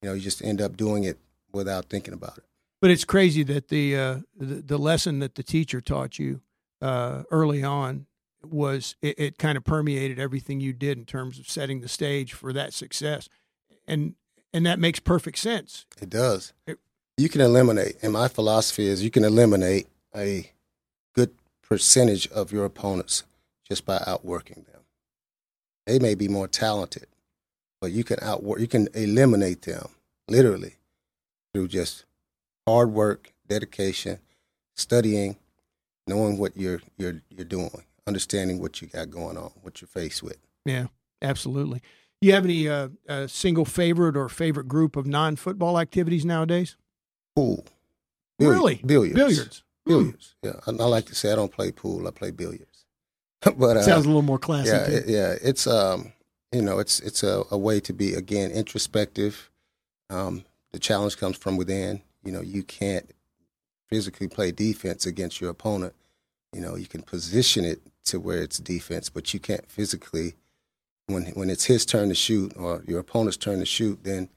You 0.00 0.08
know, 0.08 0.14
you 0.14 0.20
just 0.20 0.42
end 0.42 0.60
up 0.60 0.76
doing 0.76 1.04
it 1.04 1.18
without 1.52 1.86
thinking 1.86 2.14
about 2.14 2.38
it. 2.38 2.44
But 2.80 2.90
it's 2.90 3.04
crazy 3.04 3.44
that 3.44 3.68
the 3.68 3.96
uh, 3.96 4.16
the, 4.36 4.56
the, 4.56 4.78
lesson 4.78 5.20
that 5.20 5.36
the 5.36 5.44
teacher 5.44 5.80
taught 5.80 6.18
you 6.18 6.40
uh, 6.80 7.22
early 7.30 7.62
on 7.62 8.06
was 8.44 8.96
it, 9.00 9.18
it 9.18 9.38
kind 9.38 9.56
of 9.56 9.64
permeated 9.64 10.18
everything 10.18 10.60
you 10.60 10.72
did 10.72 10.98
in 10.98 11.04
terms 11.04 11.38
of 11.38 11.48
setting 11.48 11.80
the 11.80 11.88
stage 11.88 12.32
for 12.32 12.52
that 12.52 12.72
success. 12.72 13.28
And 13.86 14.16
and 14.52 14.66
that 14.66 14.80
makes 14.80 14.98
perfect 14.98 15.38
sense. 15.38 15.86
It 16.00 16.10
does. 16.10 16.52
It, 16.66 16.78
you 17.16 17.28
can 17.28 17.40
eliminate, 17.40 17.96
and 18.02 18.12
my 18.12 18.26
philosophy 18.26 18.86
is 18.86 19.04
you 19.04 19.10
can 19.10 19.22
eliminate 19.22 19.86
a 20.16 20.50
good 21.14 21.30
percentage 21.62 22.26
of 22.28 22.52
your 22.52 22.64
opponents 22.64 23.22
just 23.68 23.86
by 23.86 24.02
outworking 24.06 24.66
them. 24.72 24.82
They 25.86 25.98
may 25.98 26.14
be 26.14 26.26
more 26.26 26.48
talented, 26.48 27.06
but 27.80 27.92
you 27.92 28.02
can 28.02 28.18
outwork, 28.22 28.60
you 28.60 28.66
can 28.66 28.88
eliminate 28.94 29.62
them 29.62 29.88
literally 30.28 30.76
through 31.52 31.68
just 31.68 32.04
hard 32.66 32.92
work, 32.92 33.32
dedication, 33.48 34.18
studying, 34.74 35.36
knowing 36.06 36.38
what 36.38 36.56
you're 36.56 36.80
you're 36.96 37.22
you're 37.30 37.44
doing, 37.44 37.84
understanding 38.06 38.60
what 38.60 38.80
you 38.80 38.88
got 38.88 39.10
going 39.10 39.36
on, 39.36 39.50
what 39.62 39.80
you're 39.80 39.88
faced 39.88 40.22
with. 40.22 40.38
Yeah, 40.64 40.86
absolutely. 41.20 41.82
You 42.20 42.32
have 42.34 42.44
any 42.44 42.68
uh, 42.68 42.88
uh, 43.08 43.26
single 43.26 43.64
favorite 43.64 44.16
or 44.16 44.28
favorite 44.28 44.68
group 44.68 44.96
of 44.96 45.06
non-football 45.06 45.80
activities 45.80 46.24
nowadays? 46.24 46.76
Pool. 47.34 47.66
Billiard. 48.38 48.56
Really? 48.56 48.80
Billiards. 48.86 49.14
Billiards. 49.16 49.62
Billiards. 49.84 50.34
Hmm. 50.42 50.48
Yeah, 50.48 50.60
I, 50.66 50.84
I, 50.84 50.86
like 50.86 51.06
to 51.06 51.16
say 51.16 51.32
I 51.32 51.34
don't 51.34 51.50
play 51.50 51.72
pool. 51.72 52.06
I 52.06 52.12
play 52.12 52.30
billiards. 52.30 52.84
but 53.56 53.76
uh, 53.76 53.82
sounds 53.82 54.04
a 54.04 54.08
little 54.08 54.22
more 54.22 54.38
classy. 54.38 54.68
Yeah, 54.68 54.86
it, 54.86 55.08
yeah. 55.08 55.34
It's 55.42 55.66
um, 55.66 56.12
you 56.52 56.62
know, 56.62 56.78
it's 56.78 57.00
it's 57.00 57.24
a, 57.24 57.42
a 57.50 57.58
way 57.58 57.80
to 57.80 57.92
be 57.92 58.14
again 58.14 58.52
introspective. 58.52 59.50
Um, 60.10 60.44
the 60.72 60.78
challenge 60.78 61.16
comes 61.16 61.36
from 61.36 61.56
within. 61.56 62.02
You 62.24 62.32
know, 62.32 62.40
you 62.40 62.62
can't 62.62 63.10
physically 63.88 64.28
play 64.28 64.52
defense 64.52 65.06
against 65.06 65.40
your 65.40 65.50
opponent. 65.50 65.94
You 66.52 66.60
know, 66.60 66.76
you 66.76 66.86
can 66.86 67.02
position 67.02 67.64
it 67.64 67.82
to 68.06 68.20
where 68.20 68.42
it's 68.42 68.58
defense, 68.58 69.08
but 69.10 69.32
you 69.32 69.40
can't 69.40 69.70
physically. 69.70 70.34
When 71.06 71.24
when 71.34 71.50
it's 71.50 71.64
his 71.64 71.84
turn 71.84 72.08
to 72.08 72.14
shoot 72.14 72.52
or 72.56 72.84
your 72.86 73.00
opponent's 73.00 73.36
turn 73.36 73.58
to 73.58 73.66
shoot, 73.66 74.04
then 74.04 74.28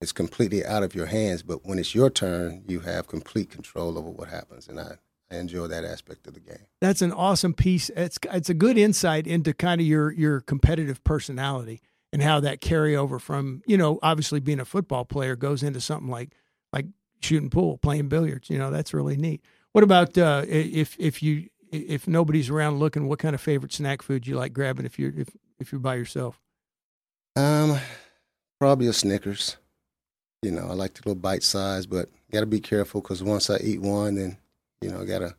it's 0.00 0.12
completely 0.12 0.64
out 0.64 0.82
of 0.82 0.94
your 0.94 1.06
hands. 1.06 1.42
But 1.42 1.64
when 1.64 1.78
it's 1.78 1.94
your 1.94 2.10
turn, 2.10 2.64
you 2.66 2.80
have 2.80 3.06
complete 3.06 3.50
control 3.50 3.98
over 3.98 4.10
what 4.10 4.28
happens, 4.28 4.66
and 4.66 4.80
I, 4.80 4.96
I 5.30 5.36
enjoy 5.36 5.66
that 5.68 5.84
aspect 5.84 6.26
of 6.26 6.34
the 6.34 6.40
game. 6.40 6.66
That's 6.80 7.02
an 7.02 7.12
awesome 7.12 7.54
piece. 7.54 7.90
It's 7.90 8.18
it's 8.32 8.48
a 8.48 8.54
good 8.54 8.78
insight 8.78 9.26
into 9.26 9.52
kind 9.52 9.80
of 9.80 9.86
your 9.86 10.10
your 10.12 10.40
competitive 10.40 11.04
personality 11.04 11.80
and 12.14 12.22
how 12.22 12.38
that 12.38 12.60
carryover 12.60 13.20
from 13.20 13.60
you 13.66 13.76
know 13.76 13.98
obviously 14.00 14.38
being 14.38 14.60
a 14.60 14.64
football 14.64 15.04
player 15.04 15.34
goes 15.34 15.64
into 15.64 15.80
something 15.80 16.08
like 16.08 16.30
like 16.72 16.86
shooting 17.20 17.50
pool, 17.50 17.76
playing 17.76 18.08
billiards. 18.08 18.48
You 18.48 18.56
know 18.56 18.70
that's 18.70 18.94
really 18.94 19.16
neat. 19.16 19.42
What 19.72 19.82
about 19.82 20.16
uh, 20.16 20.44
if 20.46 20.96
if 20.98 21.22
you 21.22 21.48
if 21.72 22.06
nobody's 22.06 22.48
around 22.48 22.78
looking, 22.78 23.08
what 23.08 23.18
kind 23.18 23.34
of 23.34 23.40
favorite 23.40 23.72
snack 23.72 24.00
food 24.00 24.28
you 24.28 24.36
like 24.36 24.52
grabbing 24.52 24.86
if 24.86 24.96
you're 24.96 25.12
if 25.18 25.28
if 25.58 25.72
you're 25.72 25.80
by 25.80 25.96
yourself? 25.96 26.40
Um, 27.34 27.78
probably 28.60 28.86
a 28.86 28.92
Snickers. 28.92 29.56
You 30.42 30.52
know, 30.52 30.68
I 30.68 30.74
like 30.74 30.94
the 30.94 31.00
little 31.00 31.20
bite 31.20 31.42
size, 31.42 31.84
but 31.84 32.10
got 32.30 32.40
to 32.40 32.46
be 32.46 32.60
careful 32.60 33.00
because 33.00 33.24
once 33.24 33.50
I 33.50 33.56
eat 33.56 33.80
one, 33.80 34.14
then 34.14 34.38
you 34.80 34.90
know 34.90 35.00
I 35.00 35.04
got 35.04 35.18
to 35.18 35.34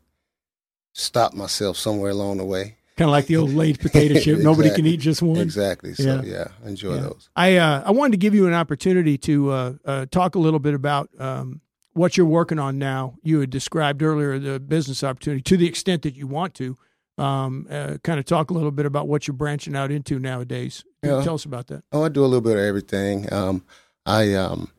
stop 0.92 1.34
myself 1.34 1.78
somewhere 1.78 2.12
along 2.12 2.38
the 2.38 2.44
way. 2.44 2.76
Kind 2.98 3.10
of 3.10 3.12
like 3.12 3.28
the 3.28 3.36
old 3.36 3.52
Lay's 3.52 3.78
potato 3.78 4.14
chip. 4.14 4.18
exactly. 4.18 4.43
Nobody 4.43 4.70
can 4.70 4.86
eat 4.86 5.02
just 5.02 5.22
one. 5.22 5.38
Exactly. 5.38 5.93
So 5.93 6.22
yeah, 6.22 6.22
yeah 6.24 6.48
enjoy 6.68 6.96
yeah. 6.96 7.02
those. 7.02 7.30
I 7.36 7.58
uh, 7.58 7.84
I 7.86 7.91
wanted 7.91 8.12
to 8.12 8.18
give 8.18 8.34
you 8.34 8.48
an 8.48 8.54
opportunity 8.54 9.18
to 9.20 9.52
uh, 9.52 9.74
uh, 9.84 10.06
talk 10.12 10.36
a 10.36 10.39
little 10.39 10.60
bit 10.60 10.74
about 10.74 11.10
um, 11.20 11.62
what 11.93 12.16
you're 12.16 12.26
working 12.26 12.58
on 12.58 12.78
now. 12.78 13.16
You 13.22 13.41
had 13.41 13.50
described 13.50 14.02
earlier 14.02 14.39
the 14.39 14.60
business 14.60 15.04
opportunity 15.04 15.41
to 15.41 15.58
the 15.58 15.68
extent 15.68 16.04
that 16.04 16.16
you 16.16 16.28
want 16.28 16.54
to. 16.56 16.78
Um, 17.18 17.66
uh, 17.70 17.98
kind 18.04 18.20
of 18.20 18.26
talk 18.26 18.50
a 18.50 18.54
little 18.54 18.72
bit 18.72 18.86
about 18.86 19.08
what 19.08 19.26
you're 19.26 19.36
branching 19.36 19.74
out 19.74 19.89
into 19.89 20.20
nowadays. 20.20 20.84
Yeah. 21.02 21.24
Tell 21.24 21.36
us 21.36 21.46
about 21.46 21.68
that. 21.68 21.84
Oh, 21.93 22.04
I 22.04 22.10
do 22.10 22.22
a 22.22 22.28
little 22.28 22.41
bit 22.41 22.58
of 22.58 22.64
everything. 22.64 23.32
Um, 23.32 23.64
I 24.06 24.34
um, 24.34 24.70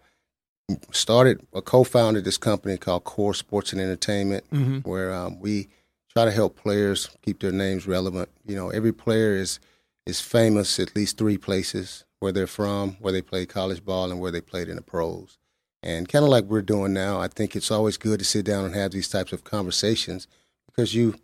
started, 0.90 1.40
a 1.54 1.62
co-founded 1.62 2.24
this 2.24 2.36
company 2.36 2.76
called 2.76 3.04
Core 3.04 3.32
Sports 3.32 3.72
and 3.72 3.80
Entertainment, 3.80 4.44
mm-hmm. 4.50 4.78
where 4.88 5.14
um, 5.14 5.40
we 5.40 5.68
try 6.16 6.24
to 6.24 6.30
help 6.30 6.56
players 6.56 7.10
keep 7.20 7.40
their 7.40 7.52
names 7.52 7.86
relevant. 7.86 8.30
You 8.46 8.56
know, 8.56 8.70
every 8.70 8.92
player 8.92 9.34
is 9.34 9.60
is 10.06 10.18
famous 10.18 10.80
at 10.80 10.96
least 10.96 11.18
three 11.18 11.36
places 11.36 12.04
where 12.20 12.32
they're 12.32 12.46
from, 12.46 12.92
where 13.00 13.12
they 13.12 13.20
play 13.20 13.44
college 13.44 13.84
ball, 13.84 14.10
and 14.10 14.18
where 14.18 14.30
they 14.30 14.40
played 14.40 14.70
in 14.70 14.76
the 14.76 14.82
pros. 14.82 15.36
And 15.82 16.08
kind 16.08 16.24
of 16.24 16.30
like 16.30 16.44
we're 16.44 16.62
doing 16.62 16.94
now, 16.94 17.20
I 17.20 17.28
think 17.28 17.54
it's 17.54 17.70
always 17.70 17.98
good 17.98 18.18
to 18.20 18.24
sit 18.24 18.46
down 18.46 18.64
and 18.64 18.74
have 18.74 18.92
these 18.92 19.10
types 19.10 19.32
of 19.34 19.44
conversations 19.44 20.26
because 20.64 20.94
you 20.94 21.16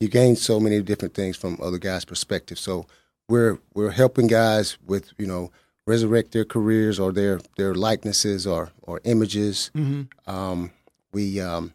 you 0.00 0.08
gain 0.08 0.36
so 0.36 0.58
many 0.58 0.80
different 0.80 1.12
things 1.12 1.36
from 1.36 1.58
other 1.62 1.76
guys' 1.76 2.06
perspective. 2.06 2.58
So 2.58 2.86
we're 3.28 3.58
we're 3.74 3.90
helping 3.90 4.26
guys 4.26 4.78
with 4.86 5.12
you 5.18 5.26
know 5.26 5.52
resurrect 5.86 6.32
their 6.32 6.46
careers 6.46 6.98
or 6.98 7.12
their 7.12 7.40
their 7.58 7.74
likenesses 7.74 8.46
or 8.46 8.70
or 8.80 9.02
images. 9.04 9.70
Mm-hmm. 9.74 10.30
Um, 10.34 10.70
we 11.12 11.42
um, 11.42 11.74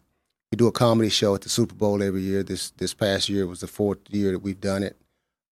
we 0.52 0.58
do 0.58 0.68
a 0.68 0.72
comedy 0.72 1.10
show 1.10 1.36
at 1.36 1.42
the 1.42 1.50
Super 1.50 1.76
Bowl 1.76 2.02
every 2.02 2.22
year. 2.22 2.44
This 2.44 2.72
this 2.72 2.94
past 2.94 3.30
year 3.30 3.48
was 3.48 3.62
the 3.62 3.68
fourth 3.68 4.00
year 4.10 4.32
that 4.32 4.40
we've 4.40 4.62
done 4.62 4.84
it. 4.84 4.98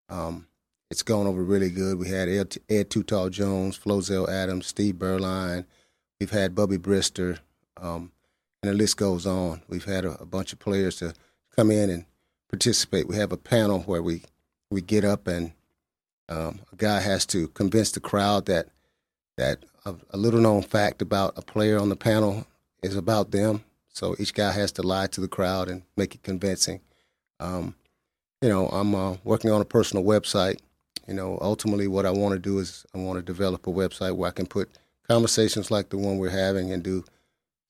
Um, 0.10 0.48
it's 0.92 1.04
gone 1.04 1.28
over 1.28 1.44
really 1.44 1.72
good. 1.72 1.98
We 1.98 2.10
had 2.10 2.30
Ed, 2.30 2.58
Ed 2.70 2.90
Too 2.90 3.04
Tall 3.04 3.30
Jones, 3.30 3.80
Flozell 3.80 4.30
Adams, 4.30 4.68
Steve 4.68 4.96
Beuerlein, 4.96 5.66
We've 6.24 6.32
had 6.32 6.56
Bubby 6.56 6.78
Brister, 6.78 7.40
um, 7.76 8.14
and 8.62 8.72
the 8.72 8.74
list 8.74 8.96
goes 8.96 9.26
on. 9.28 9.62
We've 9.68 9.84
had 9.84 10.06
a, 10.06 10.22
a, 10.22 10.26
bunch 10.26 10.54
of 10.54 10.60
players 10.60 10.96
to 11.00 11.14
come 11.54 11.70
in 11.70 11.90
and 11.90 12.06
participate. 12.50 13.10
We 13.10 13.18
have 13.18 13.34
a 13.34 13.38
panel 13.38 13.82
where 13.82 14.02
we 14.02 14.22
we 14.72 14.82
get 14.82 15.04
up 15.04 15.28
and 15.28 15.52
um, 16.30 16.62
a 16.72 16.78
guy 16.78 17.02
has 17.02 17.26
to 17.26 17.50
convince 17.50 17.92
the 17.92 18.00
crowd 18.00 18.46
that 18.46 18.70
that 19.36 19.66
a, 19.86 19.96
a, 20.12 20.18
little 20.18 20.40
known 20.40 20.62
fact 20.62 21.02
about 21.02 21.38
a 21.38 21.42
player 21.42 21.78
on 21.78 21.90
the 21.90 21.98
panel 21.98 22.48
is 22.82 22.96
about 22.96 23.32
them. 23.32 23.66
So 23.94 24.16
each 24.20 24.34
guy 24.34 24.52
has 24.52 24.72
to 24.74 24.82
lie 24.82 25.08
to 25.08 25.22
the 25.22 25.28
crowd 25.28 25.70
and 25.70 25.84
make 25.96 26.16
it 26.16 26.24
convincing. 26.24 26.82
Um, 27.40 27.76
you 28.42 28.50
know, 28.50 28.68
I'm 28.68 28.94
uh, 28.96 29.16
working 29.24 29.52
on 29.52 29.62
a 29.62 29.66
personal 29.66 30.04
website. 30.04 30.60
You 31.08 31.14
know, 31.14 31.38
ultimately, 31.42 31.88
what 31.88 32.06
I 32.06 32.12
want 32.12 32.34
to 32.34 32.40
do 32.40 32.60
is 32.60 32.86
I 32.94 32.98
want 32.98 33.18
to 33.18 33.22
develop 33.22 33.68
a 33.68 33.72
website 33.72 34.16
where 34.16 34.30
I 34.30 34.34
can 34.34 34.48
put 34.48 34.70
conversations 35.08 35.70
like 35.70 35.90
the 35.90 35.98
one 35.98 36.18
we're 36.18 36.30
having 36.30 36.72
and 36.72 36.84
do 36.84 37.06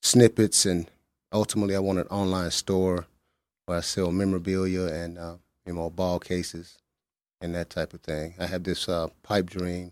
snippets. 0.02 0.66
And 0.66 0.90
ultimately, 1.32 1.76
I 1.76 1.80
want 1.80 2.00
an 2.00 2.08
online 2.08 2.52
store 2.52 3.06
where 3.66 3.78
I 3.78 3.82
sell 3.82 4.12
memorabilia 4.12 4.86
and 4.86 5.18
uh, 5.18 5.36
you 5.66 5.74
know 5.74 5.90
ball 5.90 6.20
cases 6.20 6.78
and 7.42 7.54
that 7.56 7.70
type 7.70 7.94
of 7.94 8.02
thing. 8.02 8.36
I 8.40 8.46
have 8.46 8.64
this 8.64 8.88
uh, 8.88 9.08
pipe 9.24 9.50
dream 9.50 9.92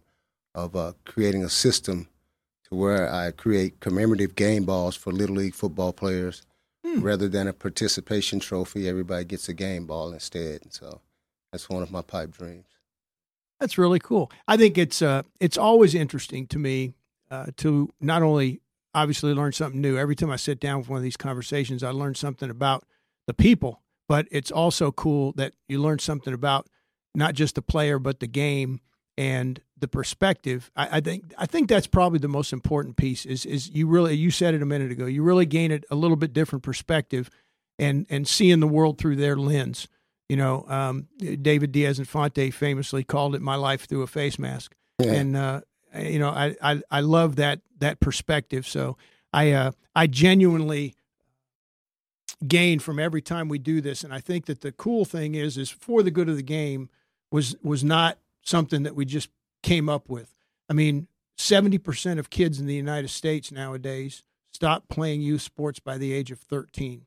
of 0.56 0.76
uh, 0.76 0.94
creating 1.06 1.44
a 1.44 1.50
system 1.50 2.08
to 2.72 2.78
where 2.78 3.14
I 3.14 3.32
create 3.32 3.80
commemorative 3.80 4.36
game 4.36 4.64
balls 4.64 4.96
for 4.96 5.12
little 5.12 5.36
league 5.36 5.56
football 5.56 5.94
players. 5.94 6.44
Hmm. 6.84 7.02
Rather 7.02 7.28
than 7.28 7.48
a 7.48 7.54
participation 7.54 8.40
trophy, 8.40 8.90
everybody 8.90 9.26
gets 9.26 9.48
a 9.48 9.54
game 9.54 9.86
ball 9.86 10.14
instead. 10.14 10.74
So 10.74 11.02
that's 11.52 11.70
one 11.70 11.84
of 11.84 11.92
my 11.92 12.02
pipe 12.02 12.32
dreams. 12.32 12.66
That's 13.60 13.78
really 13.78 14.00
cool. 14.00 14.32
I 14.48 14.58
think 14.58 14.80
it's 14.80 15.04
uh, 15.04 15.22
it's 15.40 15.58
always 15.58 15.94
interesting 15.94 16.48
to 16.48 16.58
me 16.58 16.96
uh, 17.30 17.48
to 17.58 17.90
not 18.02 18.24
only 18.24 18.62
obviously 18.96 19.34
learn 19.36 19.52
something 19.52 19.80
new. 19.80 19.96
Every 19.98 20.16
time 20.16 20.32
I 20.32 20.38
sit 20.38 20.60
down 20.60 20.80
with 20.80 20.90
one 20.90 20.98
of 20.98 21.04
these 21.04 21.18
conversations, 21.18 21.84
I 21.84 21.92
learn 21.92 22.16
something 22.16 22.50
about 22.50 22.84
the 23.28 23.36
people, 23.36 23.84
but 24.10 24.28
it's 24.32 24.50
also 24.50 24.92
cool 24.92 25.34
that 25.34 25.54
you 25.70 25.80
learn 25.80 26.00
something 26.00 26.34
about 26.34 26.68
not 27.14 27.36
just 27.36 27.54
the 27.54 27.62
player, 27.62 28.00
but 28.00 28.20
the 28.20 28.28
game 28.28 28.82
and 29.18 29.62
the 29.82 29.88
perspective. 29.88 30.72
I, 30.76 30.98
I, 30.98 31.02
think 31.02 31.34
I 31.38 31.46
think 31.46 31.68
that's 31.68 31.88
probably 31.88 32.20
the 32.20 32.30
most 32.30 32.54
important 32.54 32.96
piece. 32.96 33.26
Is 33.26 33.46
is 33.46 33.70
you 33.70 33.88
really 33.88 34.16
you 34.16 34.32
said 34.32 34.54
it 34.54 34.62
a 34.62 34.66
minute 34.66 34.92
ago. 34.92 35.06
You 35.06 35.24
really 35.24 35.46
gain 35.46 35.72
a, 35.72 35.82
a 35.90 35.96
little 35.96 36.16
bit 36.16 36.32
different 36.32 36.64
perspective, 36.64 37.30
and 37.78 38.06
and 38.10 38.28
seeing 38.28 38.62
the 38.62 38.68
world 38.68 38.98
through 38.98 39.18
their 39.18 39.36
lens. 39.36 39.88
You 40.30 40.38
know, 40.38 40.66
um, 40.70 41.08
David 41.20 41.74
Diaz-Infante 41.74 42.52
famously 42.52 43.04
called 43.04 43.36
it 43.36 43.42
"My 43.42 43.56
Life 43.56 43.86
Through 43.86 44.04
a 44.04 44.08
Face 44.08 44.40
Mask," 44.40 44.74
yeah. 45.00 45.12
and 45.12 45.36
uh, 45.36 45.62
you 46.00 46.20
know, 46.20 46.30
I, 46.30 46.56
I, 46.62 46.82
I 46.90 47.00
love 47.02 47.36
that 47.36 47.60
that 47.80 48.00
perspective. 48.00 48.66
So 48.66 48.98
I 49.34 49.52
uh, 49.52 49.72
I 49.96 50.08
genuinely 50.08 50.96
gain 52.48 52.80
from 52.80 53.00
every 53.00 53.22
time 53.22 53.50
we 53.50 53.60
do 53.60 53.82
this, 53.82 54.04
and 54.04 54.14
I 54.14 54.20
think 54.20 54.46
that 54.46 54.62
the 54.62 54.72
cool 54.72 55.06
thing 55.06 55.36
is 55.36 55.58
is 55.58 55.70
for 55.70 56.02
the 56.04 56.12
good 56.12 56.30
of 56.30 56.38
the 56.38 56.44
game 56.44 56.90
was 57.32 57.56
was 57.62 57.84
not 57.84 58.18
something 58.44 58.84
that 58.84 58.96
we 58.96 59.06
just 59.06 59.30
came 59.64 59.90
up 59.90 60.10
with. 60.10 60.34
I 60.70 60.74
mean, 60.74 61.08
seventy 61.38 61.78
percent 61.78 62.20
of 62.20 62.30
kids 62.30 62.60
in 62.60 62.66
the 62.66 62.76
United 62.76 63.10
States 63.10 63.52
nowadays 63.52 64.24
stop 64.52 64.88
playing 64.90 65.22
youth 65.22 65.42
sports 65.42 65.80
by 65.80 65.98
the 65.98 66.14
age 66.14 66.32
of 66.32 66.40
thirteen. 66.40 67.06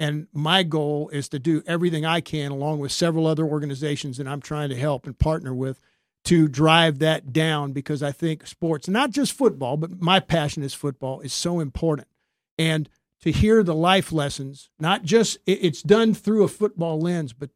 And 0.00 0.26
my 0.32 0.64
goal 0.64 1.08
is 1.10 1.28
to 1.28 1.38
do 1.38 1.62
everything 1.66 2.04
I 2.04 2.20
can, 2.20 2.50
along 2.50 2.80
with 2.80 2.92
several 2.92 3.26
other 3.26 3.44
organizations 3.44 4.16
that 4.16 4.26
I'm 4.26 4.40
trying 4.40 4.70
to 4.70 4.76
help 4.76 5.06
and 5.06 5.16
partner 5.16 5.54
with, 5.54 5.80
to 6.24 6.48
drive 6.48 6.98
that 6.98 7.32
down 7.32 7.72
because 7.72 8.02
I 8.02 8.10
think 8.10 8.46
sports, 8.46 8.88
not 8.88 9.10
just 9.10 9.32
football, 9.32 9.76
but 9.76 10.00
my 10.00 10.18
passion 10.18 10.62
is 10.62 10.74
football, 10.74 11.20
is 11.20 11.32
so 11.32 11.60
important. 11.60 12.08
And 12.58 12.88
to 13.20 13.30
hear 13.30 13.62
the 13.62 13.74
life 13.74 14.10
lessons, 14.10 14.68
not 14.78 15.04
just 15.04 15.38
it's 15.46 15.82
done 15.82 16.12
through 16.12 16.42
a 16.42 16.48
football 16.48 16.98
lens, 16.98 17.32
but 17.32 17.50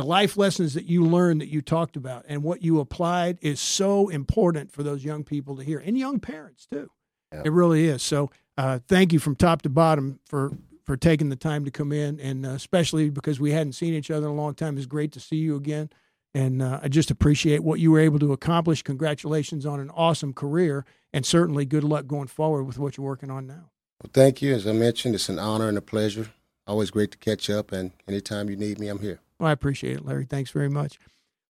the 0.00 0.06
life 0.06 0.36
lessons 0.36 0.74
that 0.74 0.86
you 0.86 1.04
learned 1.04 1.40
that 1.40 1.48
you 1.48 1.62
talked 1.62 1.96
about 1.96 2.24
and 2.28 2.42
what 2.42 2.62
you 2.62 2.80
applied 2.80 3.38
is 3.42 3.60
so 3.60 4.08
important 4.08 4.72
for 4.72 4.82
those 4.82 5.04
young 5.04 5.24
people 5.24 5.56
to 5.56 5.62
hear 5.62 5.78
and 5.78 5.96
young 5.98 6.18
parents 6.18 6.66
too. 6.66 6.90
Yeah. 7.32 7.42
It 7.44 7.52
really 7.52 7.86
is. 7.86 8.02
So 8.02 8.30
uh, 8.58 8.80
thank 8.88 9.12
you 9.12 9.18
from 9.18 9.36
top 9.36 9.62
to 9.62 9.68
bottom 9.68 10.18
for 10.24 10.52
for 10.84 10.96
taking 10.96 11.28
the 11.28 11.36
time 11.36 11.64
to 11.64 11.70
come 11.70 11.92
in, 11.92 12.18
and 12.18 12.44
uh, 12.44 12.50
especially 12.50 13.10
because 13.10 13.38
we 13.38 13.52
hadn't 13.52 13.74
seen 13.74 13.94
each 13.94 14.10
other 14.10 14.26
in 14.26 14.32
a 14.32 14.36
long 14.36 14.54
time. 14.54 14.76
It's 14.76 14.86
great 14.86 15.12
to 15.12 15.20
see 15.20 15.36
you 15.36 15.54
again 15.54 15.90
And 16.34 16.62
uh, 16.62 16.80
I 16.82 16.88
just 16.88 17.10
appreciate 17.10 17.62
what 17.62 17.80
you 17.80 17.90
were 17.90 18.00
able 18.00 18.18
to 18.20 18.32
accomplish. 18.32 18.82
Congratulations 18.82 19.66
on 19.66 19.80
an 19.80 19.90
awesome 19.90 20.32
career, 20.32 20.84
and 21.12 21.26
certainly 21.26 21.64
good 21.64 21.84
luck 21.84 22.06
going 22.06 22.28
forward 22.28 22.64
with 22.64 22.78
what 22.78 22.96
you're 22.96 23.06
working 23.06 23.30
on 23.30 23.46
now. 23.46 23.70
Well, 24.02 24.10
thank 24.12 24.40
you. 24.40 24.54
As 24.54 24.66
I 24.66 24.72
mentioned, 24.72 25.14
it's 25.14 25.28
an 25.28 25.38
honor 25.38 25.68
and 25.68 25.76
a 25.76 25.82
pleasure. 25.82 26.28
Always 26.66 26.90
great 26.90 27.10
to 27.12 27.18
catch 27.18 27.50
up, 27.50 27.72
and 27.72 27.90
anytime 28.06 28.48
you 28.48 28.56
need 28.56 28.78
me, 28.78 28.88
I'm 28.88 29.00
here. 29.00 29.20
Well, 29.40 29.48
I 29.48 29.52
appreciate 29.52 29.96
it, 29.96 30.04
Larry. 30.04 30.26
Thanks 30.26 30.50
very 30.50 30.68
much. 30.68 30.98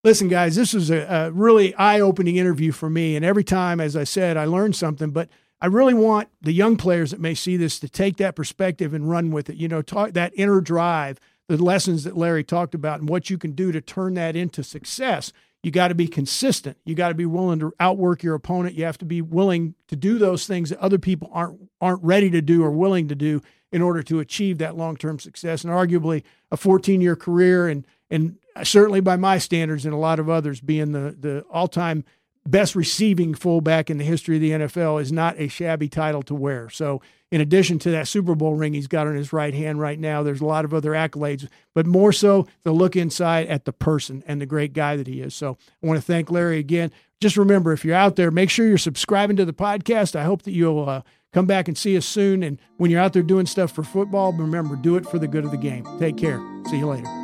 Listen, 0.05 0.29
guys, 0.29 0.55
this 0.55 0.73
was 0.73 0.91
a, 0.91 1.01
a 1.01 1.31
really 1.33 1.75
eye 1.75 2.01
opening 2.01 2.37
interview 2.37 2.71
for 2.71 2.89
me. 2.89 3.17
And 3.17 3.25
every 3.25 3.45
time, 3.45 3.81
as 3.81 3.97
I 3.97 4.05
said, 4.05 4.37
I 4.37 4.45
learned 4.45 4.77
something. 4.77 5.11
But 5.11 5.29
I 5.61 5.67
really 5.67 5.93
want 5.93 6.29
the 6.41 6.53
young 6.53 6.77
players 6.77 7.11
that 7.11 7.21
may 7.21 7.35
see 7.35 7.57
this 7.57 7.81
to 7.81 7.89
take 7.89 8.17
that 8.19 8.37
perspective 8.37 8.95
and 8.95 9.11
run 9.11 9.33
with 9.33 9.51
it. 9.51 9.57
You 9.57 9.67
know, 9.67 9.83
talk 9.83 10.13
that 10.13 10.33
inner 10.37 10.61
drive, 10.61 11.19
the 11.49 11.63
lessons 11.63 12.05
that 12.05 12.17
Larry 12.17 12.45
talked 12.45 12.75
about, 12.77 13.01
and 13.01 13.09
what 13.09 13.29
you 13.29 13.37
can 13.37 13.53
do 13.53 13.73
to 13.73 13.81
turn 13.81 14.15
that 14.15 14.37
into 14.37 14.63
success. 14.63 15.33
You 15.63 15.71
got 15.71 15.89
to 15.89 15.95
be 15.95 16.09
consistent. 16.09 16.79
You 16.87 16.95
got 16.95 17.09
to 17.09 17.15
be 17.15 17.27
willing 17.27 17.59
to 17.59 17.73
outwork 17.79 18.23
your 18.23 18.35
opponent. 18.35 18.77
You 18.77 18.85
have 18.85 18.97
to 18.99 19.05
be 19.05 19.21
willing 19.21 19.75
to 19.89 19.97
do 19.97 20.17
those 20.17 20.47
things 20.47 20.71
that 20.71 20.79
other 20.79 20.99
people 20.99 21.29
aren't 21.33 21.61
aren't 21.81 22.05
ready 22.05 22.31
to 22.31 22.41
do 22.41 22.63
or 22.63 22.71
willing 22.71 23.09
to 23.09 23.17
do 23.17 23.43
in 23.73 23.83
order 23.83 24.03
to 24.03 24.21
achieve 24.21 24.59
that 24.59 24.77
long 24.77 24.97
term 24.97 25.19
success. 25.19 25.65
And 25.65 25.73
arguably, 25.73 26.23
a 26.51 26.57
14 26.57 27.01
year 27.01 27.17
career 27.17 27.69
and 27.69 27.87
and 28.11 28.37
certainly 28.65 29.01
by 29.01 29.17
my 29.17 29.39
standards 29.39 29.85
and 29.85 29.95
a 29.95 29.99
lot 29.99 30.19
of 30.19 30.29
others, 30.29 30.61
being 30.61 30.93
the 30.93 31.17
the 31.19 31.45
all 31.51 31.69
time 31.69 32.05
best 32.47 32.75
receiving 32.75 33.35
fullback 33.35 33.91
in 33.91 33.99
the 33.99 34.05
history 34.05 34.37
of 34.37 34.43
the 34.43 34.51
NFL 34.51 35.01
is 35.01 35.13
not 35.13 35.39
a 35.39 35.49
shabby 35.49 35.89
title 35.89 36.23
to 36.23 36.35
wear. 36.35 36.69
So, 36.71 37.03
in 37.31 37.41
addition 37.41 37.79
to 37.81 37.93
that 37.93 38.09
Super 38.09 38.35
Bowl 38.35 38.55
ring 38.55 38.75
he's 38.75 38.89
got 38.89 39.07
on 39.07 39.15
his 39.15 39.33
right 39.33 39.55
hand 39.55 39.79
right 39.79 39.99
now, 39.99 40.25
there's 40.25 40.41
a 40.41 40.47
lot 40.47 40.65
of 40.65 40.75
other 40.75 40.93
accolades, 40.93 41.49
but 41.75 41.87
more 41.87 42.13
so 42.13 42.49
the 42.65 42.73
look 42.73 42.97
inside 42.97 43.47
at 43.47 43.67
the 43.67 43.73
person 43.73 44.25
and 44.27 44.41
the 44.41 44.47
great 44.47 44.73
guy 44.73 44.97
that 44.97 45.07
he 45.07 45.21
is. 45.21 45.35
So, 45.35 45.57
I 45.83 45.87
want 45.87 45.99
to 45.99 46.05
thank 46.05 46.31
Larry 46.31 46.59
again. 46.59 46.91
Just 47.21 47.37
remember, 47.37 47.73
if 47.73 47.85
you're 47.85 47.95
out 47.97 48.17
there, 48.17 48.31
make 48.31 48.49
sure 48.49 48.67
you're 48.67 48.79
subscribing 48.79 49.37
to 49.37 49.45
the 49.45 49.53
podcast. 49.53 50.17
I 50.17 50.25
hope 50.25 50.43
that 50.43 50.53
you'll 50.53 50.89
uh, 50.89 51.03
come 51.33 51.47
back 51.47 51.69
and 51.69 51.77
see 51.77 51.97
us 51.97 52.07
soon. 52.07 52.43
And 52.43 52.59
when 52.79 52.91
you're 52.91 53.01
out 53.01 53.13
there 53.13 53.23
doing 53.23 53.47
stuff 53.47 53.73
for 53.73 53.83
football, 53.83 54.33
remember, 54.33 54.77
do 54.77 54.97
it 54.97 55.07
for 55.07 55.19
the 55.19 55.29
good 55.29 55.45
of 55.45 55.51
the 55.51 55.59
game. 55.59 55.87
Take 55.99 56.17
care. 56.17 56.41
See 56.71 56.79
you 56.79 56.87
later. 56.87 57.20